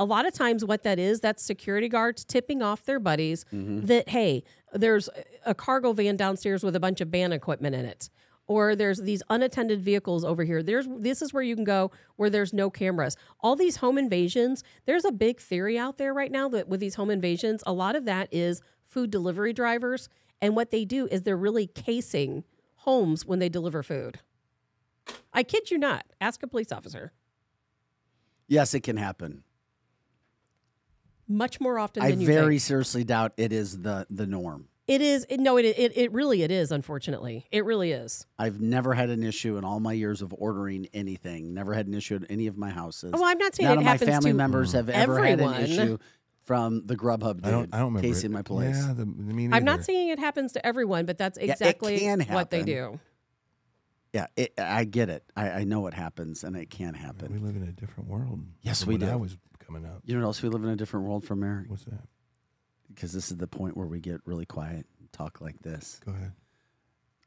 [0.00, 3.86] a lot of times what that is that's security guards tipping off their buddies Mm-hmm.
[3.86, 5.08] that hey there's
[5.44, 8.08] a cargo van downstairs with a bunch of band equipment in it.
[8.46, 10.60] Or there's these unattended vehicles over here.
[10.62, 13.16] There's this is where you can go where there's no cameras.
[13.40, 16.94] All these home invasions there's a big theory out there right now that with these
[16.96, 20.08] home invasions a lot of that is food delivery drivers.
[20.42, 22.44] And what they do is they're really casing
[22.86, 24.20] homes when they deliver food.
[25.32, 26.06] I kid you not.
[26.20, 27.12] Ask a police officer.
[28.48, 29.44] Yes, it can happen.
[31.30, 32.62] Much more often I than you I very think.
[32.62, 34.66] seriously doubt it is the the norm.
[34.86, 36.72] It is it, no, it, it it really it is.
[36.72, 38.26] Unfortunately, it really is.
[38.38, 41.54] I've never had an issue in all my years of ordering anything.
[41.54, 43.12] Never had an issue at any of my houses.
[43.14, 45.22] Oh, well, I'm not saying None it of my happens family to members have ever
[45.22, 45.62] had an everyone.
[45.62, 45.98] issue
[46.42, 47.72] from the Grubhub dude I don't.
[47.72, 48.08] I don't remember.
[48.08, 48.34] casing it.
[48.34, 48.76] my place.
[48.76, 52.22] Yeah, the, me I'm not saying it happens to everyone, but that's it exactly can
[52.22, 52.74] what they happen.
[52.74, 53.00] do.
[54.12, 55.22] Yeah, it, I get it.
[55.36, 57.32] I, I know what happens, and it can happen.
[57.32, 58.40] We live in a different world.
[58.60, 59.18] Yes, than we when I do.
[59.18, 59.36] was
[59.72, 60.02] coming up.
[60.04, 60.42] You know what else?
[60.42, 62.02] We live in a different world from Mary What's that?
[62.92, 66.00] because this is the point where we get really quiet and talk like this.
[66.04, 66.32] Go ahead.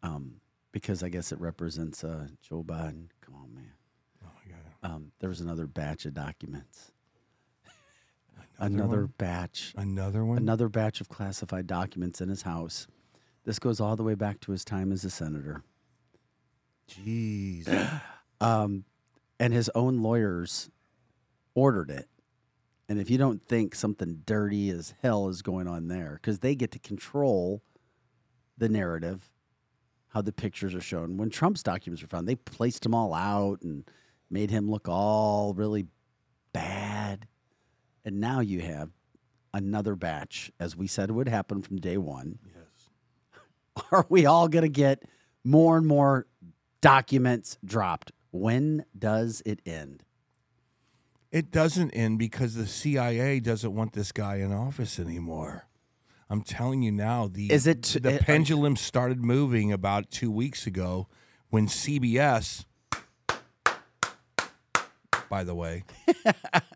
[0.02, 0.36] Um,
[0.72, 3.08] because I guess it represents uh, Joe Biden.
[3.22, 3.72] Come on, man.
[4.24, 4.92] Oh my god.
[4.96, 6.92] Um, there was another batch of documents.
[8.60, 9.14] Another Another one?
[9.18, 9.74] batch.
[9.78, 10.38] Another one.
[10.38, 12.88] Another batch of classified documents in his house.
[13.46, 15.64] This goes all the way back to his time as a senator.
[16.90, 17.68] Jeez.
[18.42, 18.84] Um,
[19.40, 20.70] and his own lawyers
[21.56, 22.10] ordered it.
[22.90, 26.56] And if you don't think something dirty as hell is going on there, because they
[26.56, 27.64] get to control
[28.58, 29.30] the narrative,
[30.10, 31.18] how the pictures are shown.
[31.18, 33.84] When Trump's documents were found, they placed them all out and
[34.30, 35.88] made him look all really
[36.52, 37.28] bad.
[38.06, 38.90] And now you have
[39.54, 42.40] another batch, as we said would happen from day one.
[42.46, 43.86] Yes.
[43.92, 45.04] Are we all going to get
[45.44, 46.28] more and more
[46.82, 48.12] documents dropped?
[48.32, 50.04] When does it end?
[51.34, 55.66] It doesn't end because the CIA doesn't want this guy in office anymore.
[56.30, 60.68] I'm telling you now, the Is it- the uh, pendulum started moving about two weeks
[60.68, 61.08] ago
[61.50, 62.66] when CBS.
[65.28, 65.86] By the way,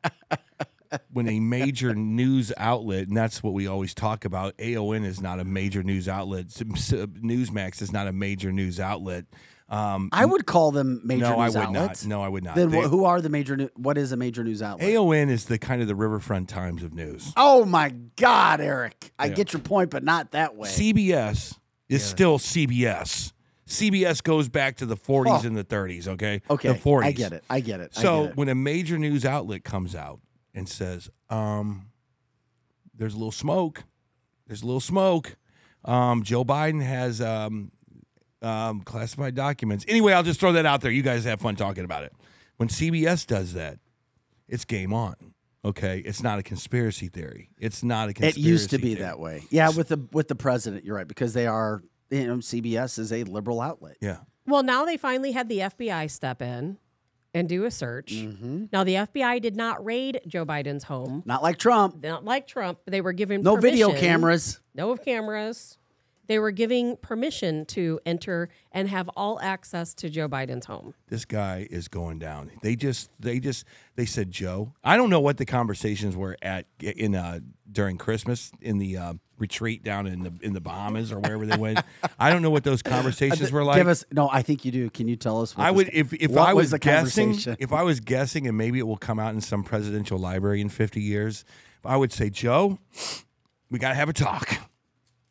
[1.13, 5.39] when a major news outlet, and that's what we always talk about, AON is not
[5.39, 6.47] a major news outlet.
[6.47, 9.25] Newsmax is not a major news outlet.
[9.69, 12.05] Um, I would call them major no, I news would outlets.
[12.05, 12.09] not.
[12.09, 12.55] No, I would not.
[12.55, 13.57] Then They- who are the major?
[13.57, 14.87] new- What is a major news outlet?
[14.89, 17.33] AON is the kind of the Riverfront Times of news.
[17.35, 19.11] oh my God, Eric!
[19.19, 19.33] I Yeah.
[19.33, 20.69] get your point, but not that way.
[20.69, 23.33] CBS is still CBS.
[23.65, 25.47] CBS goes back to the 40s Oh.
[25.47, 26.41] and the 30s, okay?
[26.49, 27.07] okay, The 40s.
[27.07, 27.43] I get it.
[27.49, 27.93] I get it.
[27.93, 28.37] So get it.
[28.37, 30.21] when a major news outlet comes out
[30.53, 31.87] and says, um,
[32.95, 33.83] there's a little smoke,
[34.47, 35.35] there's a little smoke.
[35.83, 37.71] Um, Joe Biden has um,
[38.41, 39.85] um, classified documents.
[39.87, 40.91] Anyway, I'll just throw that out there.
[40.91, 42.13] You guys have fun talking about it.
[42.57, 43.79] When CBS does that,
[44.47, 45.15] it's game on.
[45.65, 47.49] Okay, it's not a conspiracy theory.
[47.59, 48.39] It's not a conspiracy.
[48.39, 48.49] it conspiracy.
[48.51, 49.01] used to be theory.
[49.01, 49.43] that way.
[49.49, 51.83] Yeah, with the with the president, you're right because they are.
[52.09, 53.97] You know, CBS is a liberal outlet.
[53.99, 54.19] Yeah.
[54.45, 56.77] Well, now they finally had the FBI step in
[57.33, 58.13] and do a search.
[58.13, 58.65] Mm-hmm.
[58.71, 61.21] Now, the FBI did not raid Joe Biden's home.
[61.25, 62.01] Not like Trump.
[62.01, 64.59] Not like Trump, they were giving No video permission- cameras.
[64.73, 65.77] No cameras.
[66.27, 70.93] They were giving permission to enter and have all access to Joe Biden's home.
[71.09, 72.51] this guy is going down.
[72.61, 74.73] They just they just they said Joe.
[74.83, 77.39] I don't know what the conversations were at in uh
[77.71, 81.57] during Christmas in the uh, retreat down in the in the Bahamas or wherever they
[81.57, 81.79] went.
[82.19, 83.77] I don't know what those conversations were like.
[83.77, 84.29] Give us no.
[84.31, 84.89] I think you do.
[84.89, 85.55] Can you tell us?
[85.55, 88.57] What I would if if what I was, the guessing if I was guessing and
[88.57, 91.45] maybe it will come out in some presidential library in 50 years,
[91.83, 92.79] I would say Joe,
[93.69, 94.57] we got to have a talk.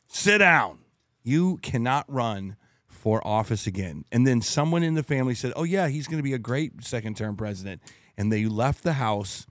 [0.09, 0.79] Sit down.
[1.27, 4.05] You cannot run for office again.
[4.13, 6.85] And then someone in the family said, "Oh yeah, he's going to be a great
[6.85, 7.83] second term president."
[8.17, 9.47] And they left the house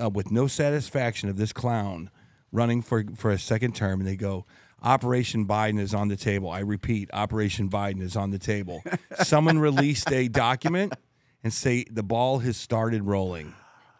[0.00, 2.10] uh, with no satisfaction of this clown
[2.52, 4.46] running for for a second term and they go
[4.82, 6.50] Operation Biden is on the table.
[6.50, 8.82] I repeat, Operation Biden is on the table.
[9.24, 10.94] Someone released a document
[11.42, 13.54] and say the ball has started rolling.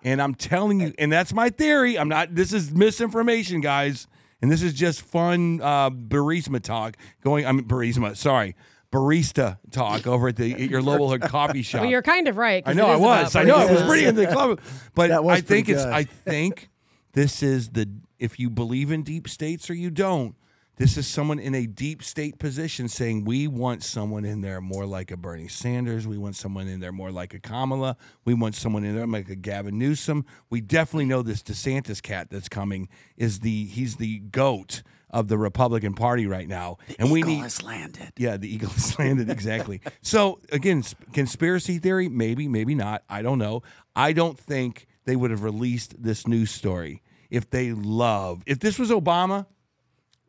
[0.05, 1.99] And I'm telling you, and that's my theory.
[1.99, 2.35] I'm not.
[2.35, 4.07] This is misinformation, guys.
[4.41, 7.47] And this is just fun uh, barisma talk going.
[7.47, 8.17] I mean barisma.
[8.17, 8.55] Sorry,
[8.93, 11.83] barista talk over at the at your local coffee shop.
[11.83, 12.63] Well, you're kind of right.
[12.67, 13.35] I know I was.
[13.37, 14.61] I know I was pretty in the club,
[14.95, 15.85] but That was I think pretty it's.
[15.85, 16.71] I think
[17.13, 17.89] this is the.
[18.19, 20.35] If you believe in deep states or you don't,
[20.79, 24.87] this is someone in a deep state position saying we want someone in there more
[24.87, 26.07] like a Bernie Sanders.
[26.07, 27.97] We want someone in there more like a Kamala.
[28.25, 30.25] We want someone in there like a Gavin Newsom.
[30.51, 35.39] We definitely know this DeSantis cat that's coming is the he's the goat of the
[35.39, 38.13] Republican Party right now, and we need has landed.
[38.19, 39.81] yeah, the eagle has landed exactly.
[40.03, 43.03] So again, s- conspiracy theory, maybe, maybe not.
[43.09, 43.63] I don't know.
[43.97, 48.43] I don't think they would have released this news story if they love.
[48.47, 49.47] If this was Obama,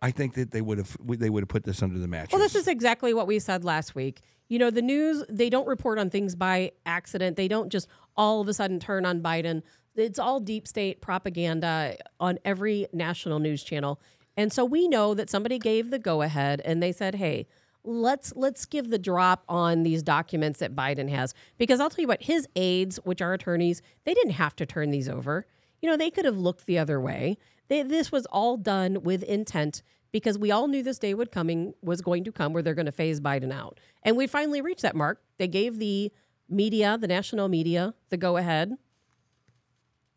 [0.01, 2.33] I think that they would have they would have put this under the mattress.
[2.33, 4.21] Well, this is exactly what we said last week.
[4.47, 7.35] You know, the news, they don't report on things by accident.
[7.35, 9.61] They don't just all of a sudden turn on Biden.
[9.95, 13.99] It's all deep state propaganda on every national news channel.
[14.37, 17.47] And so we know that somebody gave the go ahead and they said, "Hey,
[17.83, 22.07] let's let's give the drop on these documents that Biden has because I'll tell you
[22.07, 25.45] what, his aides, which are attorneys, they didn't have to turn these over.
[25.81, 27.37] You know, they could have looked the other way.
[27.69, 29.81] They, this was all done with intent
[30.11, 32.87] because we all knew this day would coming was going to come where they're going
[32.87, 33.79] to phase Biden out.
[34.03, 35.21] And we finally reached that mark.
[35.37, 36.11] They gave the
[36.49, 38.75] media, the national media, the go ahead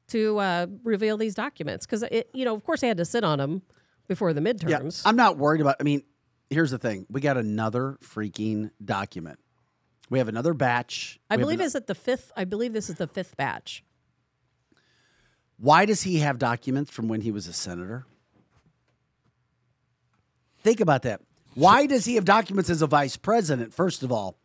[0.08, 3.24] to uh, reveal these documents because it, you know, of course, they had to sit
[3.24, 3.62] on them
[4.08, 5.02] before the Yeah, midterms.
[5.04, 5.76] I'm not worried about.
[5.80, 6.02] I mean,
[6.50, 9.38] here's the thing: we got another freaking document.
[10.10, 11.18] We have another batch.
[11.30, 12.32] I We believe ano- is it the fifth.
[12.36, 13.84] I believe this is the fifth batch.
[15.58, 18.06] Why does he have documents from when he was a senator?
[20.62, 21.20] Think about that.
[21.54, 24.38] Why does he have documents as a vice president, first of all?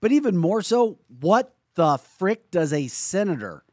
[0.00, 3.64] But even more so, what the frick does a senator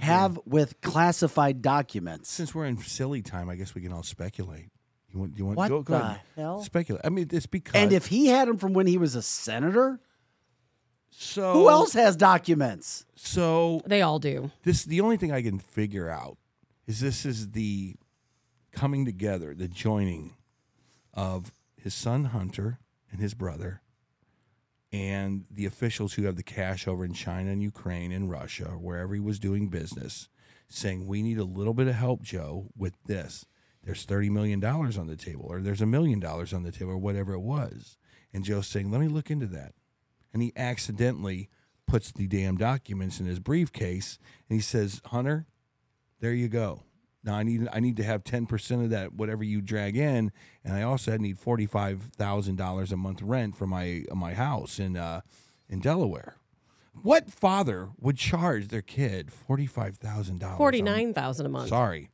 [0.00, 2.30] have with classified documents?
[2.30, 4.70] Since we're in silly time, I guess we can all speculate.
[5.12, 5.38] You want?
[5.38, 5.56] You want?
[5.58, 6.20] What go, go the ahead.
[6.36, 6.62] hell?
[6.62, 7.04] Speculate.
[7.04, 7.74] I mean, it's because.
[7.74, 10.00] And if he had them from when he was a senator,
[11.10, 13.04] so, who else has documents?
[13.16, 14.50] So They all do.
[14.64, 16.38] this the only thing I can figure out
[16.86, 17.96] is this is the
[18.72, 20.34] coming together, the joining
[21.12, 22.78] of his son Hunter
[23.10, 23.82] and his brother
[24.92, 29.14] and the officials who have the cash over in China and Ukraine and Russia, wherever
[29.14, 30.28] he was doing business,
[30.68, 33.44] saying we need a little bit of help, Joe, with this.
[33.84, 36.92] There's thirty million dollars on the table, or there's a million dollars on the table,
[36.92, 37.96] or whatever it was.
[38.34, 39.72] And Joe's saying, Let me look into that.
[40.32, 41.48] And he accidentally
[41.86, 45.46] puts the damn documents in his briefcase and he says, Hunter,
[46.20, 46.84] there you go.
[47.22, 50.32] Now I need I need to have ten percent of that whatever you drag in,
[50.64, 54.78] and I also need forty five thousand dollars a month rent for my my house
[54.78, 55.20] in uh,
[55.68, 56.36] in Delaware.
[57.02, 60.56] What father would charge their kid forty five thousand dollars?
[60.56, 61.68] Forty nine thousand a month.
[61.68, 62.10] Sorry,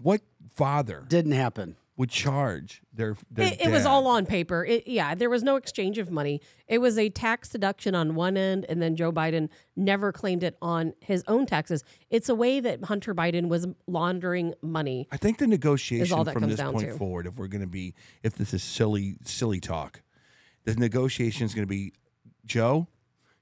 [0.00, 0.22] what
[0.54, 1.04] father?
[1.06, 1.76] Didn't happen.
[1.96, 4.64] Would charge their, their It, it was all on paper.
[4.64, 6.42] It, yeah, there was no exchange of money.
[6.68, 10.58] It was a tax deduction on one end, and then Joe Biden never claimed it
[10.60, 11.84] on his own taxes.
[12.10, 15.08] It's a way that Hunter Biden was laundering money.
[15.10, 16.98] I think the negotiation from this point to.
[16.98, 20.02] forward, if we're going to be, if this is silly, silly talk,
[20.64, 21.94] the negotiation is going to be,
[22.44, 22.88] Joe,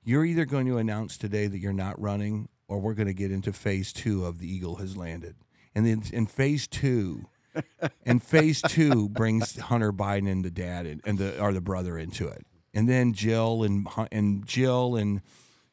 [0.05, 3.33] you're either going to announce today that you're not running, or we're going to get
[3.33, 5.35] into phase two of the Eagle has landed,
[5.75, 7.27] and then in phase two.
[8.05, 11.99] And phase two brings Hunter Biden and the dad and, and the or the brother
[11.99, 15.21] into it, and then Jill and and Jill and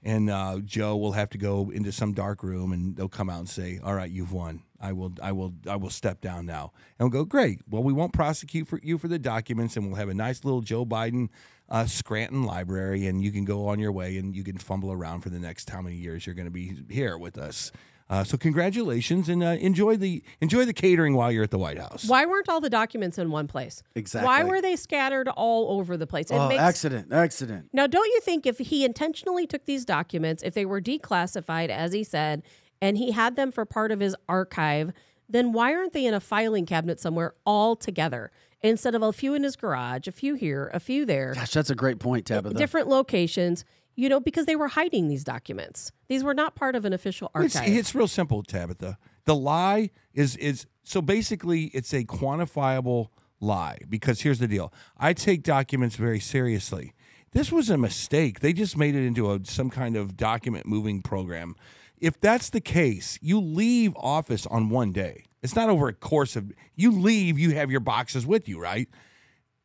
[0.04, 3.40] and uh, Joe will have to go into some dark room, and they'll come out
[3.40, 4.64] and say, "All right, you've won.
[4.80, 7.62] I will, I will, I will step down now." And we'll go, "Great.
[7.70, 10.62] Well, we won't prosecute for you for the documents, and we'll have a nice little
[10.62, 11.30] Joe Biden
[11.70, 15.22] uh, Scranton library, and you can go on your way, and you can fumble around
[15.22, 17.72] for the next how many years you're going to be here with us."
[18.12, 21.78] Uh, so congratulations and uh, enjoy the enjoy the catering while you're at the White
[21.80, 22.04] House.
[22.06, 23.82] Why weren't all the documents in one place?
[23.96, 24.28] Exactly.
[24.28, 26.30] Why were they scattered all over the place?
[26.30, 27.70] It Oh, makes accident, accident.
[27.72, 31.94] Now, don't you think if he intentionally took these documents, if they were declassified, as
[31.94, 32.44] he said,
[32.82, 34.92] and he had them for part of his archive,
[35.30, 38.30] then why aren't they in a filing cabinet somewhere all together
[38.62, 41.70] instead of a few in his garage, a few here, a few there, Gosh, that's
[41.70, 42.56] a great point, Tabitha.
[42.56, 43.64] different locations?
[43.96, 45.92] You know, because they were hiding these documents.
[46.08, 47.74] These were not part of an official It's, archive.
[47.74, 48.98] it's real simple, Tabitha.
[49.26, 53.10] The lie is is so basically it's a quantifiable
[53.40, 54.74] lie because here's the deal.
[54.98, 56.94] I take documents very seriously.
[57.32, 58.40] This was a mistake.
[58.40, 61.56] They just made it into a some kind of document moving program.
[62.00, 65.26] If that's the case, you leave office on one day.
[65.44, 68.90] It's not over a course of you leave, you have your boxes with you, right?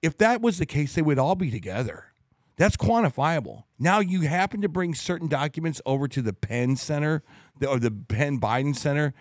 [0.02, 2.12] If that was the case, they would all be together.
[2.56, 3.64] That's quantifiable.
[3.78, 7.22] Now you happen to bring certain documents over to the Penn Center
[7.66, 9.12] or the Penn Biden Center.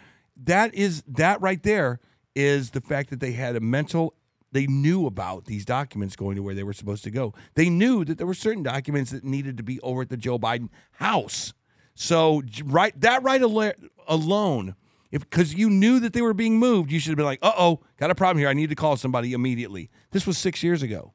[0.41, 1.99] That is that right there
[2.33, 4.13] is the fact that they had a mental
[4.51, 7.33] they knew about these documents going to where they were supposed to go.
[7.55, 10.39] They knew that there were certain documents that needed to be over at the Joe
[10.39, 11.53] Biden house.
[11.93, 13.73] So right that right al-
[14.07, 14.75] alone
[15.11, 17.81] because you knew that they were being moved, you should have been like, "Uh oh,
[17.97, 18.47] got a problem here.
[18.47, 21.13] I need to call somebody immediately." This was six years ago.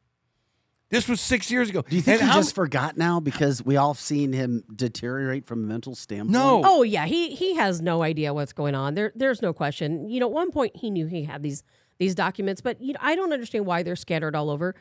[0.90, 1.82] This was six years ago.
[1.88, 5.46] Do you think And he how- just forgot now because we all seen him deteriorate
[5.46, 6.32] from a mental standpoint?
[6.32, 6.62] No.
[6.64, 8.94] Oh yeah, he he has no idea what's going on.
[8.94, 10.08] There there's no question.
[10.08, 11.62] You know, at one point he knew he had these
[11.98, 14.74] these documents, but you know, I don't understand why they're scattered all over.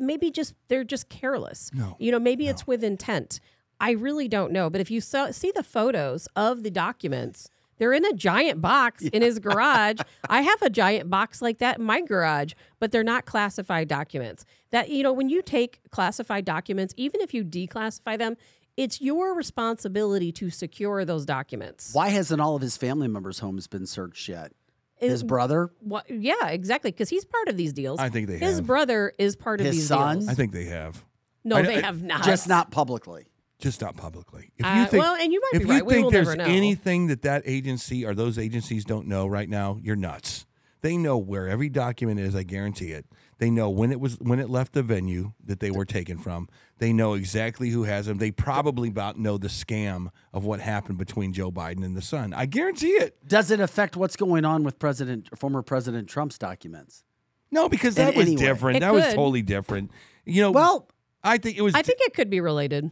[0.00, 1.70] Maybe just they're just careless.
[1.74, 3.40] No, You know, maybe it's with intent.
[3.80, 4.68] I really don't know.
[4.70, 7.48] But if you saw, see the photos of the documents,
[7.80, 9.98] they're in a giant box in his garage.
[10.28, 14.44] I have a giant box like that in my garage, but they're not classified documents.
[14.70, 18.36] That you know, when you take classified documents, even if you declassify them,
[18.76, 21.92] it's your responsibility to secure those documents.
[21.92, 24.52] Why hasn't all of his family members' homes been searched yet?
[24.96, 25.70] His brother?
[25.80, 26.90] What, yeah, exactly.
[26.90, 27.98] Because he's part of these deals.
[27.98, 28.66] I think they his have.
[28.66, 30.18] brother is part of these son?
[30.18, 30.28] deals.
[30.28, 31.02] I think they have.
[31.42, 32.22] no, I- they I- have not.
[32.24, 33.26] Just not publicly.
[33.60, 34.50] Just not publicly.
[34.56, 35.86] If Uh, well, and you might if be you right.
[35.86, 36.54] We think will there's never know.
[36.56, 40.46] anything that that agency or those agencies don't know right now, you're nuts.
[40.82, 42.34] They know where every document is.
[42.34, 43.04] I guarantee it.
[43.36, 46.48] They know when it was when it left the venue that they were taken from.
[46.78, 48.16] They know exactly who has them.
[48.16, 52.32] They probably about know the scam of what happened between Joe Biden and the son.
[52.32, 53.16] I guarantee it.
[53.28, 57.04] Does it affect what's going on with President, former President Trump's documents?
[57.50, 58.42] No, because In that was any way.
[58.42, 58.76] different.
[58.78, 59.90] It that was totally different.
[60.24, 60.50] You know.
[60.52, 60.88] Well,
[61.22, 61.74] I think it was.
[61.74, 62.90] I think it could be related.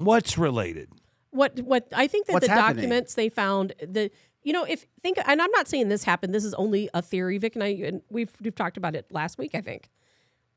[0.00, 0.88] What's related.
[1.30, 2.84] What what I think that What's the happening?
[2.84, 4.10] documents they found the
[4.42, 6.34] you know if think and I'm not saying this happened.
[6.34, 9.38] This is only a theory, Vic and I and we've we've talked about it last
[9.38, 9.54] week.
[9.54, 9.88] I think.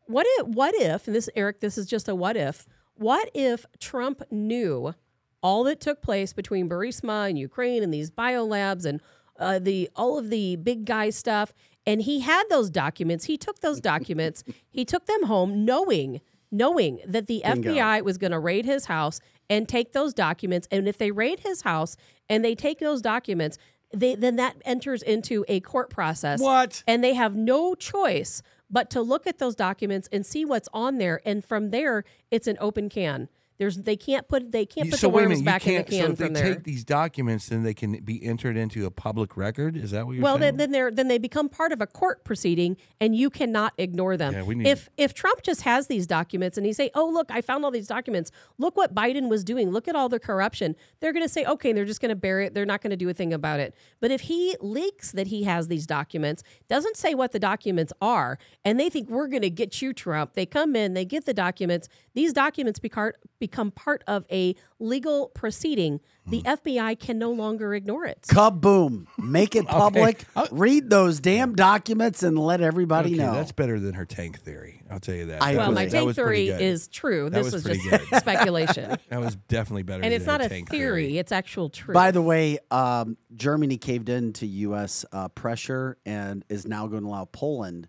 [0.08, 2.66] What if what if and this Eric, this is just a what if.
[2.96, 4.94] What if Trump knew
[5.42, 9.02] all that took place between Burisma and Ukraine and these biolabs and
[9.40, 11.54] uh, the all of the big guy stuff,
[11.86, 13.26] and he had those documents.
[13.26, 14.44] He took those documents.
[14.70, 16.22] he took them home, knowing
[16.54, 19.20] knowing that the FBI was going to raid his house
[19.50, 20.68] and take those documents.
[20.72, 21.98] And if they raid his house
[22.30, 23.58] and they take those documents,
[23.92, 26.40] they, then that enters into a court process.
[26.40, 26.84] What?
[26.88, 30.98] And they have no choice but to look at those documents and see what's on
[30.98, 31.22] there.
[31.26, 33.30] And from there, it's an open can.
[33.58, 35.46] There's they can't put they can't put so the worms minute.
[35.46, 36.54] back in the can so if from they there.
[36.56, 39.78] take these documents, then they can be entered into a public record.
[39.78, 40.58] Is that what you're well, saying?
[40.58, 44.18] then, then they're then they become part of a court proceeding, and you cannot ignore
[44.18, 44.34] them.
[44.34, 47.28] Yeah, we need- if if Trump just has these documents and he say, "Oh, look,
[47.30, 48.32] I found all these documents.
[48.58, 49.72] Look what Biden was doing.
[49.72, 52.46] Look at all the corruption." They're going to say, "Okay," they're just going to bury
[52.48, 52.54] it.
[52.54, 53.76] They're not going to do a thing about it.
[54.00, 58.38] But if he leaks that he has these documents, doesn't say what the documents are,
[58.66, 61.34] and they think we're going to get you, Trump, they come in, they get the
[61.34, 61.88] documents.
[62.16, 66.48] These documents become become part of a legal proceeding, the Hmm.
[66.48, 68.22] FBI can no longer ignore it.
[68.30, 69.08] Kaboom!
[69.18, 70.24] Make it public.
[70.36, 73.34] Uh, Read those damn documents and let everybody Okay, know.
[73.34, 74.82] that's better than her tank theory.
[74.90, 75.42] I'll tell you that.
[75.44, 75.76] I That well, agree.
[75.76, 76.64] my was- that tank was pretty theory good.
[76.66, 77.30] is true.
[77.30, 78.20] That This was was, pretty just good.
[78.22, 78.98] speculation.
[79.10, 80.04] That was definitely better.
[80.04, 81.94] and than it's not her a tank theory, it's actual truth.
[81.94, 85.04] By the way, um, Germany caved in to U.S.
[85.12, 87.88] Uh, pressure and is now going to allow Poland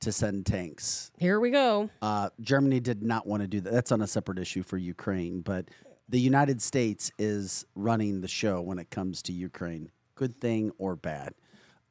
[0.00, 1.10] to send tanks.
[1.18, 1.90] Here we go.
[2.02, 3.72] Uh, Germany did not want to do that.
[3.72, 5.68] That's on a separate issue for Ukraine, but
[6.08, 9.90] the United States is running the show when it comes to Ukraine.
[10.14, 11.34] Good thing or bad?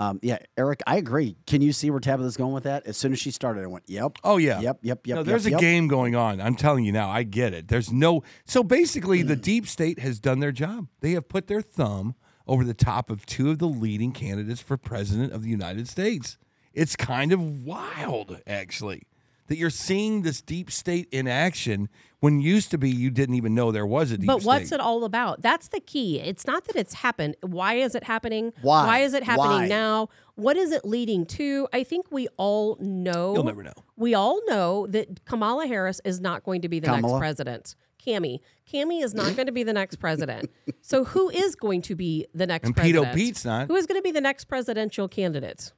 [0.02, 1.36] Um, yeah, Eric, I agree.
[1.46, 2.88] Can you see where Tabitha's going with that?
[2.88, 4.62] As soon as she started, I went, "Yep." Oh yeah.
[4.62, 4.80] Yep.
[4.82, 5.08] Yep.
[5.08, 5.16] Yep.
[5.18, 5.58] No, there's yep.
[5.58, 6.40] a game going on.
[6.40, 7.10] I'm telling you now.
[7.10, 7.68] I get it.
[7.68, 8.24] There's no.
[8.46, 10.88] So basically, the deep state has done their job.
[11.02, 12.16] They have put their thumb
[12.48, 16.38] over the top of two of the leading candidates for president of the United States.
[16.80, 19.04] It's kind of wild, actually,
[19.48, 21.90] that you're seeing this deep state in action
[22.22, 24.28] when used to be you didn't even know there was a deep state.
[24.28, 24.48] But state.
[24.48, 25.42] what's it all about?
[25.42, 26.22] That's the key.
[26.22, 27.36] It's not that it's happened.
[27.42, 28.54] Why is it happening?
[28.62, 28.86] Why?
[28.86, 29.68] Why is it happening Why?
[29.68, 30.08] now?
[30.36, 31.68] What is it leading to?
[31.74, 33.34] I think we all know.
[33.34, 33.74] You'll never know.
[33.98, 37.14] We all know that Kamala Harris is not going to be the Kamala?
[37.14, 37.76] next president.
[38.06, 38.40] Cami.
[38.72, 40.50] Cami is not going to be the next president.
[40.82, 43.14] So who is going to be the next And Pete president?
[43.14, 43.68] O'Pete's not.
[43.68, 45.74] Who is going to be the next presidential candidate?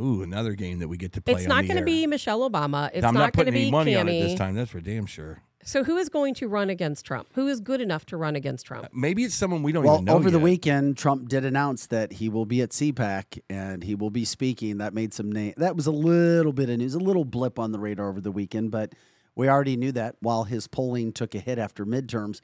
[0.00, 1.34] Ooh, another game that we get to play.
[1.34, 2.90] It's on not going to be Michelle Obama.
[2.92, 4.00] It's I'm not, not going to be any money Cami.
[4.00, 4.54] on it this time.
[4.54, 5.42] That's for damn sure.
[5.62, 7.28] So who is going to run against Trump?
[7.34, 8.84] Who is good enough to run against Trump?
[8.84, 11.86] Uh, maybe it's someone we don't Well, even know over the weekend, Trump did announce
[11.88, 14.78] that he will be at CPAC and he will be speaking.
[14.78, 15.54] That made some name.
[15.56, 18.30] That was a little bit of news, a little blip on the radar over the
[18.30, 18.92] weekend, but
[19.34, 20.14] we already knew that.
[20.20, 22.42] While his polling took a hit after midterms,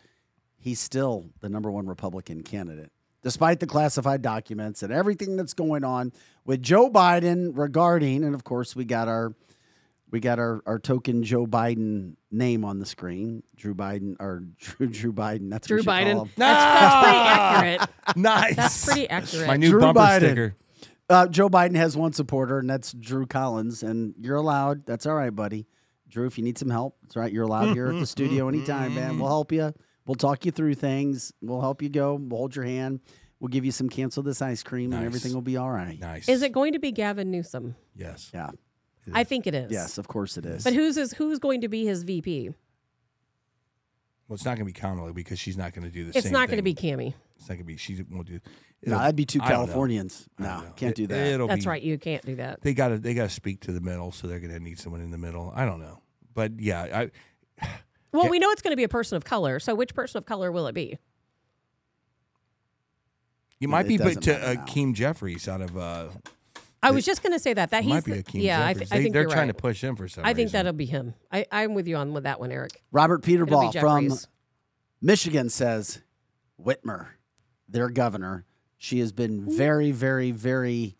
[0.59, 2.91] he's still the number one Republican candidate,
[3.23, 6.12] despite the classified documents and everything that's going on
[6.44, 8.24] with Joe Biden regarding.
[8.24, 9.35] And of course, we got our
[10.11, 13.43] we got our, our token Joe Biden name on the screen.
[13.57, 15.51] Drew Biden or Drew Drew Biden.
[15.51, 16.27] That's Drew what we call Biden.
[16.27, 16.31] him.
[16.36, 17.89] That's, that's pretty accurate.
[18.16, 18.57] Nice.
[18.57, 19.47] That's pretty accurate.
[19.47, 20.16] My new Drew bumper Biden.
[20.19, 20.55] sticker.
[21.09, 23.82] Uh, Joe Biden has one supporter, and that's Drew Collins.
[23.82, 24.86] And you're allowed.
[24.86, 25.66] That's all right, buddy.
[26.09, 27.32] Drew, if you need some help, that's right.
[27.32, 29.19] You're allowed here at the studio anytime, man.
[29.19, 29.73] We'll help you.
[30.13, 31.33] We'll talk you through things.
[31.41, 32.17] We'll help you go.
[32.17, 33.01] We'll hold your hand.
[33.41, 35.99] We'll give you some cancel this ice cream, and everything will be all right.
[35.99, 36.29] Nice.
[36.29, 37.77] Is it going to be Gavin Newsom?
[37.97, 38.31] Yes.
[38.35, 38.51] Yeah.
[39.15, 39.73] I think it is.
[39.73, 40.65] Yes, of course it is.
[40.65, 42.51] But who's is who's going to be his VP?
[44.29, 46.25] Well, it's not going to be Kamala because she's not going to do the It's
[46.25, 47.15] same not going to be Cammy.
[47.39, 47.79] It's not going to be.
[47.79, 48.39] She won't do.
[48.85, 49.65] No, that'd be two I don't know.
[49.65, 50.29] Californians.
[50.39, 50.73] No, don't know.
[50.77, 51.27] can't do that.
[51.27, 51.83] It'll That's be, right.
[51.83, 52.61] You can't do that.
[52.61, 52.99] They got to.
[52.99, 55.17] They got to speak to the middle, so they're going to need someone in the
[55.17, 55.55] middle.
[55.57, 56.03] I don't know,
[56.35, 57.07] but yeah,
[57.63, 57.69] I.
[58.13, 59.59] Well, we know it's going to be a person of color.
[59.59, 60.99] So which person of color will it be?
[63.59, 64.65] You might it be, but to matter uh, now.
[64.67, 65.77] Keem Jeffries out of.
[65.77, 66.09] Uh,
[66.83, 67.71] I was just going to say that.
[67.71, 68.65] That it he's might be the- a Keem yeah.
[68.67, 68.89] I, Jeffries.
[68.89, 69.57] th- I They- think they're trying right.
[69.57, 70.53] to push him for some I think reason.
[70.59, 71.15] that'll be him.
[71.31, 72.83] I, I'm with you on with that one, Eric.
[72.91, 74.11] Robert Peterball from
[75.01, 76.03] Michigan says
[76.61, 77.09] Whitmer,
[77.69, 78.45] their governor,
[78.79, 80.97] she has been very, very, very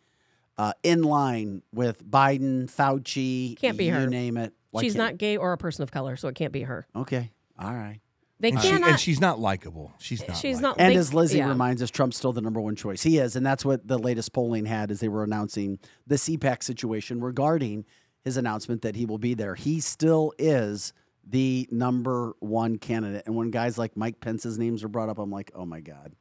[0.57, 3.59] uh, in line with Biden, Fauci.
[3.59, 4.07] Can't be you her.
[4.07, 4.55] name it.
[4.73, 6.87] Why She's can't- not gay or a person of color, so it can't be her.
[6.97, 7.31] Okay.
[7.59, 8.01] All right.
[8.41, 8.91] They and, she, cannot.
[8.91, 9.93] and she's not likable.
[9.99, 10.37] She's eh, not.
[10.37, 10.77] she's not.
[10.81, 11.49] And they- as Lizzie yeah.
[11.49, 13.03] reminds us, Trump's still the number one choice.
[13.03, 16.65] He is, and that's what the latest polling had as they were announcing the CPAC
[16.65, 17.85] situation regarding
[18.25, 19.55] his announcement that he will be there.
[19.55, 20.93] He still is
[21.25, 23.23] the number one candidate.
[23.27, 26.15] And when guys like Mike Pence's names are brought up, I'm like, oh my God.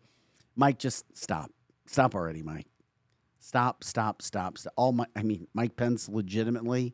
[0.56, 1.50] Mike, just stop.
[1.88, 2.68] Stop already, Mike.
[3.40, 4.58] Stop, stop, stop.
[4.60, 4.74] stop.
[4.76, 6.94] All my I mean, Mike Pence legitimately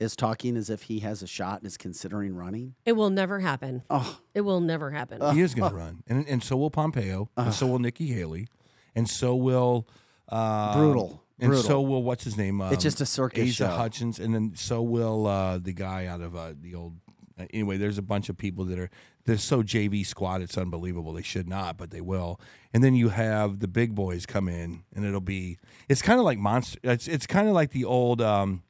[0.00, 2.74] is talking as if he has a shot and is considering running.
[2.84, 3.82] It will never happen.
[3.90, 5.20] Oh, It will never happen.
[5.34, 8.48] He is going to run, and and so will Pompeo, and so will Nikki Haley,
[8.94, 9.86] and so will
[10.28, 11.22] uh, Brutal.
[11.38, 11.68] and Brutal.
[11.68, 12.60] so will what's his name?
[12.60, 13.66] Um, just a circus Asa show.
[13.68, 16.94] Hutchins, and then so will uh, the guy out of uh, the old.
[17.38, 18.90] uh, Anyway, there's a bunch of people that are
[19.26, 20.42] they're so JV squad.
[20.42, 21.12] It's unbelievable.
[21.12, 22.40] They should not, but they will.
[22.72, 25.58] And then you have the big boys come in, and it'll be.
[25.88, 26.78] It's kind of like monster.
[26.82, 28.20] It's it's kind of like the old.
[28.20, 28.62] Um,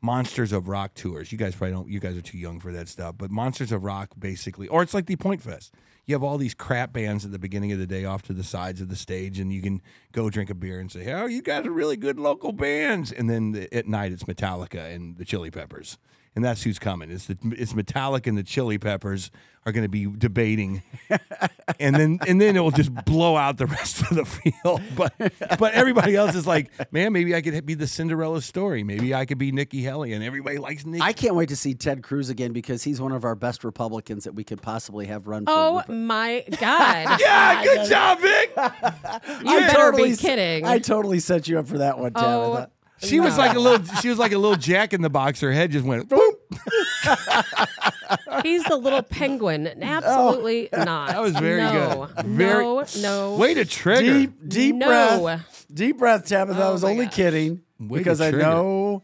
[0.00, 1.32] Monsters of Rock tours.
[1.32, 1.88] You guys probably don't.
[1.88, 3.16] You guys are too young for that stuff.
[3.18, 5.74] But Monsters of Rock, basically, or it's like the Point Fest.
[6.06, 8.44] You have all these crap bands at the beginning of the day off to the
[8.44, 11.42] sides of the stage, and you can go drink a beer and say, "Oh, you
[11.42, 15.24] guys are really good local bands." And then the, at night, it's Metallica and the
[15.24, 15.98] Chili Peppers,
[16.36, 17.10] and that's who's coming.
[17.10, 19.30] It's the it's Metallica and the Chili Peppers
[19.66, 20.82] are going to be debating,
[21.78, 24.80] and then and then it will just blow out the rest of the field.
[24.96, 25.12] But
[25.58, 28.82] but everybody else is like, man, maybe I could be the Cinderella story.
[28.82, 31.02] Maybe I could be Nikki Haley, and everybody likes Nikki.
[31.02, 34.24] I can't wait to see Ted Cruz again because he's one of our best Republicans
[34.24, 35.52] that we could possibly have run for.
[35.54, 37.18] oh Rep- my God!
[37.20, 38.52] yeah, good job, Vic.
[39.44, 40.64] You better be kidding.
[40.64, 42.20] I totally set you up for that one, Oh,
[42.54, 42.70] Tabitha.
[43.00, 43.84] She was like a little.
[43.96, 45.40] She was like a little Jack in the Box.
[45.40, 46.34] Her head just went boom.
[48.42, 49.66] He's the little penguin.
[49.82, 50.84] Absolutely oh.
[50.84, 51.08] not.
[51.10, 52.08] That was very no.
[52.16, 52.26] good.
[52.26, 53.36] Very- No, no.
[53.36, 54.00] Way to trigger.
[54.20, 55.20] Deep, deep No.
[55.22, 55.66] breath.
[55.72, 56.60] Deep breath, Tabitha.
[56.60, 57.14] I Oh was my only gosh.
[57.14, 58.46] kidding Way to because I trigger.
[58.46, 59.02] know,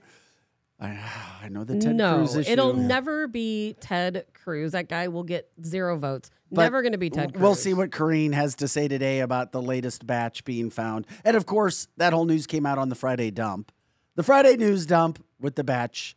[0.80, 0.98] I,
[1.42, 2.50] I know the Ted no, Cruz issue.
[2.50, 4.72] it'll never be Ted Cruz.
[4.72, 6.30] That guy will get zero votes.
[6.50, 7.42] But Never going to be Ted Cruz.
[7.42, 11.06] We'll see what Karine has to say today about the latest batch being found.
[11.24, 13.72] And of course, that whole news came out on the Friday dump.
[14.16, 16.16] The Friday news dump with the batch.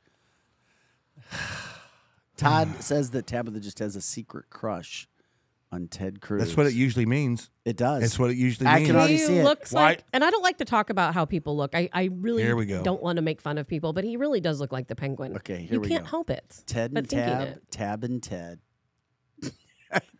[2.37, 5.07] Todd says that Tabitha just has a secret crush
[5.71, 6.41] on Ted Cruz.
[6.43, 7.49] That's what it usually means.
[7.65, 8.01] It does.
[8.01, 8.87] That's what it usually I means.
[8.87, 9.43] can already he see it.
[9.43, 11.75] looks Why- like, and I don't like to talk about how people look.
[11.75, 12.83] I, I really Here we go.
[12.83, 15.35] don't want to make fun of people, but he really does look like the penguin.
[15.37, 16.09] Okay, here you we can't go.
[16.09, 16.63] help it.
[16.67, 17.63] Ted and thinking Tab, it.
[17.71, 18.59] Tab and Ted.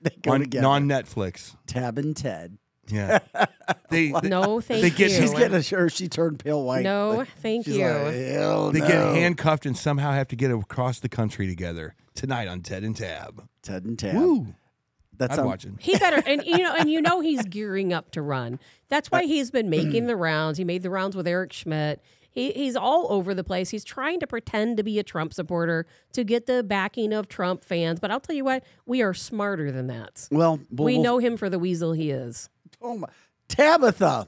[0.01, 0.67] they go on, together.
[0.67, 1.55] on Netflix.
[1.67, 2.57] Tab and Ted.
[2.89, 3.19] Yeah.
[3.89, 5.17] they, they, No, thank they get- you.
[5.17, 6.83] She's getting a sure she turned pale white.
[6.83, 7.85] no, thank She's you.
[7.87, 8.87] like, hell they no.
[8.87, 12.95] get handcuffed and somehow have to get across the country together tonight on Ted and
[12.95, 13.47] Tab.
[13.61, 14.15] Ted and Tab.
[14.15, 14.47] Woo.
[15.17, 15.65] That's I'd on- watch.
[15.79, 18.59] He better, and you know, and you know, he's gearing up to run.
[18.89, 20.57] That's why uh, he's been making the rounds.
[20.57, 22.01] He made the rounds with Eric Schmitt.
[22.29, 23.71] He, he's all over the place.
[23.71, 27.65] He's trying to pretend to be a Trump supporter to get the backing of Trump
[27.65, 27.99] fans.
[27.99, 30.27] But I'll tell you what, we are smarter than that.
[30.29, 32.49] Well, we'll- we we'll- know him for the weasel he is.
[32.81, 33.07] Oh my,
[33.47, 34.27] Tabitha.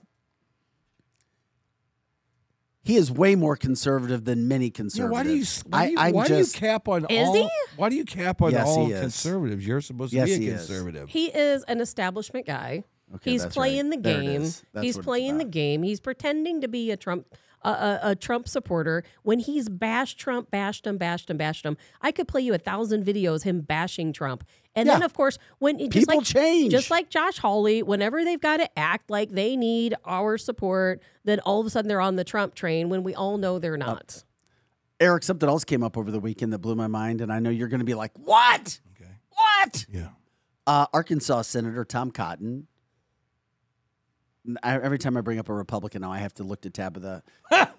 [2.82, 5.12] He is way more conservative than many Yeah, conservatives.
[5.14, 7.28] why do you why, do you, I, I'm why just, do you cap on Is
[7.28, 7.36] all?
[7.36, 7.50] he?
[7.76, 9.68] Why do you cap on Yes, all conservatives?
[9.68, 10.66] You're supposed to Yes, be he a is.
[10.66, 11.10] conservative.
[11.10, 12.84] He is an establishment guy.
[13.16, 14.02] Okay, He's playing right.
[14.04, 14.50] the game.
[14.82, 15.84] He's playing the game.
[15.84, 17.28] He's pretending to be a Trump
[17.64, 21.78] a, a, a Trump supporter when he's bashed Trump, bashed him, bashed him, bashed him.
[22.02, 24.44] I could play you a thousand videos him bashing Trump.
[24.76, 26.72] And then of course when just People like, change.
[26.72, 31.40] just like Josh Hawley, whenever they've got to act like they need our support, then
[31.42, 34.24] all of a sudden they're on the Trump train when we all know they're not.
[35.02, 37.50] Eric, something else came up over the weekend that blew my mind, and I know
[37.50, 38.80] you're going to be like, "What?
[38.96, 39.12] Okay.
[39.30, 40.10] What?" Yeah.
[40.68, 42.68] Uh, Arkansas Senator Tom Cotton.
[44.64, 47.24] I, every time I bring up a Republican now, I have to look to Tabitha.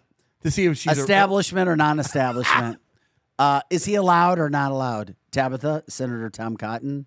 [0.43, 2.79] To see if she's a- Establishment or non-establishment?
[3.39, 5.15] uh, is he allowed or not allowed?
[5.33, 7.05] Tabitha, Senator Tom Cotton.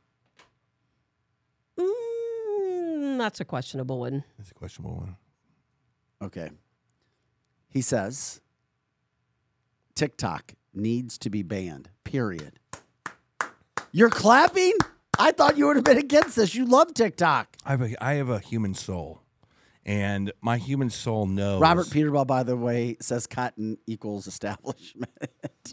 [1.79, 4.23] Mm, that's a questionable one.
[4.37, 5.15] That's a questionable one.
[6.21, 6.51] Okay.
[7.69, 8.39] He says
[9.95, 11.89] TikTok needs to be banned.
[12.03, 12.59] Period.
[13.91, 14.73] You're clapping?
[15.17, 16.53] I thought you would have been against this.
[16.53, 17.57] You love TikTok.
[17.65, 19.22] I have a I have a human soul,
[19.85, 21.61] and my human soul knows.
[21.61, 25.11] Robert Peterball, by the way, says cotton equals establishment.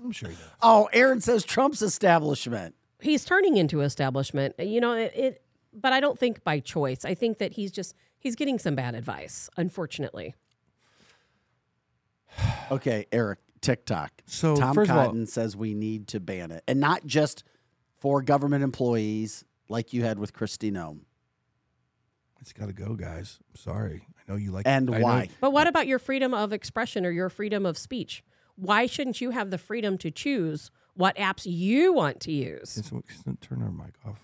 [0.02, 0.44] I'm sure he does.
[0.62, 2.74] oh, Aaron says Trump's establishment.
[3.00, 4.54] he's turning into establishment.
[4.58, 5.42] You know, it, it
[5.72, 7.04] but I don't think by choice.
[7.04, 10.34] I think that he's just he's getting some bad advice, unfortunately.
[12.70, 14.12] Okay, Eric, TikTok.
[14.26, 16.62] So, Tom first of all- Cotton says we need to ban it.
[16.68, 17.42] And not just
[17.98, 21.00] for government employees like you had with Kristi Noem.
[22.40, 23.38] It's got to go, guys.
[23.50, 24.06] I'm sorry.
[24.18, 24.66] I know you like.
[24.66, 25.28] And I know- why?
[25.40, 28.22] But what about your freedom of expression or your freedom of speech?
[28.56, 32.74] Why shouldn't you have the freedom to choose what apps you want to use?
[32.74, 34.20] Can someone, can someone turn our mic off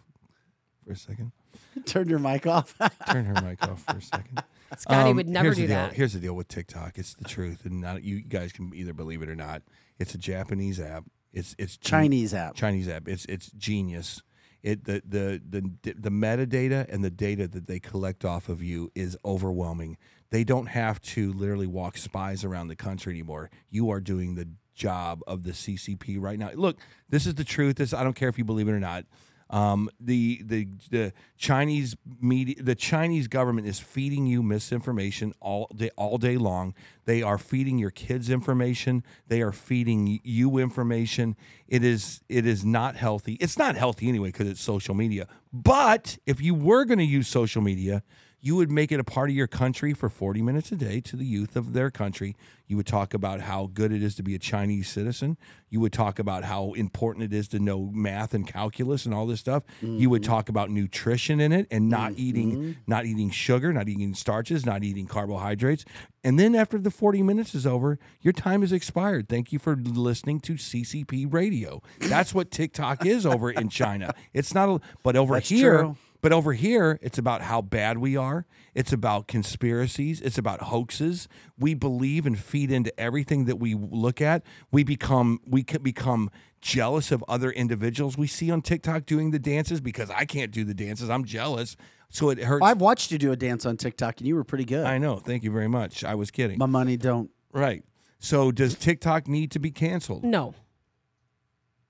[0.85, 1.33] for a second?
[1.87, 2.75] Turn your mic off.
[3.11, 4.43] Turn her mic off for a second.
[4.77, 5.77] Scotty Um, would never here's do the deal.
[5.77, 5.93] that.
[5.95, 6.99] Here's the deal with TikTok.
[6.99, 9.63] It's the truth, and not, you guys can either believe it or not.
[9.99, 11.05] It's a Japanese app.
[11.33, 12.55] It's it's gen- Chinese app.
[12.55, 13.09] Chinese app.
[13.09, 14.23] It's it's genius.
[14.67, 18.91] It the the the the metadata and the data that they collect off of you
[18.97, 19.97] is overwhelming.
[20.31, 23.49] They don't have to literally walk spies around the country anymore.
[23.71, 26.51] You are doing the job of the CCP right now.
[26.53, 26.79] Look,
[27.09, 27.77] this is the truth.
[27.77, 29.05] This I don't care if you believe it or not.
[29.49, 35.91] Um, the the the Chinese media, the Chinese government is feeding you misinformation all day
[35.97, 36.75] all day long.
[37.05, 39.05] They are feeding your kids information.
[39.29, 41.37] They are feeding you information.
[41.69, 43.35] It is it is not healthy.
[43.35, 45.29] It's not healthy anyway because it's social media.
[45.53, 48.03] But if you were going to use social media,
[48.47, 51.17] you would make it a part of your country for 40 minutes a day to
[51.17, 52.37] the youth of their country.
[52.69, 55.37] You would talk about how good it is to be a Chinese citizen.
[55.69, 59.27] You would talk about how important it is to know math and calculus and all
[59.27, 59.65] this stuff.
[59.81, 60.31] You would mm-hmm.
[60.31, 62.21] talk about nutrition in it and not mm-hmm.
[62.21, 65.85] eating not eating sugar, not eating starches, not eating carbohydrates.
[66.23, 69.29] And then after the 40 minutes is over, your time is expired.
[69.29, 71.83] Thank you for listening to CCP radio.
[71.99, 74.15] That's what TikTok is over in China.
[74.33, 75.97] It's not a, but over That's here true.
[76.27, 78.47] But over here, it's about how bad we are.
[78.75, 80.21] It's about conspiracies.
[80.21, 81.29] It's about hoaxes.
[81.57, 84.43] We believe and feed into everything that we look at.
[84.73, 89.39] We become we can become jealous of other individuals we see on TikTok doing the
[89.39, 91.09] dances because I can't do the dances.
[91.09, 91.77] I'm jealous.
[92.09, 92.67] So it hurts.
[92.67, 94.85] I've watched you do a dance on TikTok and you were pretty good.
[94.85, 95.19] I know.
[95.19, 96.03] Thank you very much.
[96.03, 96.59] I was kidding.
[96.59, 97.31] My money don't.
[97.53, 97.85] Right.
[98.19, 100.25] So does TikTok need to be canceled?
[100.25, 100.55] No.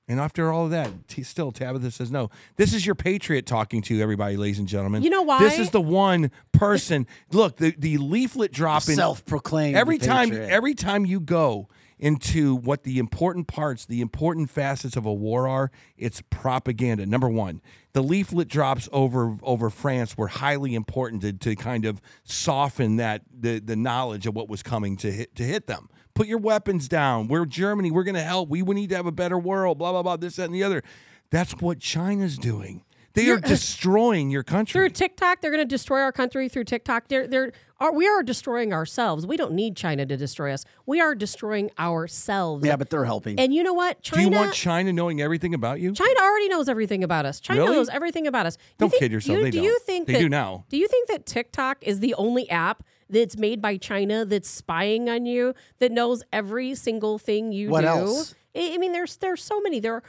[0.09, 2.31] And after all of that, t- still Tabitha says no.
[2.57, 5.03] This is your patriot talking to everybody, ladies and gentlemen.
[5.03, 5.41] You know why?
[5.41, 7.07] This is the one person.
[7.33, 8.95] look, the, the leaflet dropping.
[8.95, 10.31] Self-proclaimed every time.
[10.31, 10.49] patriot.
[10.49, 11.69] Every time you go
[11.99, 17.07] into what the important parts, the important facets of a war are, it's propaganda.
[17.07, 17.61] Number one,
[17.93, 23.23] the leaflet drops over over France were highly important to, to kind of soften that
[23.37, 25.89] the the knowledge of what was coming to hit to hit them.
[26.17, 27.29] Put your weapons down.
[27.29, 27.91] We're Germany.
[27.93, 28.49] We're going to help.
[28.49, 29.79] We, we need to have a better world.
[29.79, 30.17] Blah blah blah.
[30.17, 30.83] This that and the other.
[31.31, 32.83] That's what China's doing.
[33.13, 34.73] They are You're- destroying your country.
[34.79, 36.49] Through TikTok, they're going to destroy our country.
[36.49, 39.27] Through TikTok, they're they're are, we are destroying ourselves.
[39.27, 40.65] We don't need China to destroy us.
[40.87, 42.65] We are destroying ourselves.
[42.65, 43.39] Yeah, but they're helping.
[43.39, 44.03] And you know what?
[44.03, 44.23] Do China.
[44.23, 45.93] you want China knowing everything about you?
[45.93, 47.39] China already knows everything about us.
[47.41, 47.77] China Really?
[47.77, 48.57] knows everything about us.
[48.59, 49.83] You Don't think- kid yourself, You, they do you don't.
[49.83, 50.65] think They that, do now.
[50.71, 55.09] Do you think that TikTok is the only app that's made by China that's spying
[55.09, 57.87] on you that knows every single thing you What do?
[57.89, 58.35] else?
[58.57, 59.81] I I mean, there's there's so many.
[59.81, 60.03] There are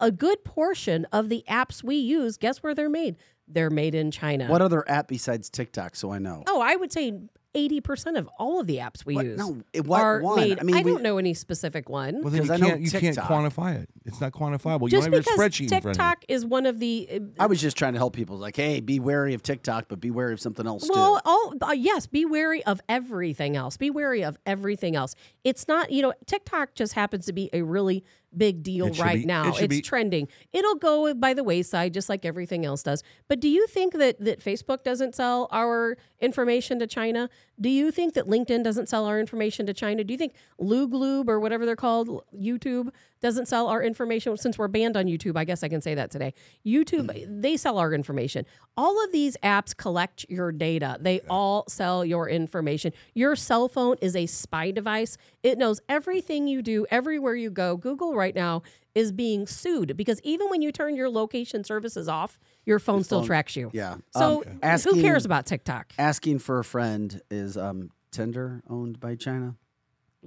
[0.00, 2.36] a good portion of the apps we use.
[2.36, 3.16] Guess where they're made?
[3.46, 4.46] They're made in China.
[4.48, 5.96] what other app besides TikTok?
[5.96, 6.42] So I know.
[6.46, 7.18] Oh, I would say
[7.58, 10.36] eighty percent of all of the apps we What- use no, what are one?
[10.40, 10.58] made.
[10.60, 12.22] I mean, we- don't know any specific one.
[12.22, 13.88] Well, then you 'Cause I can't, you can't quantify it.
[14.04, 14.82] It's not quantifiable.
[14.82, 15.92] you Just don't have your because spreadsheet in front of you.
[15.92, 18.36] TikTok is one of the uh, I was just trying to help people.
[18.38, 21.22] Like, hey, be wary of TikTok, but be wary of something else Well, too.
[21.24, 23.76] all uh, yes, be wary of everything else.
[23.76, 25.14] Be wary of everything else.
[25.44, 28.04] It's not, you know, TikTok just happens to be a really
[28.36, 29.48] big deal It right be- now.
[29.56, 30.28] it It's be- trending.
[30.52, 33.02] It'll go by the wayside just like everything else does.
[33.26, 37.30] But do you think that that Facebook doesn't sell our information to China?
[37.60, 40.04] Do you think that LinkedIn doesn't sell our information to China?
[40.04, 42.90] Do you think Lube Lube or whatever they're called, YouTube
[43.20, 45.36] doesn't sell our information since we're banned on YouTube?
[45.36, 46.34] I guess I can say that today.
[46.64, 47.42] YouTube, mm.
[47.42, 48.46] they sell our information.
[48.76, 50.98] All of these apps collect your data.
[51.00, 52.92] They all sell your information.
[53.14, 55.16] Your cell phone is a spy device.
[55.42, 57.76] It knows everything you do everywhere you go.
[57.76, 58.62] Google right now
[58.94, 62.38] is being sued because even when you turn your location services off,
[62.68, 63.70] your phone still tracks you.
[63.72, 63.96] yeah.
[64.16, 65.92] So Um, who asking- cares about TikTok?
[65.98, 69.56] Asking for a friend is um, Tinder owned by China.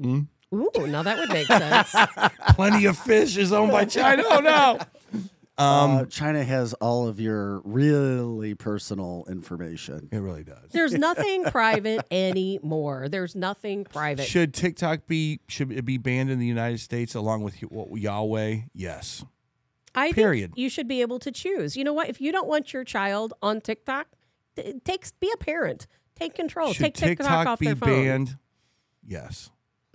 [0.03, 0.27] Ooh,
[0.88, 1.95] now that would make sense.
[2.55, 4.23] Plenty of fish is owned by China.
[4.26, 4.80] Oh no.
[5.57, 10.07] Um, uh, China has all of your really personal information.
[10.11, 10.72] it really does.
[10.72, 13.09] There's nothing private anymore.
[13.09, 14.26] There's nothing private.
[14.26, 18.69] Should TikTok be should it be banned in the United States along with what Huawei?
[18.73, 19.23] Yes.
[19.95, 20.51] I Period.
[20.51, 21.76] think you should be able to choose.
[21.76, 22.09] You know what?
[22.09, 24.07] If you don't want your child on TikTok,
[24.55, 25.88] th- takes be a parent.
[26.15, 26.72] Take control.
[26.73, 27.89] Should Take TikTok, TikTok off be their phone.
[27.89, 28.38] banned?
[29.05, 29.49] Yes.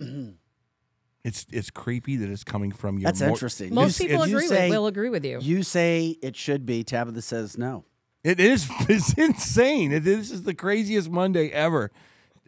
[1.23, 3.73] it's it's creepy that it's coming from your That's more- interesting.
[3.73, 4.77] Most You- people you agree say- with.
[4.77, 5.39] Will agree with you.
[5.41, 6.83] You say it should be.
[6.83, 7.85] Tabitha says no.
[8.23, 8.69] It is.
[8.89, 9.91] It's insane.
[9.91, 11.91] It, this is the craziest Monday ever.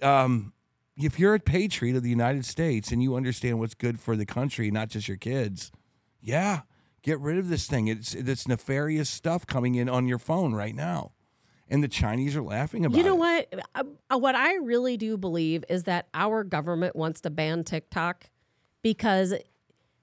[0.01, 0.53] Um,
[0.97, 4.25] if you're a patriot of the United States and you understand what's good for the
[4.25, 5.71] country, not just your kids,
[6.21, 6.61] yeah,
[7.01, 7.87] get rid of this thing.
[7.87, 11.11] It's it's nefarious stuff coming in on your phone right now,
[11.69, 12.97] and the Chinese are laughing about it.
[12.99, 13.47] You know it.
[13.51, 13.65] what?
[13.75, 18.29] Uh, uh, What I really do believe is that our government wants to ban TikTok
[18.81, 19.33] because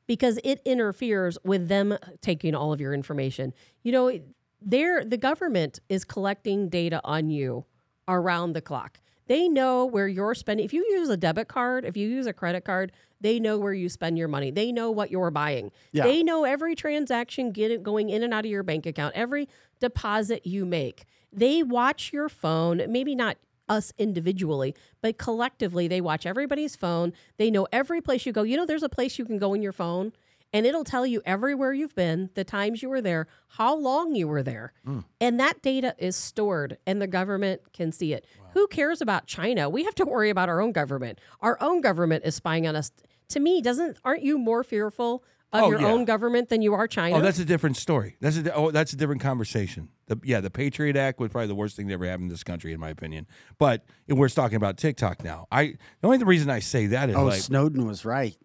[0.06, 3.52] because it interferes with them taking all of your information.
[3.82, 4.20] You know,
[4.62, 7.64] they're, the government is collecting data on you
[8.08, 9.00] around the clock.
[9.26, 10.64] They know where you're spending.
[10.64, 13.72] If you use a debit card, if you use a credit card, they know where
[13.72, 14.50] you spend your money.
[14.50, 15.70] They know what you're buying.
[15.92, 16.04] Yeah.
[16.04, 19.48] They know every transaction going in and out of your bank account, every
[19.80, 21.04] deposit you make.
[21.32, 23.36] They watch your phone, maybe not
[23.68, 27.12] us individually, but collectively, they watch everybody's phone.
[27.36, 28.42] They know every place you go.
[28.42, 30.12] You know, there's a place you can go in your phone
[30.56, 34.26] and it'll tell you everywhere you've been, the times you were there, how long you
[34.26, 34.72] were there.
[34.86, 35.00] Hmm.
[35.20, 38.24] And that data is stored and the government can see it.
[38.54, 39.68] Who cares about China?
[39.68, 41.20] We have to worry about our own government.
[41.40, 42.90] Our own government is spying on us.
[43.30, 45.22] To me, doesn't aren't you more fearful
[45.52, 45.88] of Oh, your yeah.
[45.88, 47.16] own government than you are oh, China?
[47.18, 48.16] Oh, that's a different story.
[48.20, 49.90] That's a di- oh, that's a different conversation.
[50.06, 52.44] The, yeah, the Patriot Act was probably the worst thing that ever happened in this
[52.44, 53.26] country, in my opinion.
[53.58, 55.46] But we're talking about TikTok now.
[55.52, 58.36] I the only reason I say that is Oh, like Snowden was right.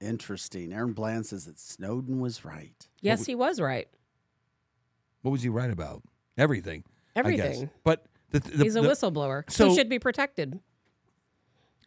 [0.00, 0.72] Interesting.
[0.72, 2.88] Aaron Bland says that Snowden was right.
[3.00, 3.88] yes, he was right.
[5.22, 6.02] what was he right about?
[6.36, 6.84] Everything.
[7.16, 7.40] I guess.
[7.40, 7.70] Everything.
[7.84, 9.50] But the, the, He's a the- whistleblower.
[9.50, 10.58] so- he should be protected.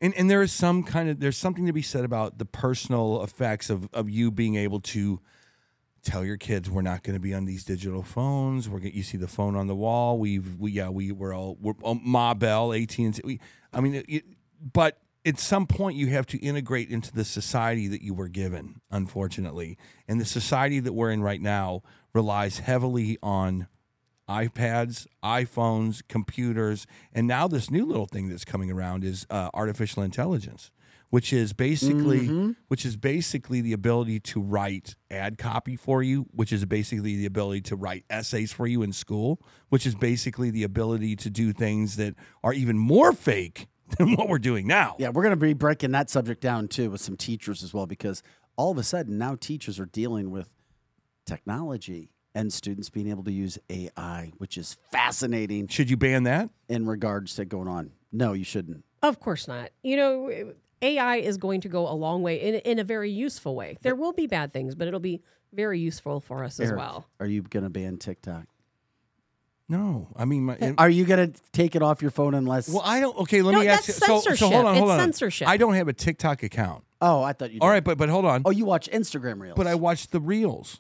[0.01, 3.23] and and there is some kind of there's something to be said about the personal
[3.23, 5.19] effects of of you being able to
[6.03, 8.69] tell your kids we're not going to be on these digital phones.
[8.69, 10.17] We're get, you see the phone on the wall.
[10.17, 13.39] We've we yeah we we're all we're oh, Ma Bell AT and T.
[13.73, 14.25] I mean, it, it-
[14.73, 14.97] but
[15.27, 18.81] at some point you have to integrate into the society that you were given.
[18.89, 19.77] Unfortunately,
[20.07, 21.81] and the society that we're in right now
[22.13, 23.67] relies heavily on
[24.29, 30.03] iPads, iPhones, computers, and now this new little thing that's coming around is uh, artificial
[30.03, 30.69] intelligence,
[31.09, 32.51] which is basically Mm-hmm.
[32.67, 37.25] which is basically the ability to write ad copy for you, which is basically the
[37.25, 41.53] ability to write essays for you in school, which is basically the ability to do
[41.53, 44.95] things that are even more fake than what we're doing now.
[44.99, 47.85] Yeah, we're going to be breaking that subject down too with some teachers as well
[47.85, 48.23] because
[48.55, 50.49] all of a sudden now teachers are dealing with
[51.25, 56.49] technology and students being able to use AI, which is fascinating Should you ban that?
[56.69, 57.91] in regards to going on.
[58.11, 58.83] No, you shouldn't.
[59.01, 59.71] Of course not.
[59.83, 63.55] You know, AI is going to go a long way in, in a very useful
[63.55, 63.77] way.
[63.81, 65.21] There will be bad things, but it'll be
[65.53, 67.07] very useful for us as well.
[67.19, 68.45] Are you going to ban TikTok?
[69.69, 70.07] No.
[70.15, 72.69] I mean, my, uh, Are you going to take it off your phone unless?
[72.69, 73.17] well, I don't.
[73.19, 73.93] Okay, let No, me ask you.
[73.93, 74.99] So, so hold on, hold It's on.
[74.99, 75.47] censorship.
[75.47, 76.83] I don't have a TikTok account.
[77.01, 77.59] oh, I thought you.
[77.59, 77.63] Did.
[77.63, 78.43] All right, but but hold on.
[78.45, 79.55] Oh, you watch Instagram reels.
[79.57, 80.79] But I watch the reels,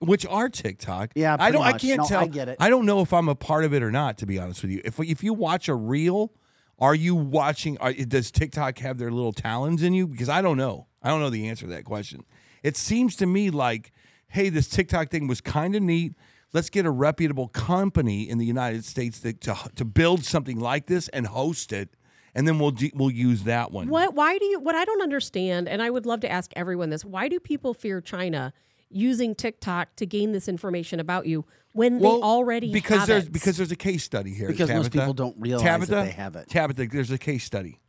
[0.00, 1.12] which are TikTok.
[1.14, 1.62] Yeah, I don't.
[1.62, 1.82] pretty I much.
[1.82, 2.20] can't No, tell.
[2.24, 2.56] I get it.
[2.60, 4.18] I don't know if I'm a part of it or not.
[4.18, 6.32] To be honest with you, if if you watch a reel,
[6.78, 7.78] are you watching?
[7.78, 10.06] Are, does TikTok have their little talons in you?
[10.06, 10.86] Because I don't know.
[11.02, 12.24] I don't know the answer to that question.
[12.62, 13.90] It seems to me like,
[14.28, 16.12] hey, this TikTok thing was kind of neat.
[16.52, 20.86] Let's get a reputable company in the United States that, to to build something like
[20.86, 21.90] this and host it,
[22.34, 23.88] and then we'll do, we'll use that one.
[23.88, 24.14] What?
[24.14, 24.58] Why do you?
[24.60, 27.74] What I don't understand, and I would love to ask everyone this: Why do people
[27.74, 28.54] fear China
[28.90, 31.44] using TikTok to gain this information about you
[31.74, 33.32] when Well, they already because have there's it?
[33.32, 34.48] because there's a case study here.
[34.48, 36.48] Because most people don't realize that Tabitha, they have it.
[36.48, 37.80] Tabitha, there's a case study,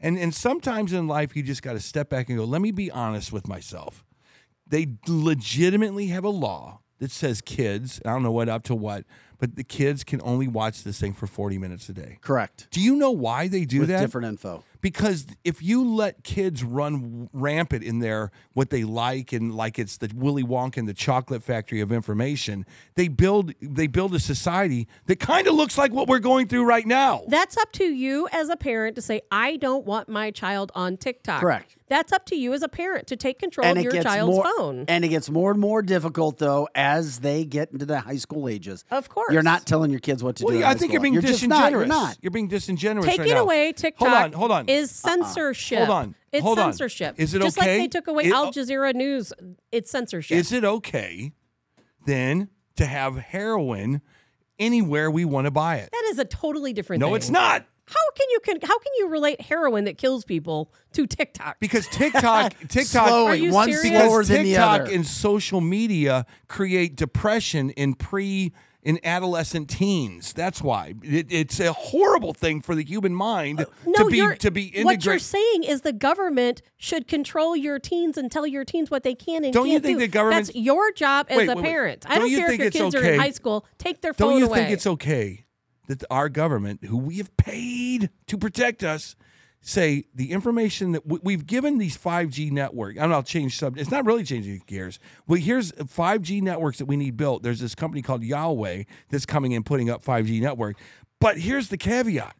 [0.00, 2.44] and and sometimes in life you just got to step back and go.
[2.44, 4.06] Let me be honest with myself.
[4.66, 8.00] They legitimately have a law that says kids.
[8.04, 9.04] I don't know what up to what,
[9.38, 12.18] but the kids can only watch this thing for 40 minutes a day.
[12.20, 14.00] correct Do you know why they do with that?
[14.00, 14.64] different info.
[14.80, 19.96] because if you let kids run rampant in their what they like and like it's
[19.98, 22.66] the Willy Wonka and the chocolate factory of information,
[22.96, 26.64] they build they build a society that kind of looks like what we're going through
[26.64, 27.22] right now.
[27.28, 30.96] That's up to you as a parent to say, I don't want my child on
[30.96, 31.40] TikTok.
[31.40, 31.76] Correct.
[31.88, 34.44] That's up to you as a parent to take control and of your child's more,
[34.56, 34.84] phone.
[34.88, 38.48] And it gets more and more difficult though as they get into the high school
[38.48, 38.84] ages.
[38.90, 39.32] Of course.
[39.32, 40.58] you're not telling your kids what to Well, do.
[40.58, 40.92] in I high think school.
[40.92, 41.72] you're being You're just disingenuous.
[41.72, 41.96] not.
[41.96, 42.18] You're not.
[42.22, 43.42] You're being disingenuous right Taking now.
[43.42, 44.68] away TikTok Hold on, hold on.
[44.68, 45.10] is uh-uh.
[45.10, 45.78] censorship.
[45.78, 46.72] Hold on, It's hold on.
[46.72, 47.14] censorship.
[47.18, 47.66] Is it Just okay?
[47.66, 49.32] Just like they took away It- Al Jazeera News,
[49.72, 50.36] it's censorship.
[50.36, 51.32] Is it okay
[52.06, 54.00] then to have heroin
[54.58, 55.88] anywhere we want to buy it?
[55.92, 57.16] that is a totally different No, thing.
[57.16, 57.64] it's not.
[57.88, 61.58] How can you can how can you relate heroin that kills people to TikTok?
[61.60, 63.88] Because TikTok, TikTok, Slowly, Are you one serious?
[64.02, 64.92] slower because than the TikTok other.
[64.92, 68.52] and social media create depression in pre
[68.84, 70.32] in adolescent teens.
[70.32, 74.16] That's why it, it's a horrible thing for the human mind Uh, no, to be
[74.18, 78.46] you're, to be what you're saying is the government should control your teens and tell
[78.46, 80.06] your teens what they can and Don't you can't think do.
[80.06, 81.64] the government- That's your job as Wait, a wait, wait.
[81.64, 82.06] parent.
[82.08, 83.66] I Don't don't you care if your it's kids are in high school.
[83.78, 84.32] Take their phone away.
[84.34, 84.58] Don't you away.
[84.60, 85.44] think it's okay
[85.88, 89.16] that our government, who we have paid to protect us,
[89.60, 92.96] say the information that we- we've given these 5G network?
[92.96, 93.82] Know, I'll change subject.
[93.82, 95.00] It's not really changing gears.
[95.26, 97.42] Well, here's 5G networks that we need built.
[97.42, 100.76] There's this company called Huawei that's coming in putting up 5G network.
[101.20, 102.36] But here's the caveat.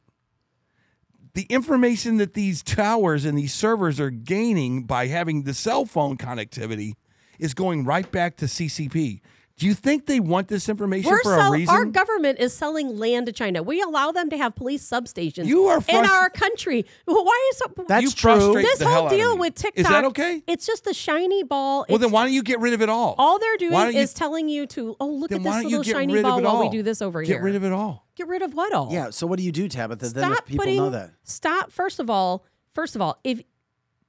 [1.34, 6.16] The information that these towers and these servers are gaining by having the cell phone
[6.16, 6.94] connectivity
[7.38, 9.20] is going right back to CCP.
[9.58, 11.74] Do you think they want this information We're for sell- a reason?
[11.74, 13.60] our government is selling land to China.
[13.62, 16.86] We allow them to have police substations You are in our country.
[17.06, 18.62] Well, Why is so, That's You true.
[18.62, 19.80] this whole deal with TikTok?
[19.80, 20.42] Is that okay?
[20.46, 21.78] It's just a shiny ball.
[21.88, 23.16] well, It's- then why don't you get rid of it all?
[23.18, 25.82] all they're doing Why you- is telling you to oh look then at this little
[25.82, 27.36] shiny ball while we do this over get here.
[27.38, 28.06] Get rid of it all.
[28.14, 28.90] Get rid of what all?
[28.92, 29.10] Yeah.
[29.10, 30.08] So what do you do, Tabitha?
[30.10, 30.76] Then if Stop people putting.
[30.78, 31.10] know that.
[31.24, 31.72] Stop.
[31.72, 33.42] First of all, first of all, if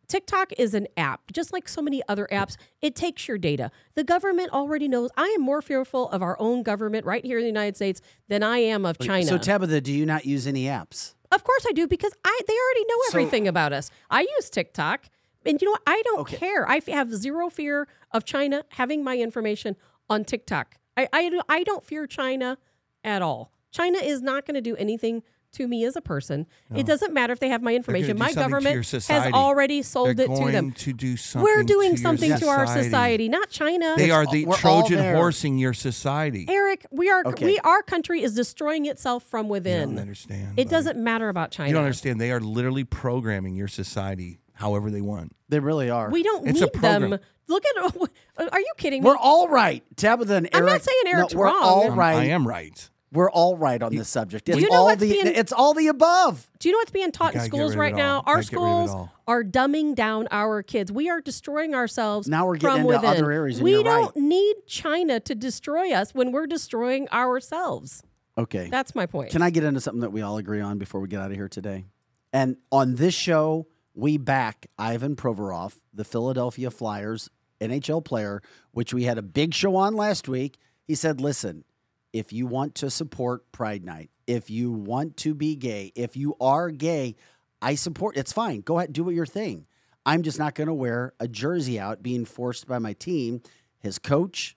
[0.10, 3.72] TikTok is an app, just like so many other apps, it takes your data.
[3.94, 5.12] The government already knows.
[5.16, 8.42] I am more fearful of our own government right here in the United States than
[8.42, 9.28] I am of China.
[9.28, 11.14] So Tabitha, do you not use any apps?
[11.32, 13.92] Of course I do because I they already know everything about us.
[14.10, 15.06] I use TikTok,
[15.46, 15.84] and you know what?
[15.86, 16.68] I don't care.
[16.68, 19.76] I have zero fear of China having my information
[20.10, 20.76] on TikTok.
[20.98, 22.58] I I, I don't fear China
[23.04, 23.52] at all.
[23.72, 25.22] China is not going to do anything
[25.54, 26.46] to me as a person.
[26.74, 26.84] It oh.
[26.84, 28.18] doesn't matter if they have my information.
[28.18, 30.72] My government has already sold They're it to them.
[30.72, 32.84] to do We're doing to your something to our society.
[32.84, 33.96] society, not China.
[33.98, 35.16] They are the all Trojan there.
[35.16, 36.46] horsing your society.
[36.48, 37.46] Eric, we are Okay.
[37.46, 39.90] we our country is destroying itself from you within.
[39.90, 40.54] don't understand.
[40.54, 40.70] It buddy.
[40.70, 41.70] doesn't matter about China.
[41.70, 42.22] You don't understand.
[42.22, 45.36] They are literally programming your society however they want.
[45.50, 46.10] They really are.
[46.12, 47.10] We don't It's need program.
[47.12, 47.20] them.
[47.48, 47.96] Look at.
[48.54, 49.08] Are you kidding me?
[49.08, 49.84] we're all right.
[49.96, 50.56] Tabitha and Eric.
[50.56, 51.60] I'm not saying Eric's no, we're wrong.
[51.64, 52.16] all I'm- right.
[52.18, 52.90] I am right.
[53.12, 54.48] We're all right on this subject.
[54.50, 55.10] It's you know all what's the.
[55.10, 56.48] being- It's all the above.
[56.60, 58.18] Do you know what's being taught in gotta get schools rid of right it now?
[58.18, 58.24] all.
[58.28, 59.12] Our Gotta get rid of it schools all.
[59.28, 60.92] are dumbing down our kids.
[60.92, 62.28] We are destroying ourselves.
[62.28, 63.10] Now we're getting from into within.
[63.10, 64.16] other areas, and we you're don't right.
[64.18, 68.04] need China to destroy us when we're destroying ourselves.
[68.38, 68.70] Okay.
[68.70, 69.32] That's my point.
[69.32, 71.36] Can I get into something that we all agree on before we get out of
[71.38, 71.86] here today?
[72.32, 77.30] And on this show, we back Ivan Provorov, the Philadelphia Flyers
[77.60, 78.42] NHL player,
[78.72, 80.58] which we had a big show on last week.
[80.88, 81.66] He said, listen,
[82.14, 86.36] if you want to support Pride Night, if you want to be gay, if you
[86.40, 87.16] are gay,
[87.62, 88.62] I support it's fine.
[88.62, 89.66] Go ahead, do what your thing.
[90.06, 93.42] I'm just not going to wear a jersey out being forced by my team.
[93.80, 94.56] His coach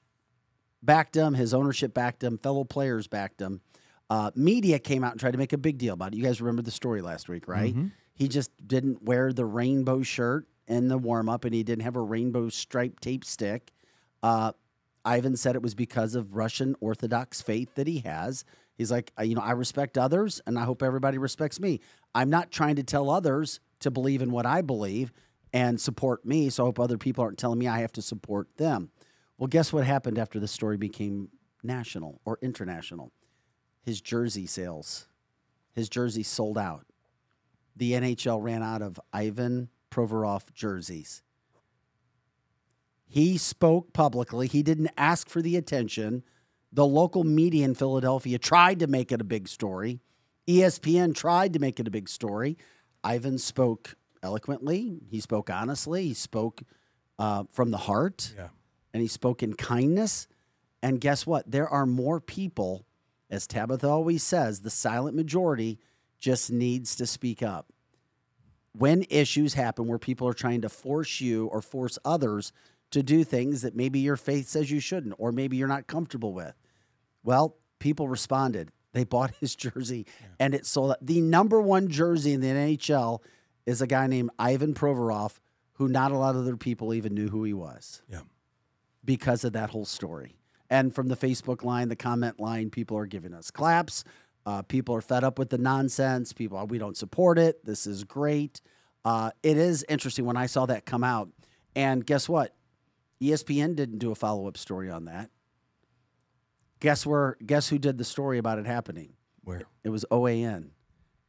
[0.83, 3.61] backed him, his ownership backed him, fellow players backed him.
[4.09, 6.17] Uh, media came out and tried to make a big deal about it.
[6.17, 7.75] You guys remember the story last week, right?
[8.15, 11.97] He just didn't wear the rainbow shirt in the warm up and he didn't have
[11.97, 13.73] a rainbow striped tape stick.
[14.23, 14.53] Uh,
[15.05, 18.45] Ivan said it was because of Russian Orthodox faith that he has.
[18.75, 21.81] He's like, "Uh, you know, I respect others and I hope everybody respects me.
[22.15, 25.13] I'm not trying to tell others to believe in what I believe
[25.53, 26.49] and support me.
[26.49, 28.91] So I hope other people aren't telling me I have to support them.
[29.39, 31.29] Well, guess what happened after the story became
[31.63, 33.13] national or international?
[33.83, 35.09] His jersey sales,
[35.73, 36.87] his jersey sold out.
[37.75, 41.23] The NHL ran out of Ivan Provorov jerseys.
[43.13, 44.47] He spoke publicly.
[44.47, 46.23] He didn't ask for the attention.
[46.73, 50.01] The local media in Philadelphia tried to make it a big story.
[50.49, 52.57] ESPN tried to make it a big story.
[53.05, 55.03] Ivan spoke eloquently.
[55.11, 56.05] He spoke honestly.
[56.05, 56.63] He spoke
[57.19, 58.33] uh, from the heart.
[58.35, 58.49] Yeah.
[58.95, 60.27] And he spoke in kindness.
[60.83, 61.51] And guess what?
[61.51, 62.87] There are more people,
[63.29, 65.79] as Tabitha always says, the silent majority
[66.19, 67.67] just needs to speak up
[68.73, 72.53] when issues happen where people are trying to force you or force others
[72.93, 76.33] to do things that maybe your faith says you shouldn't or maybe you're not comfortable
[76.33, 76.55] with.
[77.25, 78.71] Well, people responded.
[78.93, 80.07] They bought his jersey
[80.39, 81.05] and it sold out.
[81.05, 83.21] The number one jersey in the NHL
[83.67, 85.41] is a guy named Ivan Provorov,
[85.75, 88.21] who not a lot of other people even knew who he was Yeah.
[89.05, 90.37] because of that whole story.
[90.71, 94.05] And from the Facebook line, the comment line, people are giving us claps.
[94.45, 96.33] Uh, people are fed up with the nonsense.
[96.33, 97.65] People, we don't support it.
[97.65, 98.61] This is great.
[99.05, 101.29] Uh, it is interesting when I saw that come out.
[101.77, 102.55] And guess what?
[103.23, 105.31] ESPN didn't do a follow up story on that.
[106.81, 107.37] Guess where?
[107.45, 109.13] Guess who did the story about it happening?
[109.45, 109.63] Where?
[109.85, 110.71] It was OAN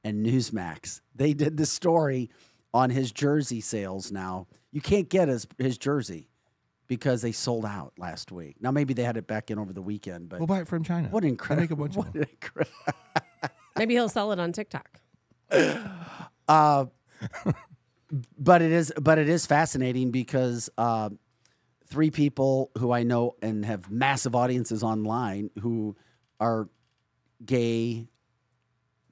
[0.04, 1.02] and Newsmax.
[1.16, 2.30] They did the story
[2.74, 4.48] on his jersey sales now.
[4.72, 6.30] You can't get his, his jersey
[6.88, 8.56] because they sold out last week.
[8.60, 10.84] Now, maybe they had it back in over the weekend, but We'll buy it from
[10.84, 11.10] China.
[11.10, 11.62] what incredible.
[11.62, 12.26] Make a bunch of What them.
[12.42, 15.00] incre- Maybe he'll sell it on TikTok.
[16.48, 16.86] uh,
[18.40, 21.10] but it is but it is fascinating because uh,
[21.94, 25.96] three people who I know and have massive audiences online who
[26.40, 26.68] are
[27.46, 28.08] gay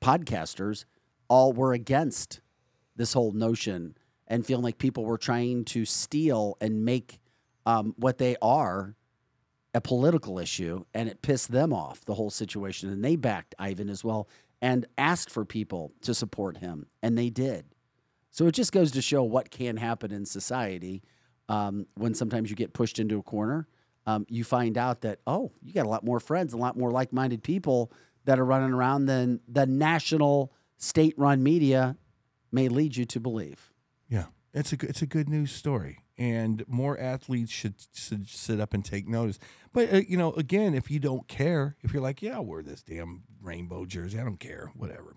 [0.01, 0.85] podcasters
[1.27, 2.41] all were against
[2.95, 3.95] this whole notion
[4.27, 7.19] and feeling like people were trying to steal and make
[7.67, 8.95] um, what they are
[9.75, 13.89] a political issue and it pissed them off the whole situation and they backed Ivan
[13.89, 14.27] as well
[14.59, 17.65] and asked for people to support him and they did.
[18.31, 21.03] So it just goes to show what can happen in society
[21.52, 23.68] um, when sometimes you get pushed into a corner
[24.06, 26.91] um, you find out that oh you got a lot more friends a lot more
[26.91, 27.91] like-minded people
[28.26, 31.95] that are running around than the national state-run media
[32.52, 33.72] may lead you to believe
[34.10, 38.73] Yeah, it's a it's a good news story, and more athletes should, should sit up
[38.73, 39.40] and take notice.
[39.72, 42.61] But uh, you know, again, if you don't care, if you're like, yeah, I'll wear
[42.61, 45.15] this damn rainbow jersey, I don't care, whatever.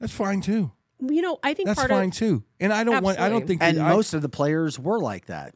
[0.00, 0.72] That's fine too.
[1.08, 2.44] You know, I think That's part fine of too.
[2.60, 3.18] And I don't want.
[3.18, 3.62] I don't think.
[3.62, 5.54] and that I- most of the players were like that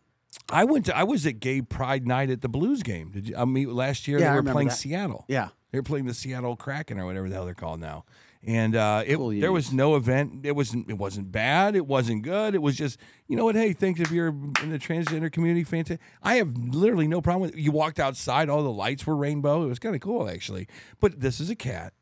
[0.50, 0.96] I went to.
[0.96, 3.10] I was at Gay Pride Night at the Blues game.
[3.10, 3.36] Did you?
[3.36, 4.74] I mean, last year Yeah, they were playing that.
[4.74, 5.24] Seattle.
[5.28, 8.04] yeah They were playing the Seattle Kraken or whatever the hell they're called now.
[8.44, 10.46] And uh, it, Cool there was no event.
[10.46, 10.88] It wasn't.
[10.88, 11.74] It wasn't bad.
[11.74, 12.54] It wasn't good.
[12.54, 12.98] It was just.
[13.26, 13.56] You know what?
[13.56, 15.64] Hey, thanks if you're in the transgender community.
[15.64, 16.00] Fantastic.
[16.22, 17.56] I have literally no problem with.
[17.58, 18.48] You walked outside.
[18.48, 19.64] All the lights were rainbow.
[19.64, 20.68] It was kind of cool actually.
[21.00, 21.92] But this is a cat.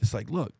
[0.00, 0.54] It's like look.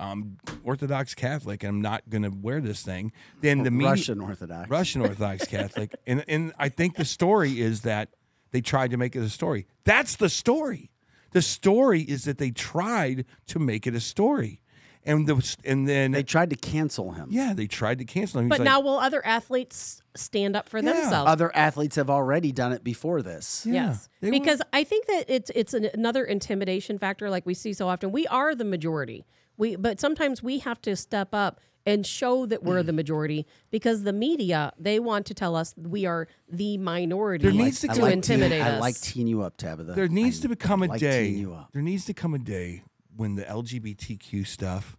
[0.00, 1.62] I'm Orthodox Catholic.
[1.62, 3.12] And I'm not going to wear this thing.
[3.40, 5.94] Then the media, russian orthodox Russian Orthodox Catholic.
[6.06, 8.08] And and I think the story is that
[8.50, 9.66] they tried to make it a story.
[9.84, 10.90] That's the story.
[11.32, 14.58] The story is that they tried to make it a story.
[15.04, 18.44] And the and then they tried to cancel him yeah, they tried to cancel him.
[18.46, 20.92] He's But like, now will other athletes stand up for Yeah.
[20.92, 21.28] themselves?
[21.28, 25.06] other athletes have already done it before this Yeah, yes, they were- because I think
[25.06, 28.12] that it's it's an, another intimidation factor, like we see so often.
[28.12, 29.24] We are the majority.
[29.56, 34.04] We, but sometimes we have to step up and show that we're the majority because
[34.04, 37.94] the media they want to tell us we are the minority There needs to to
[37.94, 38.80] come- I intimidate I us.
[38.80, 39.92] like teeing you up, Tabitha.
[39.94, 41.28] there needs I to become a like day.
[41.30, 41.70] teeing you up.
[41.72, 42.84] There needs to come a day
[43.16, 44.96] when the LGBTQ stuff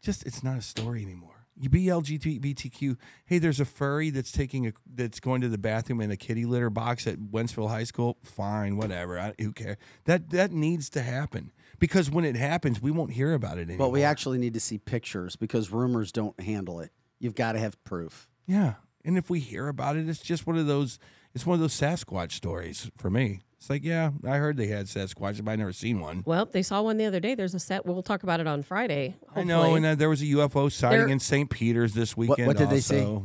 [0.00, 1.28] just it's not a story anymore.
[1.60, 2.96] You be LGBTQ.
[3.26, 6.44] Hey, there's a furry that's taking a that's going to the bathroom in a kitty
[6.44, 8.16] litter box at Wentzville High School.
[8.22, 9.18] Fine, whatever.
[9.18, 9.76] I, who cares?
[10.04, 11.52] That that needs to happen
[11.82, 13.88] because when it happens, we won't hear about it anymore.
[13.88, 16.92] But we actually need to see pictures because rumors don't handle it.
[17.18, 18.28] you've got to have proof.
[18.46, 18.74] Yeah.
[19.04, 21.00] And if we hear about it, it's just one of those
[21.34, 23.40] it's one of those Sasquatch stories for me.
[23.56, 26.22] It's like, yeah, I heard they had Sasquatch, but I never seen one.
[26.24, 27.34] Well, they saw one the other day.
[27.34, 27.84] There's a set.
[27.84, 29.16] We'll talk about it on Friday.
[29.34, 31.50] I know, and uh, there was a UFO sighting There- in St.
[31.50, 32.46] Peter's this weekend.
[32.46, 33.18] what did they see?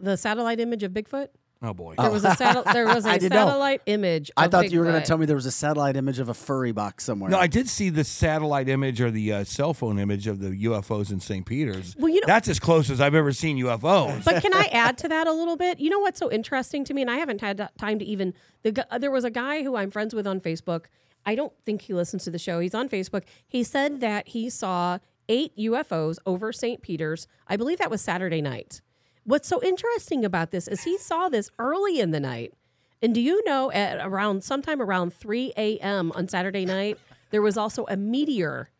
[0.00, 1.28] the satellite image of Bigfoot.
[1.64, 1.94] Oh boy.
[1.96, 3.46] There was a satel- there was a I didn't know.
[3.46, 4.30] satellite image.
[4.36, 5.04] I of thought you were going Bigfoot.
[5.04, 7.30] to tell me there was a satellite image of a furry box somewhere.
[7.30, 10.64] No, I did see the satellite image or the uh, cell phone image of the
[10.64, 11.46] UFOs in St.
[11.46, 11.94] Peter's.
[11.96, 14.24] Well, you know- that's as close as I've ever seen UFOs.
[14.24, 15.78] But can I add to that a little bit?
[15.78, 18.34] You know what's so interesting to me, and I haven't had time to even.
[18.62, 20.86] The, gu- there was a guy who I'm friends with on Facebook.
[21.24, 22.58] I don't think he listens to the show.
[22.58, 23.22] He's on Facebook.
[23.46, 24.98] He said that he saw
[25.28, 26.82] eight UFOs over St.
[26.82, 27.28] Peter's.
[27.46, 28.80] I believe that was Saturday night.
[29.24, 32.52] What's so interesting about this is he saw this early in the night.
[33.00, 36.12] And do you know at around sometime around 3 a.m.
[36.14, 36.98] on Saturday night,
[37.30, 38.70] there was also a meteor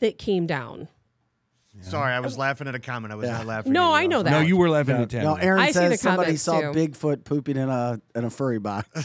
[0.00, 0.88] that came down.
[1.80, 3.12] Sorry, I was laughing at a comment.
[3.12, 3.72] I was not laughing.
[3.72, 4.30] No, at I know that.
[4.30, 6.66] no, you were laughing at No, Aaron I see the says somebody saw too.
[6.68, 8.88] Bigfoot pooping in a in a furry box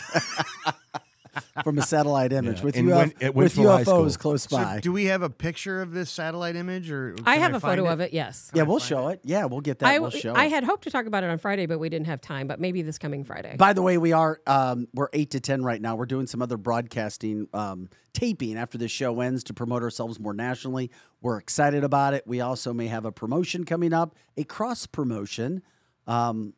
[1.63, 4.03] from a satellite image Yeah, with, in UF- Win- with Winslow High School.
[4.05, 4.79] UFOs close So by.
[4.79, 7.89] do we have a picture of this satellite image, or I have a find photo
[7.91, 8.51] of it, yes.
[8.53, 9.21] yeah, we'll show it.
[9.23, 9.87] Yeah, we'll get that.
[9.89, 10.51] I, we'll show I it.
[10.51, 12.47] had hoped to talk about it on Friday, but we didn't have time.
[12.47, 13.55] But maybe this coming Friday.
[13.57, 15.95] By the way, we are um, we're eight to ten right now.
[15.95, 20.33] We're doing some other broadcasting um, taping after this show ends to promote ourselves more
[20.33, 20.91] nationally.
[21.21, 22.23] We're excited about it.
[22.25, 25.61] We also may have a promotion coming up, a cross promotion.
[26.07, 26.53] Um,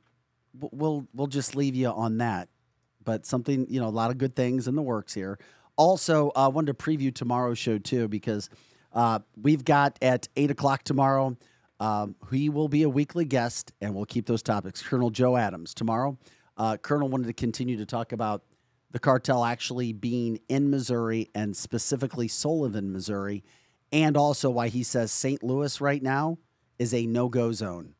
[0.60, 2.49] we'll we'll just leave you on that.
[3.03, 5.40] But something you know, a lot of good things in the works here.
[5.76, 8.49] Also, I uh, wanted to preview tomorrow's show too because
[8.94, 11.38] uh, we've got at eight o'clock tomorrow.
[11.80, 14.84] Um, he will be a weekly guest, and we'll keep those topics.
[14.84, 16.18] Colonel Joe Adams tomorrow.
[16.56, 18.44] Uh, Colonel wanted to continue to talk about
[18.91, 23.44] the cartel actually being in Missouri and specifically Sullivan, Missouri,
[23.91, 25.41] and also why he says St.
[25.41, 26.38] Louis right now
[26.78, 27.95] is a no-go zone.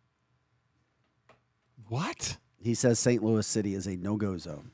[1.88, 2.38] what?
[2.60, 3.24] He says St.
[3.24, 4.72] Louis City is a no-go zone.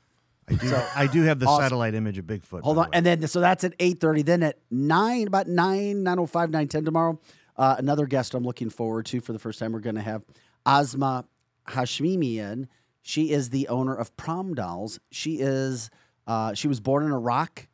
[0.50, 1.64] I do, I do have the Awesome.
[1.64, 2.62] satellite image of Bigfoot.
[2.62, 2.90] Hold on, way.
[2.94, 4.22] and then so that's at eight thirty.
[4.22, 7.20] Then at nine, about nine, nine oh five, nine ten tomorrow.
[7.56, 9.72] Uh, another guest I'm looking forward to for the first time.
[9.72, 10.22] We're going to have
[10.64, 11.24] Asma
[11.68, 12.68] Hashmimian.
[13.02, 15.00] She is the owner of Prom Dolls.
[15.10, 15.90] She is
[16.26, 17.68] uh, she was born in Iraq.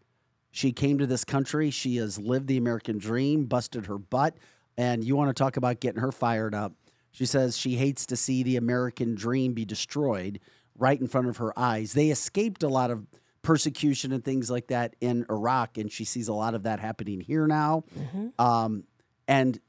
[0.51, 1.71] She came to this country.
[1.71, 4.37] She has lived the American dream, busted her butt,
[4.77, 6.73] and you want to talk about getting her fired up.
[7.11, 10.41] She says she hates to see the American dream be destroyed
[10.79, 11.93] right in front of her eyes.
[11.93, 13.07] They escaped a lot of
[13.43, 17.21] persecution and things like that in Iraq, and she sees a lot of that happening
[17.21, 17.85] here now.
[18.39, 18.85] Um,
[19.29, 19.61] and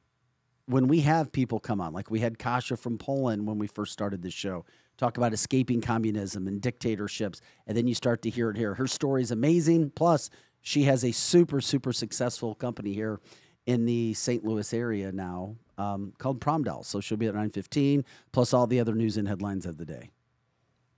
[0.65, 3.93] when we have people come on, like we had Kasha from Poland when we first
[3.93, 4.65] started this show,
[4.97, 8.73] talk about escaping communism and dictatorships, and then you start to hear it here.
[8.75, 9.91] Her story is amazing.
[9.91, 10.29] Plus,
[10.61, 13.19] she has a super, super successful company here
[13.65, 14.43] in the St.
[14.43, 16.87] Louis area now um, called Prom Dolls.
[16.87, 20.09] So she'll be at 9.15, plus all the other news and headlines of the day.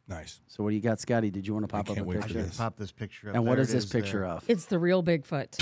[0.08, 0.40] Nice.
[0.48, 1.30] So what do you got, Scotty?
[1.30, 2.44] Did you want to pop up can't a wait for picture?
[2.44, 2.58] this.
[2.58, 3.36] Pop this picture up.
[3.36, 4.02] And what There is it this there.
[4.02, 4.44] picture of?
[4.48, 5.62] it's the real Bigfoot,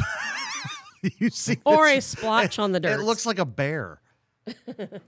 [1.18, 2.06] you see, or a this?
[2.06, 3.00] splotch on the dirt.
[3.00, 4.02] It looks like a bear.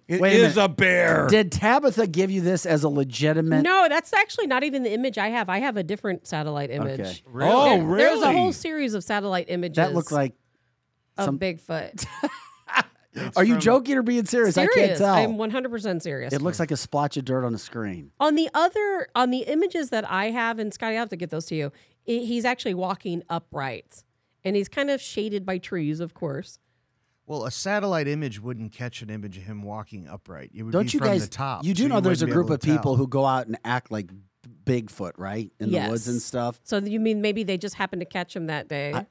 [0.08, 0.66] It Wait a is minute.
[0.66, 1.28] a bear.
[1.28, 3.62] Did Tabitha give you this as a legitimate?
[3.62, 5.48] no, that's actually not even the image I have.
[5.50, 7.00] I have a different satellite image.
[7.02, 7.22] Okay.
[7.36, 8.04] Oh, There- really?
[8.04, 10.34] There's a whole series of satellite images That looked like.
[11.18, 11.38] of some-
[13.18, 13.34] Bigfoot.
[13.38, 14.58] Are you from- joking or being serious?
[14.58, 15.14] I can't tell.
[15.16, 16.34] I'm 100% serious.
[16.34, 18.12] It looks like a splotch of dirt on a screen.
[18.20, 21.30] on the other, on the images that I have, and Scotty, I have to get
[21.30, 21.72] those to you.
[22.08, 24.04] i he's actually walking upright,
[24.44, 26.60] and he's kind of shaded by trees, of course.
[27.26, 30.52] Well, a satellite image wouldn't catch an image of him walking upright.
[30.54, 31.24] It would Don't be you from guys?
[31.28, 31.66] the top.
[31.66, 32.78] you do so know there's a wouldn't be group able of to tell.
[32.78, 34.10] people who go out and act like
[34.64, 36.08] Bigfoot, right, in the woods Yes.
[36.08, 36.60] and stuff.
[36.64, 38.94] So you mean maybe they just happened to catch him that day?
[38.94, 39.06] I-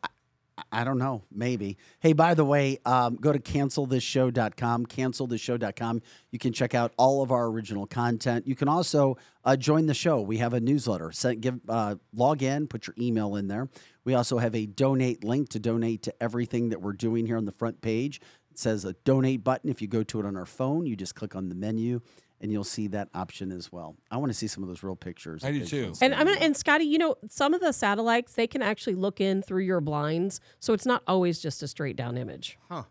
[0.73, 1.77] I don't know, maybe.
[2.01, 6.03] Hey, by the way, um, go to cancelthisshow.com, cancelthisshow.com.
[6.31, 8.47] You can check out all of our original content.
[8.47, 10.21] You can also uh, join the show.
[10.21, 11.13] We have a newsletter.
[11.13, 13.69] Send, give, uh, log in, put your email in there.
[14.05, 17.45] We also have a donate link to donate to everything that we're doing here on
[17.45, 18.21] the front page.
[18.51, 19.69] It says a donate button.
[19.69, 22.01] If you go to it on our phone, you just click on the menu
[22.41, 23.97] and you'll see that option as well.
[24.11, 25.43] I want to see some of those real pictures.
[25.45, 25.93] I do too.
[26.03, 29.21] And I'm gonna, and Scotty, you know, some of the satellites they can actually look
[29.21, 32.59] in through your blinds, so it's not always just a straight down image.
[32.69, 32.83] Huh.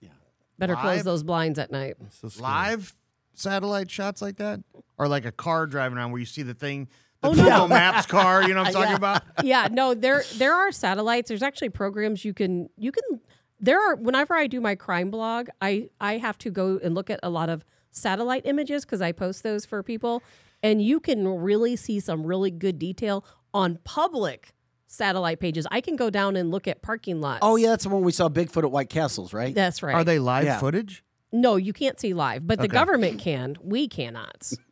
[0.00, 0.10] Yeah.
[0.58, 1.96] Better close those blinds at night.
[2.10, 2.94] So live
[3.34, 4.60] satellite shots like that,
[4.98, 6.88] or like a car driving around where you see the thing,
[7.22, 7.68] the Oh, Google no.
[7.68, 8.42] Maps car.
[8.46, 8.96] You know what I'm talking Yeah.
[8.96, 9.22] about?
[9.42, 11.28] yeah, no, there there are satellites.
[11.28, 13.20] There's actually programs you can you can
[13.58, 17.08] there are whenever I do my crime blog, I I have to go and look
[17.10, 17.64] at a lot of
[18.00, 20.22] satellite images because I post those for people,
[20.62, 23.24] and you can really see some really good detail
[23.54, 24.52] on public
[24.86, 25.66] satellite pages.
[25.70, 27.40] I can go down and look at parking lots.
[27.42, 29.54] Oh, yeah, that's the one we saw Bigfoot at White Castles, right?
[29.54, 29.94] that's right.
[29.94, 30.60] Are they live Yeah.
[30.60, 31.02] footage?
[31.32, 32.72] No, you can't see live, but the Okay.
[32.72, 33.56] government can.
[33.62, 34.52] We cannot.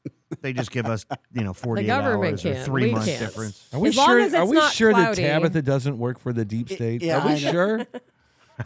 [0.40, 3.20] They just give us, you know, 48 government hours or three We months can't.
[3.20, 3.62] difference.
[3.72, 4.20] Are we As long sure?
[4.20, 5.22] as are we not sure cloudy.
[5.22, 7.02] that Tabitha doesn't work for the deep state?
[7.02, 7.86] yeah, are we sure?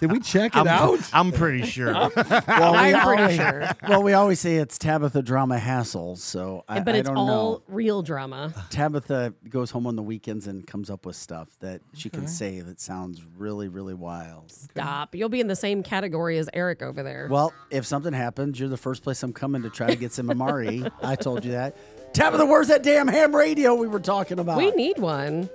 [0.00, 1.00] Did we check it I'm, out?
[1.12, 1.92] I'm pretty sure.
[2.48, 3.68] Well, we I'm pretty always, sure.
[3.88, 7.26] Well, we always say it's Tabitha drama hassles, so I, but I it's don't all
[7.26, 7.62] know.
[7.68, 8.52] real drama.
[8.70, 12.60] Tabitha goes home on the weekends and comes up with stuff that she can say
[12.60, 14.50] that sounds really, really wild.
[14.50, 15.14] Stop.
[15.14, 17.28] You'll be in the same category as Eric over there.
[17.30, 20.26] Well, if something happens, you're the first place I'm coming to try to get some
[20.28, 20.90] MRE.
[21.02, 21.76] I told you that.
[22.14, 24.58] Tabitha, where's that damn ham radio we were talking about?
[24.58, 25.48] we need one.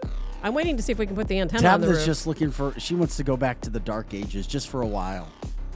[0.43, 2.05] I'm waiting to see if we can put the antenna on the Tabitha's roof.
[2.05, 2.77] just looking for.
[2.79, 5.29] She wants to go back to the dark ages just for a while.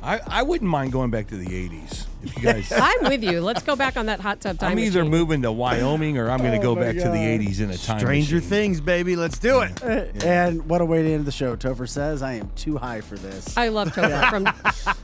[0.04, 2.06] I, I wouldn't mind going back to the 80s.
[2.24, 3.42] If you guys, I'm with you.
[3.42, 5.12] Let's go back on that hot tub time I'm either machine.
[5.12, 7.72] moving to Wyoming or I'm going to Oh go my back to the 80s in
[7.72, 8.50] a time Stranger machine.
[8.50, 9.16] Things, baby.
[9.16, 9.82] Let's do it.
[10.24, 11.56] And what a way to end the show.
[11.56, 13.58] Topher says, I am too high for this.
[13.58, 14.30] I love Topher.
[14.30, 14.46] From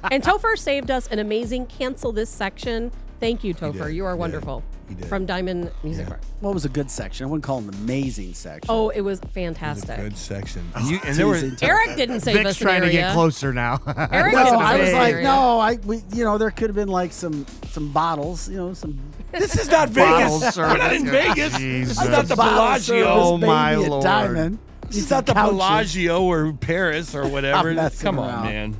[0.11, 2.91] and Topher saved us an amazing cancel this section.
[3.19, 3.91] Thank you, Topher.
[3.93, 4.19] You are He did.
[4.19, 4.63] wonderful.
[4.89, 5.05] He did.
[5.05, 6.19] From Diamond Music Bar.
[6.41, 7.25] Well, it was a good section.
[7.25, 8.69] I wouldn't call it an amazing section.
[8.69, 9.95] Oh, it was It's a fantastic.
[9.97, 10.69] good section.
[10.75, 11.57] And, you, and there were Teasing.
[11.69, 12.99] Eric didn't save Vic's us an trying to area.
[13.01, 13.79] get closer now.
[14.11, 15.23] Eric no, didn't I save was us an like, area.
[15.23, 18.73] no, I, we, you know, there could have been like some, some bottles, you know,
[18.73, 18.99] some
[19.31, 20.53] This is not Bottle Vegas.
[20.55, 20.71] service.
[20.73, 21.57] We're not in Vegas.
[21.57, 21.97] Jesus.
[21.99, 23.03] It's not the bottle Bellagio.
[23.05, 24.03] service, Oh, my at Lord.
[24.03, 24.59] Diamond.
[24.89, 25.51] It's not the Couches.
[25.51, 27.73] Bellagio or Paris or whatever.
[27.73, 28.35] messing Come around.
[28.39, 28.75] on, man.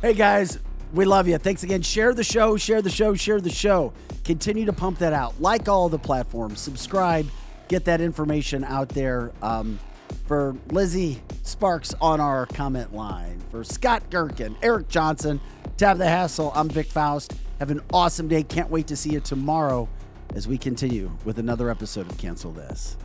[0.00, 0.58] Hey guys,
[0.92, 1.38] we love you.
[1.38, 1.82] Thanks again.
[1.82, 3.92] Share the show, share the show, share the show.
[4.24, 5.40] Continue to pump that out.
[5.40, 7.26] Like all the platforms, subscribe,
[7.68, 9.32] get that information out there.
[9.42, 9.78] Um,
[10.26, 15.40] for Lizzie Sparks on our comment line, for Scott Gherkin, Eric Johnson,
[15.76, 17.34] Tabitha Hassel, I'm Vic Faust.
[17.58, 18.42] Have an awesome day.
[18.42, 19.88] Can't wait to see you tomorrow
[20.34, 22.96] as we continue with another episode of Cancel This.